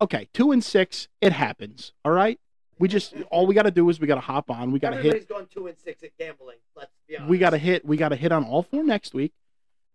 Okay. 0.00 0.26
Two 0.32 0.52
and 0.52 0.64
six. 0.64 1.08
It 1.20 1.32
happens. 1.32 1.92
All 2.02 2.12
right. 2.12 2.40
We 2.78 2.88
just 2.88 3.14
all 3.30 3.46
we 3.46 3.54
got 3.54 3.64
to 3.64 3.70
do 3.70 3.90
is 3.90 4.00
we 4.00 4.06
got 4.06 4.14
to 4.14 4.22
hop 4.22 4.50
on. 4.50 4.72
We 4.72 4.78
got 4.78 4.90
to 4.90 4.96
hit. 4.96 5.06
Everybody's 5.06 5.28
going 5.28 5.46
two 5.52 5.66
and 5.66 5.76
six 5.76 6.02
at 6.02 6.16
gambling. 6.18 6.56
Let's 6.74 6.92
be 7.06 7.18
honest. 7.18 7.28
we 7.28 7.36
got 7.36 7.50
to 7.50 7.58
hit 7.58 7.84
we 7.84 7.98
got 7.98 8.08
to 8.08 8.16
hit 8.16 8.32
on 8.32 8.42
all 8.44 8.62
four 8.62 8.82
next 8.82 9.12
week 9.12 9.34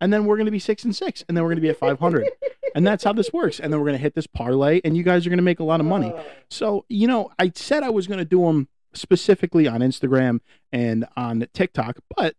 and 0.00 0.12
then 0.12 0.24
we're 0.26 0.36
going 0.36 0.46
to 0.46 0.52
be 0.52 0.58
six 0.58 0.84
and 0.84 0.94
six 0.94 1.24
and 1.28 1.36
then 1.36 1.42
we're 1.44 1.50
going 1.50 1.56
to 1.56 1.62
be 1.62 1.70
at 1.70 1.78
500 1.78 2.28
and 2.74 2.86
that's 2.86 3.04
how 3.04 3.12
this 3.12 3.32
works 3.32 3.58
and 3.60 3.72
then 3.72 3.80
we're 3.80 3.86
going 3.86 3.98
to 3.98 4.02
hit 4.02 4.14
this 4.14 4.26
parlay 4.26 4.80
and 4.84 4.96
you 4.96 5.02
guys 5.02 5.26
are 5.26 5.30
going 5.30 5.38
to 5.38 5.42
make 5.42 5.60
a 5.60 5.64
lot 5.64 5.80
of 5.80 5.86
money 5.86 6.12
Uh, 6.12 6.22
so 6.50 6.84
you 6.88 7.06
know 7.06 7.30
i 7.38 7.50
said 7.54 7.82
i 7.82 7.90
was 7.90 8.06
going 8.06 8.18
to 8.18 8.24
do 8.24 8.42
them 8.42 8.68
specifically 8.94 9.66
on 9.66 9.80
instagram 9.80 10.40
and 10.72 11.06
on 11.16 11.46
tiktok 11.52 11.98
but 12.16 12.34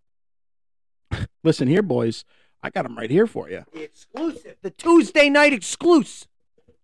Listen 1.44 1.68
here, 1.70 1.82
boys. 1.82 2.26
I 2.62 2.70
got 2.70 2.84
them 2.84 2.98
right 2.98 3.10
here 3.10 3.28
for 3.28 3.50
you. 3.50 3.64
The 3.72 3.84
exclusive, 3.84 4.58
the 4.62 4.72
Tuesday 4.72 5.30
night 5.30 5.54
exclusive. 5.54 6.28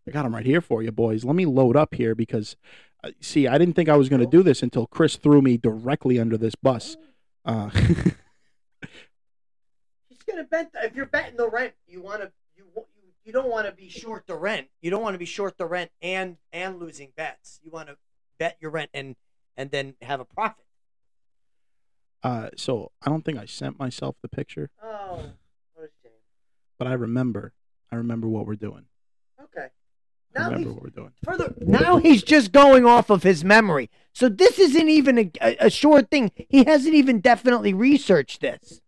I 0.08 0.12
got 0.12 0.24
them 0.24 0.34
right 0.34 0.46
here 0.46 0.62
for 0.62 0.82
you, 0.82 0.92
boys. 0.94 1.26
Let 1.26 1.36
me 1.36 1.46
load 1.46 1.76
up 1.76 1.94
here 1.96 2.16
because, 2.16 2.56
uh, 3.04 3.12
see, 3.20 3.48
I 3.48 3.58
didn't 3.58 3.74
think 3.74 3.90
I 3.90 3.98
was 3.98 4.08
going 4.08 4.22
to 4.22 4.26
do 4.28 4.42
this 4.44 4.64
until 4.64 4.88
Chris 4.88 5.18
threw 5.18 5.42
me 5.42 5.58
directly 5.58 6.20
under 6.20 6.38
this 6.38 6.56
bus. 6.56 6.96
Uh, 7.44 7.70
He's 7.70 8.14
gonna 10.24 10.44
bet. 10.44 10.72
If 10.84 10.96
you're 10.96 11.06
betting 11.06 11.38
the 11.38 11.50
rent, 11.50 11.74
you 11.88 12.02
want 12.02 12.22
to. 12.22 12.32
You 12.56 12.66
you 12.76 12.84
you 13.26 13.32
don't 13.34 13.50
want 13.50 13.68
to 13.68 13.72
be 13.74 13.90
short 13.90 14.28
the 14.28 14.36
rent. 14.36 14.68
You 14.82 14.92
don't 14.92 15.02
want 15.02 15.14
to 15.16 15.20
be 15.20 15.26
short 15.26 15.58
the 15.58 15.66
rent 15.66 15.92
and 16.02 16.38
and 16.52 16.80
losing 16.80 17.12
bets. 17.16 17.60
You 17.64 17.72
want 17.72 17.88
to 17.90 17.98
bet 18.40 18.58
your 18.60 18.72
rent 18.72 18.90
and 18.94 19.16
and 19.58 19.72
then 19.72 19.96
have 20.02 20.20
a 20.20 20.26
profit. 20.26 20.66
uh, 22.24 22.50
so 22.58 22.92
I 23.06 23.10
don't 23.10 23.24
think 23.26 23.38
I 23.38 23.46
sent 23.46 23.78
myself 23.80 24.16
the 24.22 24.28
picture, 24.30 24.70
Oh, 24.82 25.18
what 25.74 25.86
a 25.86 25.90
shame. 26.02 26.12
but 26.78 26.88
I 26.88 26.94
remember. 26.94 27.54
I 27.92 27.96
remember 27.98 28.28
what 28.28 28.48
we're 28.48 28.56
doing. 28.56 28.86
Okay. 29.42 29.68
I 30.36 30.40
Now 30.40 30.46
remember 30.50 30.58
he's 30.70 30.74
what 30.74 30.84
we're 30.84 30.90
doing. 30.90 31.12
further. 31.24 31.54
Now 31.62 31.98
he's 31.98 32.24
just 32.24 32.52
going 32.52 32.86
off 32.86 33.10
of 33.12 33.22
his 33.24 33.44
memory. 33.44 33.90
So 34.14 34.30
this 34.30 34.58
isn't 34.58 34.90
even 34.90 35.18
a, 35.20 35.32
a, 35.42 35.56
a 35.66 35.70
short 35.70 36.10
thing. 36.10 36.32
He 36.50 36.64
hasn't 36.64 36.96
even 36.96 37.20
definitely 37.20 37.74
researched 37.74 38.42
this. 38.42 38.82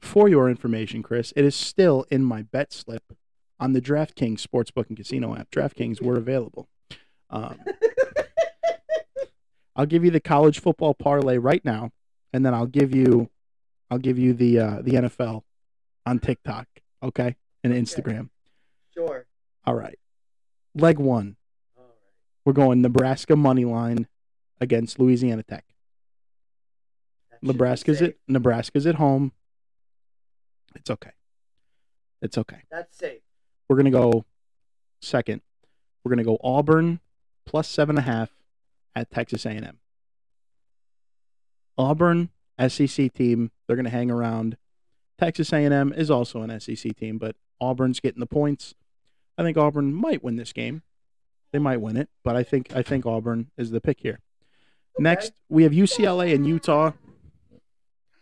For 0.00 0.28
your 0.28 0.48
information, 0.48 1.02
Chris, 1.02 1.32
it 1.36 1.44
is 1.44 1.54
still 1.54 2.06
in 2.10 2.24
my 2.24 2.42
bet 2.42 2.72
slip 2.72 3.12
on 3.58 3.74
the 3.74 3.80
DraftKings 3.80 4.44
Sportsbook 4.44 4.88
and 4.88 4.96
Casino 4.96 5.36
app. 5.36 5.50
DraftKings 5.50 6.02
were 6.02 6.16
available. 6.16 6.68
Um, 7.28 7.58
I'll 9.76 9.86
give 9.86 10.04
you 10.04 10.10
the 10.10 10.20
college 10.20 10.60
football 10.60 10.94
parlay 10.94 11.38
right 11.38 11.64
now, 11.64 11.90
and 12.32 12.44
then 12.44 12.54
I'll 12.54 12.66
give 12.66 12.94
you, 12.94 13.30
I'll 13.90 13.98
give 13.98 14.18
you 14.18 14.32
the 14.32 14.58
uh, 14.58 14.82
the 14.82 14.92
NFL 14.92 15.42
on 16.06 16.18
TikTok, 16.18 16.66
okay, 17.02 17.36
and 17.62 17.72
Instagram. 17.72 18.30
Sure. 18.94 19.26
All 19.64 19.74
right. 19.74 19.98
Leg 20.74 20.98
one, 20.98 21.36
All 21.76 21.84
right. 21.84 21.92
we're 22.44 22.52
going 22.52 22.80
Nebraska 22.80 23.36
money 23.36 23.64
line 23.64 24.08
against 24.60 24.98
Louisiana 24.98 25.42
Tech. 25.42 25.64
That 27.30 27.42
Nebraska's 27.42 28.02
at 28.02 28.14
Nebraska's 28.28 28.86
at 28.86 28.96
home. 28.96 29.32
It's 30.74 30.90
okay. 30.90 31.12
It's 32.22 32.38
okay. 32.38 32.62
That's 32.70 32.96
safe. 32.96 33.22
We're 33.68 33.76
gonna 33.76 33.90
go 33.90 34.24
second. 35.00 35.42
We're 36.04 36.10
gonna 36.10 36.24
go 36.24 36.38
Auburn 36.42 37.00
plus 37.46 37.68
seven 37.68 37.96
and 37.96 38.06
a 38.06 38.10
half 38.10 38.30
at 38.94 39.10
Texas 39.10 39.46
A&M. 39.46 39.78
Auburn 41.78 42.30
SEC 42.68 43.12
team. 43.12 43.50
They're 43.66 43.76
gonna 43.76 43.90
hang 43.90 44.10
around. 44.10 44.56
Texas 45.18 45.52
A&M 45.52 45.92
is 45.92 46.10
also 46.10 46.42
an 46.42 46.60
SEC 46.60 46.96
team, 46.96 47.18
but 47.18 47.36
Auburn's 47.60 48.00
getting 48.00 48.20
the 48.20 48.26
points. 48.26 48.74
I 49.36 49.42
think 49.42 49.56
Auburn 49.56 49.92
might 49.92 50.22
win 50.22 50.36
this 50.36 50.52
game. 50.52 50.82
They 51.52 51.58
might 51.58 51.80
win 51.80 51.96
it, 51.96 52.08
but 52.22 52.36
I 52.36 52.42
think 52.42 52.74
I 52.74 52.82
think 52.82 53.06
Auburn 53.06 53.50
is 53.56 53.70
the 53.70 53.80
pick 53.80 54.00
here. 54.00 54.20
Next, 54.98 55.32
we 55.48 55.62
have 55.62 55.72
UCLA 55.72 56.34
and 56.34 56.46
Utah. 56.46 56.92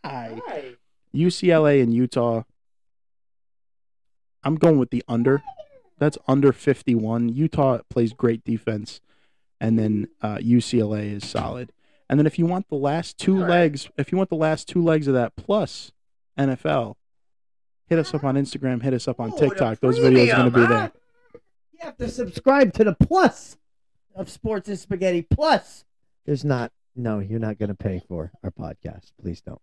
Hi. 0.05 0.41
Hi. 0.47 0.78
UCLA 1.15 1.83
and 1.83 1.93
Utah. 1.93 2.43
I'm 4.45 4.57
going 4.57 4.79
with 4.79 4.91
the 4.91 5.05
under. 5.09 5.43
That's 5.99 6.19
under 6.29 6.53
51. 6.53 7.29
Utah 7.31 7.79
plays 7.91 8.13
great 8.13 8.45
defense, 8.45 9.01
and 9.61 9.79
then 9.79 10.09
uh, 10.23 10.37
UCLA 10.37 11.13
is 11.13 11.29
solid. 11.29 11.73
And 12.09 12.19
then 12.19 12.27
if 12.27 12.39
you 12.39 12.47
want 12.47 12.69
the 12.69 12.77
last 12.77 13.19
two 13.19 13.37
All 13.37 13.43
right. 13.43 13.51
legs, 13.51 13.91
if 13.99 14.13
you 14.13 14.19
want 14.19 14.31
the 14.31 14.37
last 14.37 14.69
two 14.69 14.83
legs 14.83 15.09
of 15.09 15.15
that 15.15 15.37
plus 15.37 15.93
NFL, 16.39 16.95
hit 17.87 17.99
us 17.99 18.15
up 18.15 18.25
on 18.25 18.37
Instagram. 18.37 18.83
Hit 18.83 18.95
us 18.95 19.09
up 19.09 19.21
on 19.21 19.37
TikTok. 19.37 19.81
Those 19.81 19.99
videos 19.99 20.33
are 20.33 20.37
going 20.37 20.53
to 20.53 20.59
be 20.59 20.67
there. 20.67 20.93
You 21.73 21.79
have 21.81 21.97
to 21.99 22.09
subscribe 22.09 22.73
to 22.75 22.85
the 22.85 22.95
plus 22.95 23.57
of 24.15 24.31
Sports 24.31 24.69
and 24.69 24.79
Spaghetti 24.79 25.23
Plus. 25.23 25.85
There's 26.27 26.45
not. 26.45 26.73
No, 26.97 27.21
you're 27.21 27.39
not 27.39 27.59
going 27.59 27.69
to 27.69 27.77
pay 27.77 28.03
for 28.09 28.33
our 28.43 28.51
podcast. 28.51 29.13
Please 29.21 29.41
don't. 29.41 29.61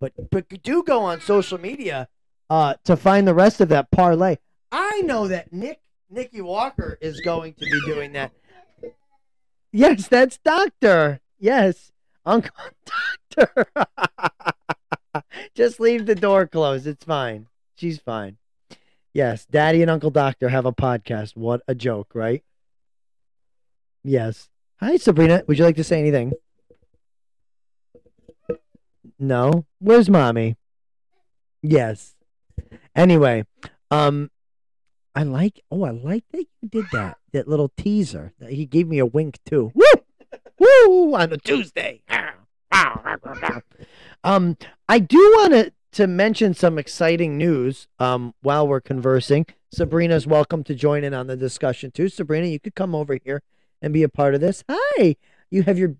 But 0.00 0.12
but 0.30 0.48
do 0.62 0.82
go 0.82 1.00
on 1.00 1.20
social 1.20 1.58
media 1.58 2.08
uh, 2.50 2.74
to 2.84 2.96
find 2.96 3.26
the 3.26 3.34
rest 3.34 3.60
of 3.60 3.68
that 3.70 3.90
parlay. 3.90 4.36
I 4.70 5.00
know 5.02 5.28
that 5.28 5.52
Nick 5.52 5.80
Nicky 6.10 6.40
Walker 6.40 6.98
is 7.00 7.20
going 7.20 7.54
to 7.54 7.64
be 7.64 7.80
doing 7.86 8.12
that. 8.12 8.32
Yes, 9.72 10.08
that's 10.08 10.38
Doctor. 10.38 11.20
Yes, 11.38 11.92
Uncle 12.24 12.54
Doctor. 13.36 13.66
Just 15.54 15.80
leave 15.80 16.06
the 16.06 16.14
door 16.14 16.46
closed. 16.46 16.86
It's 16.86 17.04
fine. 17.04 17.46
She's 17.74 17.98
fine. 17.98 18.36
Yes, 19.12 19.46
Daddy 19.46 19.80
and 19.80 19.90
Uncle 19.90 20.10
Doctor 20.10 20.50
have 20.50 20.66
a 20.66 20.72
podcast. 20.72 21.36
What 21.36 21.62
a 21.66 21.74
joke, 21.74 22.10
right? 22.14 22.42
Yes. 24.04 24.50
Hi, 24.78 24.98
Sabrina. 24.98 25.42
Would 25.46 25.58
you 25.58 25.64
like 25.64 25.76
to 25.76 25.84
say 25.84 25.98
anything? 25.98 26.32
No. 29.18 29.66
Where's 29.78 30.10
mommy? 30.10 30.56
Yes. 31.62 32.14
Anyway, 32.94 33.44
um, 33.90 34.30
I 35.14 35.22
like. 35.22 35.62
Oh, 35.70 35.84
I 35.84 35.90
like 35.90 36.24
that 36.32 36.44
you 36.60 36.68
did 36.68 36.86
that. 36.92 37.18
That 37.32 37.48
little 37.48 37.70
teaser. 37.76 38.32
He 38.48 38.66
gave 38.66 38.88
me 38.88 38.98
a 38.98 39.06
wink 39.06 39.38
too. 39.44 39.72
Woo, 39.74 39.84
woo, 40.58 41.14
on 41.14 41.32
a 41.32 41.36
Tuesday. 41.38 42.02
Um, 44.24 44.56
I 44.88 44.98
do 44.98 45.18
want 45.36 45.52
to 45.52 45.72
to 45.92 46.06
mention 46.06 46.52
some 46.52 46.78
exciting 46.78 47.38
news. 47.38 47.88
Um, 47.98 48.34
while 48.42 48.68
we're 48.68 48.80
conversing, 48.80 49.46
Sabrina's 49.72 50.26
welcome 50.26 50.62
to 50.64 50.74
join 50.74 51.04
in 51.04 51.14
on 51.14 51.26
the 51.26 51.36
discussion 51.36 51.90
too. 51.90 52.08
Sabrina, 52.08 52.46
you 52.46 52.60
could 52.60 52.74
come 52.74 52.94
over 52.94 53.18
here 53.24 53.42
and 53.80 53.94
be 53.94 54.02
a 54.02 54.08
part 54.08 54.34
of 54.34 54.40
this. 54.40 54.62
Hi, 54.68 55.16
you 55.48 55.62
have 55.62 55.78
your. 55.78 55.94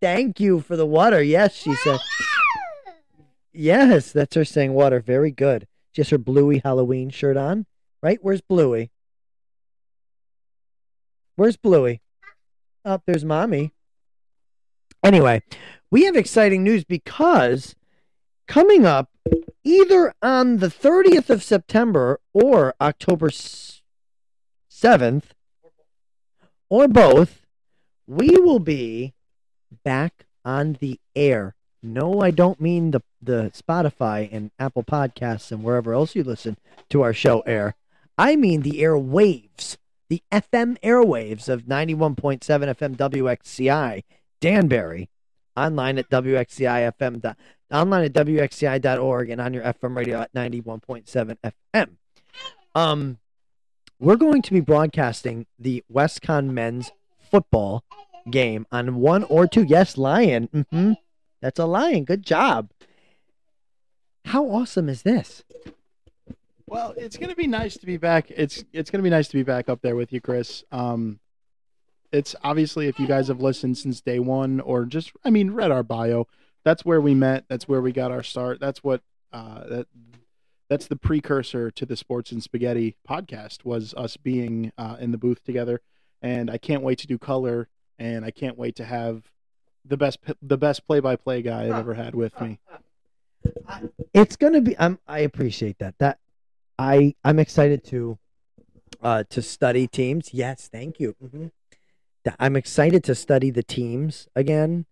Thank 0.00 0.40
you 0.40 0.60
for 0.60 0.76
the 0.76 0.86
water. 0.86 1.22
Yes, 1.22 1.54
she 1.54 1.74
said. 1.74 2.00
Yes, 3.52 4.12
that's 4.12 4.34
her 4.34 4.44
saying 4.44 4.72
water. 4.72 5.00
Very 5.00 5.30
good. 5.30 5.66
She 5.92 6.00
has 6.00 6.10
her 6.10 6.18
Bluey 6.18 6.58
Halloween 6.64 7.10
shirt 7.10 7.36
on. 7.36 7.66
Right? 8.02 8.18
Where's 8.22 8.40
Bluey? 8.40 8.90
Where's 11.36 11.56
Bluey? 11.56 12.00
Up 12.84 13.02
there's 13.06 13.24
mommy. 13.24 13.72
Anyway, 15.02 15.42
we 15.90 16.04
have 16.04 16.16
exciting 16.16 16.62
news 16.62 16.84
because 16.84 17.74
coming 18.46 18.86
up 18.86 19.10
either 19.64 20.14
on 20.22 20.58
the 20.58 20.68
30th 20.68 21.28
of 21.30 21.42
September 21.42 22.20
or 22.32 22.74
October 22.80 23.28
7th 23.28 25.24
or 26.68 26.88
both, 26.88 27.46
we 28.06 28.28
will 28.38 28.60
be 28.60 29.14
back 29.84 30.26
on 30.44 30.76
the 30.80 30.98
air. 31.14 31.54
No, 31.82 32.20
I 32.20 32.30
don't 32.30 32.60
mean 32.60 32.90
the 32.90 33.02
the 33.22 33.52
Spotify 33.54 34.28
and 34.32 34.50
Apple 34.58 34.82
Podcasts 34.82 35.50
and 35.50 35.62
wherever 35.62 35.92
else 35.92 36.14
you 36.14 36.24
listen 36.24 36.56
to 36.88 37.02
our 37.02 37.12
show 37.12 37.40
air. 37.40 37.74
I 38.16 38.36
mean 38.36 38.62
the 38.62 38.82
airwaves, 38.82 39.76
the 40.08 40.22
FM 40.32 40.78
airwaves 40.80 41.48
of 41.48 41.62
91.7 41.62 42.40
FM 42.40 42.96
WXCI 42.96 44.02
Danbury, 44.40 45.08
online 45.56 45.98
at 45.98 46.08
WXCI-FM, 46.08 47.36
online 47.70 48.04
at 48.04 48.12
WXCI.org, 48.12 49.30
and 49.30 49.40
on 49.40 49.54
your 49.54 49.62
FM 49.62 49.96
radio 49.96 50.20
at 50.20 50.32
91.7 50.32 51.36
FM. 51.74 51.88
Um, 52.74 53.18
we're 53.98 54.16
going 54.16 54.42
to 54.42 54.52
be 54.52 54.60
broadcasting 54.60 55.46
the 55.58 55.84
WestConn 55.92 56.50
men's 56.50 56.90
football 57.30 57.84
game 58.30 58.66
on 58.72 58.96
one 58.96 59.24
or 59.24 59.46
two. 59.46 59.62
Yes, 59.62 59.96
Lion. 59.96 60.64
hmm 60.70 60.92
That's 61.40 61.58
a 61.58 61.66
lion. 61.66 62.04
Good 62.04 62.24
job. 62.24 62.70
How 64.26 64.48
awesome 64.50 64.88
is 64.88 65.02
this? 65.02 65.42
Well, 66.66 66.94
it's 66.96 67.16
gonna 67.16 67.34
be 67.34 67.46
nice 67.48 67.76
to 67.78 67.86
be 67.86 67.96
back. 67.96 68.30
It's 68.30 68.64
it's 68.72 68.90
gonna 68.90 69.02
be 69.02 69.10
nice 69.10 69.28
to 69.28 69.36
be 69.36 69.42
back 69.42 69.68
up 69.68 69.80
there 69.82 69.96
with 69.96 70.12
you, 70.12 70.20
Chris. 70.20 70.62
Um, 70.70 71.18
it's 72.12 72.36
obviously 72.44 72.86
if 72.86 72.98
you 72.98 73.06
guys 73.06 73.28
have 73.28 73.40
listened 73.40 73.78
since 73.78 74.00
day 74.00 74.18
one, 74.18 74.60
or 74.60 74.84
just 74.84 75.12
I 75.24 75.30
mean 75.30 75.50
read 75.52 75.70
our 75.70 75.82
bio, 75.82 76.28
that's 76.64 76.84
where 76.84 77.00
we 77.00 77.14
met. 77.14 77.44
That's 77.48 77.66
where 77.68 77.80
we 77.80 77.92
got 77.92 78.12
our 78.12 78.22
start. 78.22 78.60
That's 78.60 78.84
what 78.84 79.02
uh, 79.32 79.66
that 79.68 79.86
that's 80.68 80.86
the 80.86 80.96
precursor 80.96 81.70
to 81.72 81.84
the 81.84 81.96
Sports 81.96 82.30
and 82.30 82.40
Spaghetti 82.42 82.94
podcast 83.08 83.64
was 83.64 83.92
us 83.94 84.16
being 84.16 84.70
uh, 84.78 84.96
in 85.00 85.10
the 85.10 85.18
booth 85.18 85.42
together. 85.42 85.80
And 86.22 86.48
I 86.50 86.58
can't 86.58 86.82
wait 86.82 86.98
to 86.98 87.08
do 87.08 87.18
color, 87.18 87.66
and 88.00 88.24
I 88.24 88.32
can't 88.32 88.58
wait 88.58 88.74
to 88.76 88.84
have 88.84 89.22
the 89.84 89.96
best 89.96 90.18
the 90.42 90.56
best 90.56 90.86
play 90.86 90.98
by 90.98 91.14
play 91.14 91.42
guy 91.42 91.64
I've 91.64 91.78
ever 91.78 91.94
had 91.94 92.14
with 92.14 92.38
me. 92.40 92.58
It's 94.12 94.36
gonna 94.36 94.60
be. 94.60 94.76
I'm. 94.78 94.98
I 95.06 95.20
appreciate 95.20 95.78
that. 95.78 95.94
That 95.98 96.18
I. 96.78 97.14
I'm 97.24 97.38
excited 97.38 97.84
to. 97.84 98.18
Uh, 99.00 99.24
to 99.30 99.40
study 99.40 99.86
teams. 99.86 100.34
Yes, 100.34 100.68
thank 100.70 101.00
you. 101.00 101.14
hmm 101.20 101.46
I'm 102.38 102.56
excited 102.56 103.02
to 103.04 103.14
study 103.14 103.50
the 103.50 103.62
teams 103.62 104.28
again. 104.36 104.84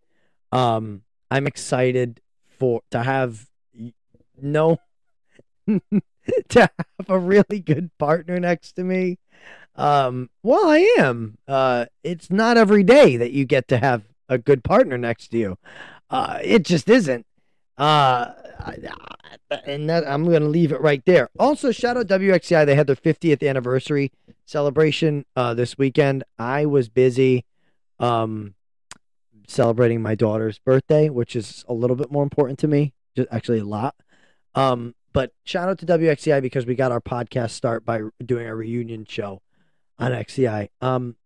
Um, 0.51 1.03
I'm 1.31 1.47
excited 1.47 2.23
for 2.47 2.81
to 2.91 3.03
have 3.03 3.49
no 4.41 4.79
to 5.67 5.81
have 6.61 6.71
a 7.09 7.19
really 7.19 7.61
good 7.61 7.91
partner 7.99 8.41
next 8.41 8.73
to 8.75 8.85
me. 8.85 9.19
Um, 9.79 10.29
well, 10.43 10.69
I 10.69 10.95
am. 10.99 11.39
Uh, 11.47 11.87
it's 12.03 12.31
not 12.31 12.59
every 12.59 12.83
day 12.83 13.17
that 13.17 13.31
you 13.31 13.45
get 13.45 13.69
to 13.69 13.79
have 13.79 14.03
a 14.29 14.37
good 14.37 14.65
partner 14.65 14.99
next 14.99 15.29
to 15.29 15.39
you. 15.39 15.59
Uh, 16.11 16.41
it 16.43 16.65
just 16.65 16.91
isn't. 16.91 17.25
Uh, 17.79 18.33
and 19.65 19.89
that, 19.89 20.07
I'm 20.07 20.25
going 20.25 20.43
to 20.43 20.49
leave 20.49 20.73
it 20.73 20.81
right 20.81 21.03
there. 21.07 21.31
Also, 21.39 21.71
shout 21.71 21.97
out 21.97 22.09
WXCI. 22.09 22.67
They 22.67 22.75
had 22.75 22.89
their 22.89 22.97
50th 22.97 23.49
anniversary 23.49 24.11
celebration 24.47 25.25
uh, 25.37 25.55
this 25.55 25.79
weekend. 25.79 26.25
I 26.41 26.67
was 26.67 26.89
busy 26.89 27.45
um, 28.01 28.55
celebrating 29.47 30.03
my 30.03 30.17
daughter's 30.17 30.59
birthday, 30.59 31.09
which 31.09 31.37
is 31.37 31.65
a 31.69 31.73
little 31.73 31.95
bit 31.95 32.11
more 32.11 32.25
important 32.25 32.59
to 32.61 32.69
me, 32.69 32.95
just 33.15 33.29
actually 33.31 33.61
a 33.61 33.65
lot. 33.65 33.95
Um, 34.57 34.97
but 35.13 35.33
shout 35.45 35.69
out 35.69 35.79
to 35.79 35.87
WXCI 35.87 36.43
because 36.43 36.67
we 36.67 36.75
got 36.75 36.91
our 36.91 37.01
podcast 37.01 37.51
start 37.51 37.85
by 37.85 38.01
doing 38.25 38.49
a 38.49 38.57
reunion 38.57 39.07
show 39.09 39.41
on 39.99 40.13
XCI. 40.13 40.69
Um, 40.81 41.17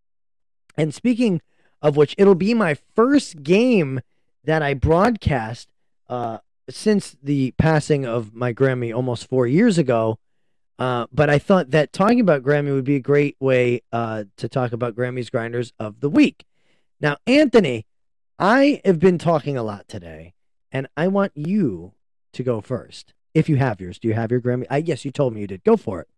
and 0.77 0.95
speaking 0.95 1.41
of 1.81 1.97
which, 1.97 2.15
it'll 2.19 2.35
be 2.35 2.55
my 2.55 2.77
first 2.95 3.43
game 3.43 4.01
that 4.45 4.63
I 4.63 4.75
broadcast 4.75 5.69
uh, 6.09 6.39
since 6.69 7.17
the 7.23 7.53
passing 7.53 8.07
of 8.07 8.35
my 8.35 8.53
Grammy 8.53 8.95
almost 8.95 9.29
four 9.29 9.47
years 9.47 9.79
ago. 9.79 10.19
Uh, 10.79 11.07
but 11.13 11.29
I 11.31 11.39
thought 11.39 11.71
that 11.71 11.93
talking 11.93 12.21
about 12.21 12.43
Grammy 12.43 12.73
would 12.73 12.85
be 12.85 12.97
a 12.97 13.01
great 13.01 13.37
way 13.39 13.83
uh, 13.93 14.25
to 14.37 14.49
talk 14.49 14.73
about 14.73 14.97
Grammy's 14.97 15.31
Grinders 15.31 15.73
of 15.79 16.01
the 16.01 16.09
Week. 16.09 16.45
Now, 17.01 17.19
Anthony, 17.27 17.87
I 18.39 18.81
have 18.85 18.99
been 18.99 19.19
talking 19.19 19.57
a 19.57 19.63
lot 19.63 19.89
today, 19.89 20.35
and 20.71 20.89
I 20.97 21.09
want 21.09 21.33
you 21.35 21.93
to 22.33 22.43
go 22.43 22.61
first. 22.61 23.13
If 23.35 23.49
you 23.49 23.57
have 23.57 23.81
yours, 23.81 23.99
do 23.99 24.09
you 24.09 24.15
have 24.15 24.31
your 24.31 24.41
Grammy? 24.41 24.67
I 24.71 24.79
yes, 24.79 25.05
you 25.05 25.11
told 25.11 25.35
me 25.35 25.43
you 25.43 25.47
did. 25.47 25.65
Go 25.65 25.77
for 25.77 26.01
it. 26.01 26.09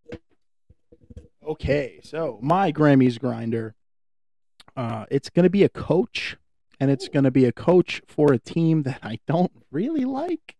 Okay, 1.45 1.99
so 2.01 2.39
my 2.41 2.71
Grammys 2.71 3.19
grinder, 3.19 3.75
uh, 4.75 5.05
it's 5.11 5.29
going 5.29 5.43
to 5.43 5.49
be 5.49 5.63
a 5.63 5.69
coach, 5.69 6.37
and 6.79 6.89
it's 6.89 7.07
going 7.07 7.23
to 7.23 7.29
be 7.29 7.45
a 7.45 7.51
coach 7.51 8.01
for 8.07 8.33
a 8.33 8.39
team 8.39 8.81
that 8.83 8.99
I 9.03 9.19
don't 9.27 9.51
really 9.69 10.05
like. 10.05 10.55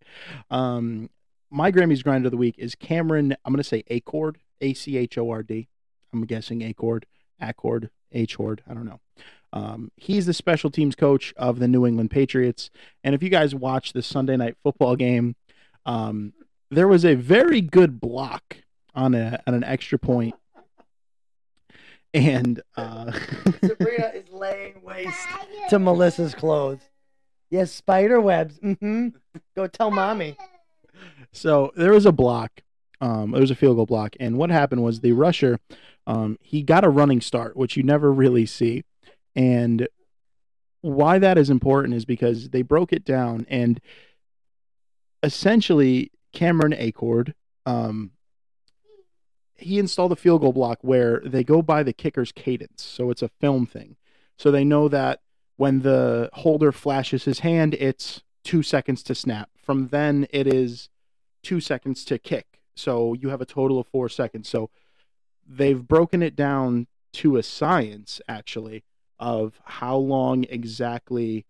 Um, 0.52 1.10
my 1.50 1.72
Grammys 1.72 2.04
grinder 2.04 2.28
of 2.28 2.32
the 2.32 2.38
week 2.38 2.56
is 2.60 2.76
Cameron. 2.76 3.36
I'm 3.44 3.52
going 3.52 3.64
to 3.64 3.68
say 3.68 3.84
Acord, 3.90 4.36
A 4.62 4.76
C 4.76 4.98
H 4.98 5.18
O 5.18 5.32
R 5.32 5.42
D. 5.42 5.70
I'm 6.14 6.24
guessing 6.26 6.60
Acord, 6.60 7.06
Accord, 7.42 7.90
H-Hord. 8.12 8.62
I 8.70 8.76
don't 8.76 8.86
know. 8.86 9.00
Um, 9.54 9.92
he's 9.96 10.28
the 10.28 10.34
special 10.34 10.70
teams 10.70 10.96
coach 10.96 11.34
of 11.36 11.58
the 11.58 11.68
New 11.68 11.88
England 11.88 12.12
Patriots. 12.12 12.70
And 13.04 13.16
if 13.16 13.24
you 13.24 13.30
guys 13.30 13.56
watch 13.56 13.94
the 13.94 14.04
Sunday 14.04 14.38
night 14.38 14.56
football 14.62 14.96
game, 14.96 15.36
um, 15.86 16.34
there 16.70 16.88
was 16.88 17.06
a 17.06 17.16
very 17.16 17.62
good 17.62 18.00
block 18.00 18.58
on 18.94 19.16
a 19.16 19.42
on 19.48 19.54
an 19.54 19.64
extra 19.64 19.98
point 20.00 20.36
and 22.16 22.62
uh, 22.78 23.12
Sabrina 23.64 24.08
is 24.16 24.30
laying 24.32 24.82
waste 24.82 25.28
to 25.70 25.78
Melissa's 25.78 26.34
clothes. 26.34 26.80
Yes, 27.50 27.72
spider 27.72 28.20
webs. 28.20 28.58
Mm-hmm. 28.60 29.10
Go 29.56 29.68
tell 29.68 29.92
mommy. 29.92 30.38
so 31.32 31.72
there 31.76 31.92
was 31.92 32.06
a 32.06 32.12
block. 32.12 32.62
Um, 33.02 33.32
there 33.32 33.42
was 33.42 33.52
a 33.52 33.56
field 33.56 33.76
goal 33.76 33.86
block, 33.86 34.16
and 34.20 34.38
what 34.38 34.50
happened 34.50 34.82
was 34.82 35.02
the 35.02 35.12
rusher, 35.12 35.60
um, 36.08 36.38
he 36.42 36.64
got 36.64 36.86
a 36.86 36.90
running 36.90 37.20
start, 37.20 37.58
which 37.58 37.76
you 37.76 37.84
never 37.84 38.12
really 38.12 38.46
see, 38.46 38.84
and 39.36 39.88
why 40.80 41.20
that 41.20 41.38
is 41.38 41.50
important 41.50 41.94
is 41.94 42.06
because 42.06 42.50
they 42.50 42.62
broke 42.62 42.94
it 42.94 43.04
down, 43.04 43.46
and 43.50 43.82
essentially 45.24 46.10
Cameron 46.32 46.72
Achord, 46.72 47.34
um, 47.66 48.12
he 49.58 49.80
installed 49.80 50.12
a 50.12 50.16
field 50.16 50.42
goal 50.42 50.54
block 50.54 50.80
where 50.82 51.22
they 51.26 51.44
go 51.44 51.62
by 51.62 51.84
the 51.84 51.94
kicker's 51.94 52.32
cadence, 52.32 52.84
so 52.84 53.10
it's 53.10 53.22
a 53.22 53.30
film 53.30 53.66
thing, 53.66 53.96
so 54.38 54.52
they 54.52 54.64
know 54.64 54.88
that 54.88 55.22
when 55.58 55.82
the 55.82 56.30
holder 56.34 56.72
flashes 56.72 57.26
his 57.26 57.40
hand, 57.40 57.74
it's 57.76 58.22
two 58.44 58.62
seconds 58.62 59.02
to 59.04 59.16
snap. 59.16 59.50
From 59.58 59.88
then, 59.88 60.28
it 60.30 60.48
is 60.48 60.90
two 61.44 61.60
seconds 61.60 62.04
to 62.06 62.20
kick. 62.20 62.60
So 62.76 63.14
you 63.14 63.30
have 63.30 63.42
a 63.42 63.46
total 63.46 63.80
of 63.80 63.88
four 63.88 64.10
seconds. 64.10 64.50
So 64.50 64.70
they've 65.48 65.82
broken 65.82 66.22
it 66.22 66.36
down 66.36 66.88
to 67.14 67.38
a 67.38 67.44
science, 67.44 68.20
actually, 68.28 68.84
of 69.18 69.60
how 69.64 69.96
long 69.96 70.44
exactly 70.50 71.46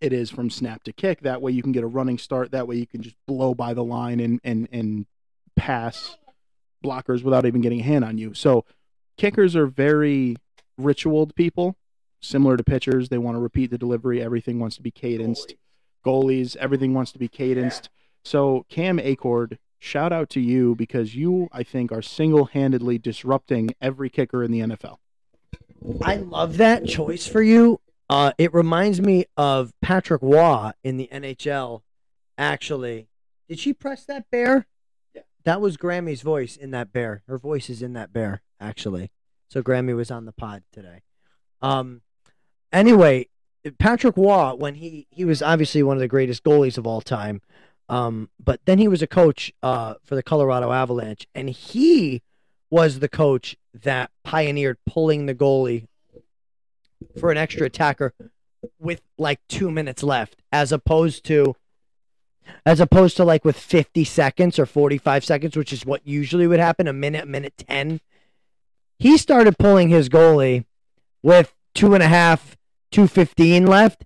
it 0.00 0.12
is 0.12 0.30
from 0.30 0.50
snap 0.50 0.84
to 0.84 0.92
kick. 0.92 1.22
That 1.22 1.42
way 1.42 1.50
you 1.52 1.62
can 1.62 1.72
get 1.72 1.82
a 1.82 1.88
running 1.88 2.18
start. 2.18 2.52
That 2.52 2.68
way 2.68 2.76
you 2.76 2.86
can 2.86 3.02
just 3.02 3.16
blow 3.26 3.54
by 3.54 3.74
the 3.74 3.82
line 3.82 4.20
and, 4.20 4.40
and, 4.44 4.68
and 4.70 5.06
pass 5.56 6.16
blockers 6.86 7.22
without 7.22 7.46
even 7.46 7.60
getting 7.60 7.80
a 7.80 7.84
hand 7.84 8.04
on 8.04 8.18
you. 8.18 8.34
So 8.34 8.64
kickers 9.16 9.56
are 9.56 9.66
very 9.66 10.36
ritualed 10.78 11.34
people, 11.34 11.76
similar 12.20 12.56
to 12.56 12.64
pitchers. 12.64 13.08
They 13.08 13.18
want 13.18 13.36
to 13.36 13.40
repeat 13.40 13.70
the 13.70 13.78
delivery. 13.78 14.22
Everything 14.22 14.58
wants 14.58 14.76
to 14.76 14.82
be 14.82 14.90
cadenced. 14.90 15.54
Goalies, 16.04 16.56
everything 16.56 16.94
wants 16.94 17.12
to 17.12 17.18
be 17.18 17.28
cadenced. 17.28 17.88
So 18.24 18.64
Cam 18.68 18.98
Achord, 18.98 19.58
shout 19.78 20.12
out 20.12 20.30
to 20.30 20.40
you 20.40 20.74
because 20.74 21.14
you, 21.14 21.48
I 21.52 21.62
think, 21.62 21.92
are 21.92 22.02
single-handedly 22.02 22.98
disrupting 22.98 23.70
every 23.80 24.10
kicker 24.10 24.42
in 24.42 24.52
the 24.52 24.60
NFL. 24.60 24.96
I 26.02 26.16
love 26.16 26.56
that 26.56 26.86
choice 26.86 27.26
for 27.26 27.42
you. 27.42 27.80
Uh, 28.08 28.32
it 28.38 28.54
reminds 28.54 29.00
me 29.00 29.26
of 29.36 29.72
Patrick 29.82 30.22
Roy 30.22 30.70
in 30.84 30.96
the 30.96 31.08
NHL. 31.12 31.82
Actually, 32.38 33.08
did 33.48 33.58
she 33.58 33.72
press 33.72 34.04
that 34.04 34.30
bear? 34.30 34.66
That 35.46 35.60
was 35.60 35.76
Grammy's 35.76 36.22
voice 36.22 36.56
in 36.56 36.72
that 36.72 36.92
bear. 36.92 37.22
Her 37.28 37.38
voice 37.38 37.70
is 37.70 37.80
in 37.80 37.92
that 37.92 38.12
bear, 38.12 38.42
actually. 38.60 39.12
So 39.48 39.62
Grammy 39.62 39.94
was 39.94 40.10
on 40.10 40.24
the 40.24 40.32
pod 40.32 40.64
today. 40.72 41.02
Um, 41.62 42.02
anyway, 42.72 43.28
Patrick 43.78 44.16
Roy, 44.16 44.54
when 44.54 44.74
he 44.74 45.06
he 45.08 45.24
was 45.24 45.42
obviously 45.42 45.84
one 45.84 45.96
of 45.96 46.00
the 46.00 46.08
greatest 46.08 46.42
goalies 46.42 46.76
of 46.78 46.84
all 46.84 47.00
time, 47.00 47.42
um, 47.88 48.28
but 48.42 48.60
then 48.64 48.78
he 48.78 48.88
was 48.88 49.02
a 49.02 49.06
coach 49.06 49.52
uh, 49.62 49.94
for 50.02 50.16
the 50.16 50.22
Colorado 50.22 50.72
Avalanche, 50.72 51.28
and 51.32 51.48
he 51.48 52.22
was 52.68 52.98
the 52.98 53.08
coach 53.08 53.56
that 53.72 54.10
pioneered 54.24 54.78
pulling 54.84 55.26
the 55.26 55.34
goalie 55.34 55.86
for 57.20 57.30
an 57.30 57.38
extra 57.38 57.66
attacker 57.66 58.12
with 58.80 59.00
like 59.16 59.38
two 59.48 59.70
minutes 59.70 60.02
left, 60.02 60.42
as 60.50 60.72
opposed 60.72 61.22
to 61.26 61.54
as 62.64 62.80
opposed 62.80 63.16
to 63.16 63.24
like 63.24 63.44
with 63.44 63.56
50 63.56 64.04
seconds 64.04 64.58
or 64.58 64.66
45 64.66 65.24
seconds, 65.24 65.56
which 65.56 65.72
is 65.72 65.86
what 65.86 66.06
usually 66.06 66.46
would 66.46 66.60
happen, 66.60 66.88
a 66.88 66.92
minute, 66.92 67.28
minute 67.28 67.54
10. 67.56 68.00
He 68.98 69.18
started 69.18 69.58
pulling 69.58 69.88
his 69.88 70.08
goalie 70.08 70.64
with 71.22 71.54
two 71.74 71.94
and 71.94 72.02
a 72.02 72.08
half, 72.08 72.56
215 72.92 73.66
left, 73.66 74.04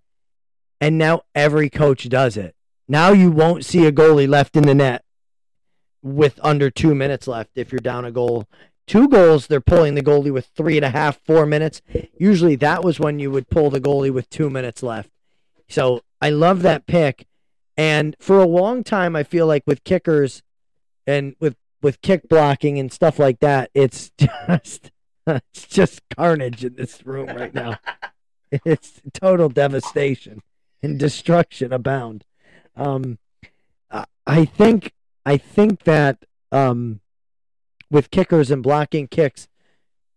and 0.81 0.99
now 0.99 1.23
every 1.35 1.71
coach 1.71 2.09
does 2.09 2.37
it. 2.37 2.55
Now 2.89 3.13
you 3.13 3.31
won't 3.31 3.65
see 3.65 3.87
a 3.87 3.93
goalie 3.93 4.29
left 4.29 4.57
in 4.57 4.65
the 4.65 4.75
net 4.75 5.05
with 6.03 6.41
under 6.43 6.71
two 6.71 6.95
minutes 6.95 7.29
left 7.29 7.51
if 7.55 7.71
you're 7.71 7.79
down 7.79 8.05
a 8.05 8.11
goal. 8.11 8.49
Two 8.87 9.07
goals, 9.09 9.47
they're 9.47 9.61
pulling 9.61 9.95
the 9.95 10.03
goalie 10.03 10.33
with 10.33 10.47
three 10.57 10.77
and 10.77 10.85
a 10.85 10.91
half, 10.91 11.21
four 11.25 11.47
minutes. 11.47 11.81
Usually 12.19 12.57
that 12.57 12.83
was 12.83 12.99
when 12.99 13.21
you 13.21 13.31
would 13.31 13.49
pull 13.49 13.71
the 13.71 13.81
goalie 13.81 14.13
with 14.13 14.29
two 14.31 14.51
minutes 14.51 14.83
left. 14.83 15.11
So 15.69 16.01
I 16.21 16.31
love 16.31 16.63
that 16.63 16.87
pick. 16.87 17.27
And 17.81 18.15
for 18.21 18.39
a 18.39 18.47
long 18.47 18.85
time, 18.85 19.17
I 19.17 19.23
feel 19.23 19.47
like 19.47 19.63
with 19.67 19.85
kickers 19.85 20.43
and 21.07 21.35
with 21.41 21.57
with 21.81 22.03
kick 22.03 22.29
blocking 22.29 22.79
and 22.79 22.93
stuff 22.93 23.19
like 23.19 23.41
that, 23.41 23.71
it's 23.73 24.11
just 24.19 24.91
it's 25.27 25.67
just 25.67 26.03
carnage 26.15 26.63
in 26.63 26.75
this 26.75 27.07
room 27.07 27.29
right 27.29 27.55
now. 27.55 27.79
It's 28.65 29.01
total 29.15 29.49
devastation 29.49 30.43
and 30.83 30.99
destruction 30.99 31.73
abound. 31.73 32.25
Um, 32.77 33.19
I- 34.27 34.45
think 34.45 34.93
I 35.25 35.37
think 35.39 35.85
that 35.85 36.25
um, 36.53 37.01
with 37.91 38.11
kickers 38.11 38.51
and 38.51 38.61
blocking 38.61 39.07
kicks, 39.07 39.49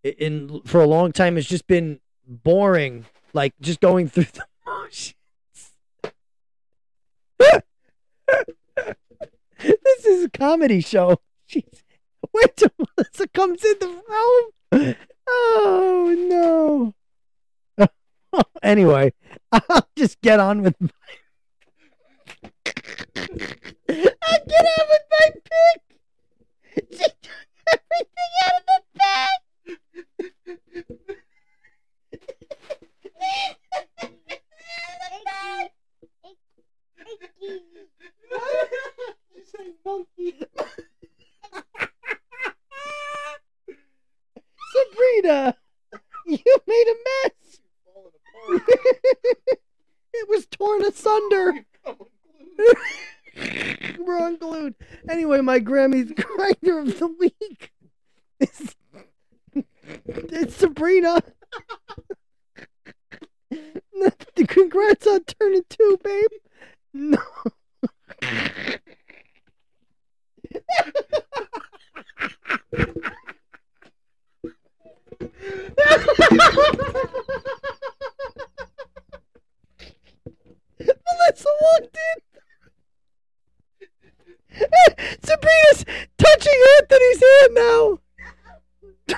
in 0.04 0.62
for 0.66 0.82
a 0.82 0.88
long 0.88 1.12
time, 1.14 1.38
it's 1.38 1.48
just 1.48 1.68
been 1.68 2.02
boring. 2.28 3.06
Like 3.34 3.54
just 3.62 3.80
going 3.80 4.10
through 4.10 4.26
the 4.34 4.46
motions. 4.66 5.14
this 9.60 10.06
is 10.06 10.26
a 10.26 10.30
comedy 10.30 10.82
show. 10.82 11.20
Jeez. 11.50 11.84
Wait 12.34 12.56
till 12.56 12.70
Melissa 12.78 13.28
comes 13.30 13.64
in 13.64 13.76
the 13.80 13.88
room. 13.88 14.96
Oh 15.28 16.94
no. 17.78 17.88
anyway, 18.64 19.14
I'll 19.52 19.88
just 19.96 20.22
get 20.22 20.40
on 20.40 20.62
with 20.64 20.76
my 20.80 20.90
I'll 23.16 24.46
get 24.48 24.66
on 24.66 24.88
with 24.90 25.06
my 25.12 25.30
pick. 25.34 25.82
She 26.76 26.98
took 26.98 27.16
everything 27.72 28.32
out 28.46 28.56
of 28.58 28.66
the 28.68 28.82
bag. 28.96 29.40
say 39.56 39.72
monkey. 39.86 40.34
Sabrina, 44.74 45.56
you 46.26 46.58
made 46.68 46.88
a 46.88 46.96
mess. 47.06 47.60
it 50.14 50.30
was 50.30 50.46
torn 50.48 50.84
asunder. 50.86 51.66
We're 54.00 54.28
unglued. 54.28 54.76
Anyway, 55.10 55.42
my 55.42 55.60
Grammy's 55.60 56.12
grinder 56.12 56.80
of 56.80 57.00
the 57.00 57.08
week 57.08 57.72
is 58.40 58.76
it's 59.96 60.56
Sabrina. 60.56 61.22
Congrats 64.48 65.08
on 65.08 65.24
turning 65.24 65.64
two, 65.70 65.98
babe. 66.04 66.32
No. 66.94 67.18
Melissa 80.80 81.50
walked 81.62 81.98
in. 81.98 82.22
Sabrina's 85.24 85.86
touching 86.18 86.60
Anthony's 86.80 87.24
hand 87.24 87.54
now. 87.54 88.00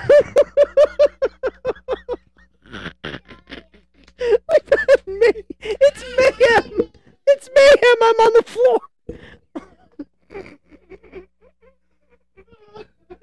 like 4.48 4.64
that, 4.66 5.02
may- 5.06 5.44
it's 5.60 6.04
mayhem. 6.16 6.90
It's 7.26 7.48
mayhem. 7.54 8.02
I'm 8.02 8.20
on 8.20 8.32
the 8.34 8.42
floor. 8.46 8.80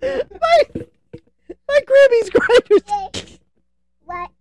my, 0.01 0.63
my 1.67 1.79
Grammy's 1.85 2.29
grinders. 2.29 2.83
What? 4.05 4.31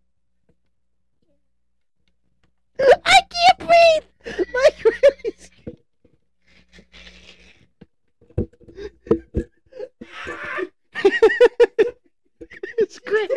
I 3.04 3.20
can't 3.30 3.58
breathe. 3.58 4.06
My 4.52 4.68
Grammy's. 4.82 5.50
it's 12.78 12.98
great. 12.98 13.30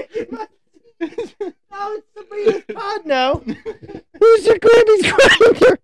Now 1.71 1.93
it's 1.93 2.07
Sabrina's 2.15 2.63
pod 2.73 3.05
now. 3.05 3.35
Who's 4.19 4.45
your 4.45 4.57
Grammy's 4.59 5.11
grinder? 5.11 5.79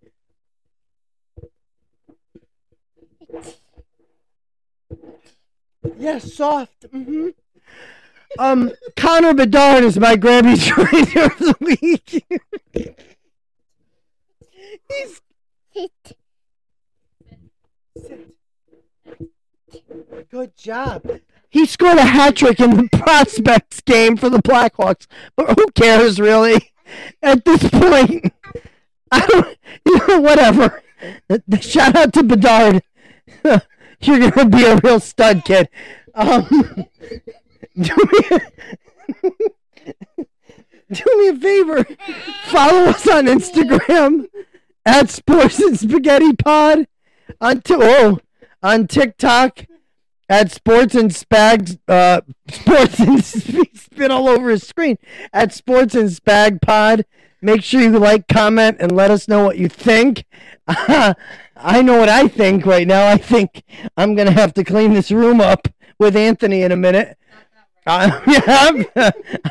Yes, 5.97 6.30
soft. 6.41 6.91
Mm-hmm. 6.91 7.29
Um, 8.39 8.71
Connor 8.97 9.35
Bedard 9.35 9.83
is 9.83 9.99
my 9.99 10.15
Grammy's 10.15 10.71
grinder 10.71 11.25
of 11.25 11.37
the 11.37 11.55
week. 11.59 12.25
He's 14.89 15.21
Sit. 15.71 16.17
Good 20.31 20.57
job. 20.57 21.07
He 21.49 21.67
scored 21.67 21.97
a 21.97 22.05
hat 22.05 22.37
trick 22.37 22.59
in 22.59 22.71
the 22.71 22.89
prospects 22.91 23.81
game 23.81 24.17
for 24.17 24.29
the 24.29 24.41
Blackhawks, 24.41 25.05
but 25.35 25.59
who 25.59 25.67
cares 25.75 26.19
really? 26.19 26.73
At 27.21 27.45
this 27.45 27.69
point, 27.69 28.33
I 29.11 29.25
don't. 29.27 29.57
You 29.85 30.07
know, 30.07 30.21
whatever. 30.21 30.81
Shout 31.59 31.95
out 31.95 32.13
to 32.13 32.23
Bedard. 32.23 32.81
You're 34.01 34.31
gonna 34.31 34.49
be 34.49 34.65
a 34.65 34.77
real 34.77 34.99
stud, 34.99 35.45
kid. 35.45 35.69
Um, 36.13 36.43
do 37.79 37.95
me, 37.95 38.39
do 40.91 41.03
me 41.17 41.27
a 41.29 41.35
favor. 41.35 41.83
Follow 42.45 42.89
us 42.89 43.07
on 43.07 43.25
Instagram 43.25 44.27
at 44.85 45.09
Sports 45.09 45.59
and 45.59 45.79
Spaghetti 45.79 46.33
Pod. 46.33 46.87
On 47.39 47.61
t- 47.61 47.75
oh, 47.77 48.19
on 48.61 48.87
TikTok 48.87 49.65
at 50.29 50.51
Sports 50.51 50.95
and 50.95 51.11
Spag 51.11 51.79
uh 51.87 52.21
Sports 52.51 52.99
and 52.99 53.23
spin 53.23 54.11
all 54.11 54.27
over 54.29 54.49
his 54.49 54.67
screen 54.67 54.97
at 55.33 55.53
Sports 55.53 55.95
and 55.95 56.09
Spag 56.09 56.61
Pod. 56.61 57.05
Make 57.43 57.63
sure 57.63 57.81
you 57.81 57.97
like, 57.97 58.27
comment, 58.27 58.77
and 58.79 58.91
let 58.91 59.09
us 59.09 59.27
know 59.27 59.43
what 59.43 59.57
you 59.57 59.67
think. 59.67 60.25
I 60.67 61.81
know 61.81 61.97
what 61.97 62.09
I 62.09 62.27
think 62.27 62.65
right 62.65 62.87
now. 62.87 63.07
I 63.07 63.17
think 63.17 63.63
I'm 63.97 64.13
gonna 64.15 64.31
have 64.31 64.53
to 64.55 64.63
clean 64.63 64.93
this 64.93 65.11
room 65.11 65.41
up 65.41 65.67
with 66.01 66.15
Anthony 66.15 66.63
in 66.63 66.71
a 66.71 66.75
minute. 66.75 67.15
Uh, 67.85 68.19
yeah, 68.27 68.41
I'm, 68.47 68.85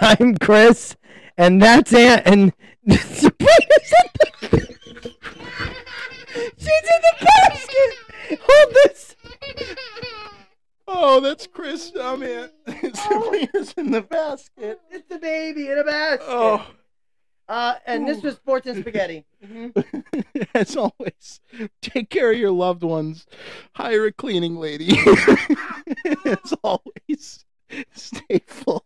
I'm 0.01 0.37
Chris, 0.37 0.97
and 1.39 1.63
that's 1.63 1.95
Ant. 1.95 2.23
And 2.27 2.53
Sabrina's 2.89 3.93
in 4.03 4.51
the, 4.51 4.61
she's 6.59 6.87
in 6.89 7.01
the 7.07 7.29
basket. 7.39 8.41
Hold 8.43 8.75
this. 8.75 9.17
Oh, 10.89 11.21
that's 11.21 11.47
Chris. 11.47 11.93
Oh 11.95 12.17
man, 12.17 12.51
Sabrina's 12.95 13.73
in 13.77 13.93
the 13.93 14.03
basket. 14.03 14.81
It's 14.91 15.09
the 15.09 15.19
baby 15.19 15.69
in 15.69 15.79
a 15.79 15.85
basket. 15.85 16.27
Oh, 16.29 16.67
uh, 17.51 17.75
and 17.85 18.07
this 18.07 18.23
was 18.23 18.37
Sports 18.37 18.69
and 18.69 18.81
Spaghetti. 18.81 19.25
Mm-hmm. 19.45 20.41
As 20.55 20.77
always, 20.77 21.41
take 21.83 22.09
care 22.09 22.31
of 22.31 22.39
your 22.39 22.53
loved 22.53 22.85
ones. 22.85 23.27
Hire 23.73 24.07
a 24.07 24.13
cleaning 24.13 24.55
lady. 24.55 24.97
As 26.25 26.55
always, 26.63 27.45
stay 27.93 28.41
full. 28.47 28.85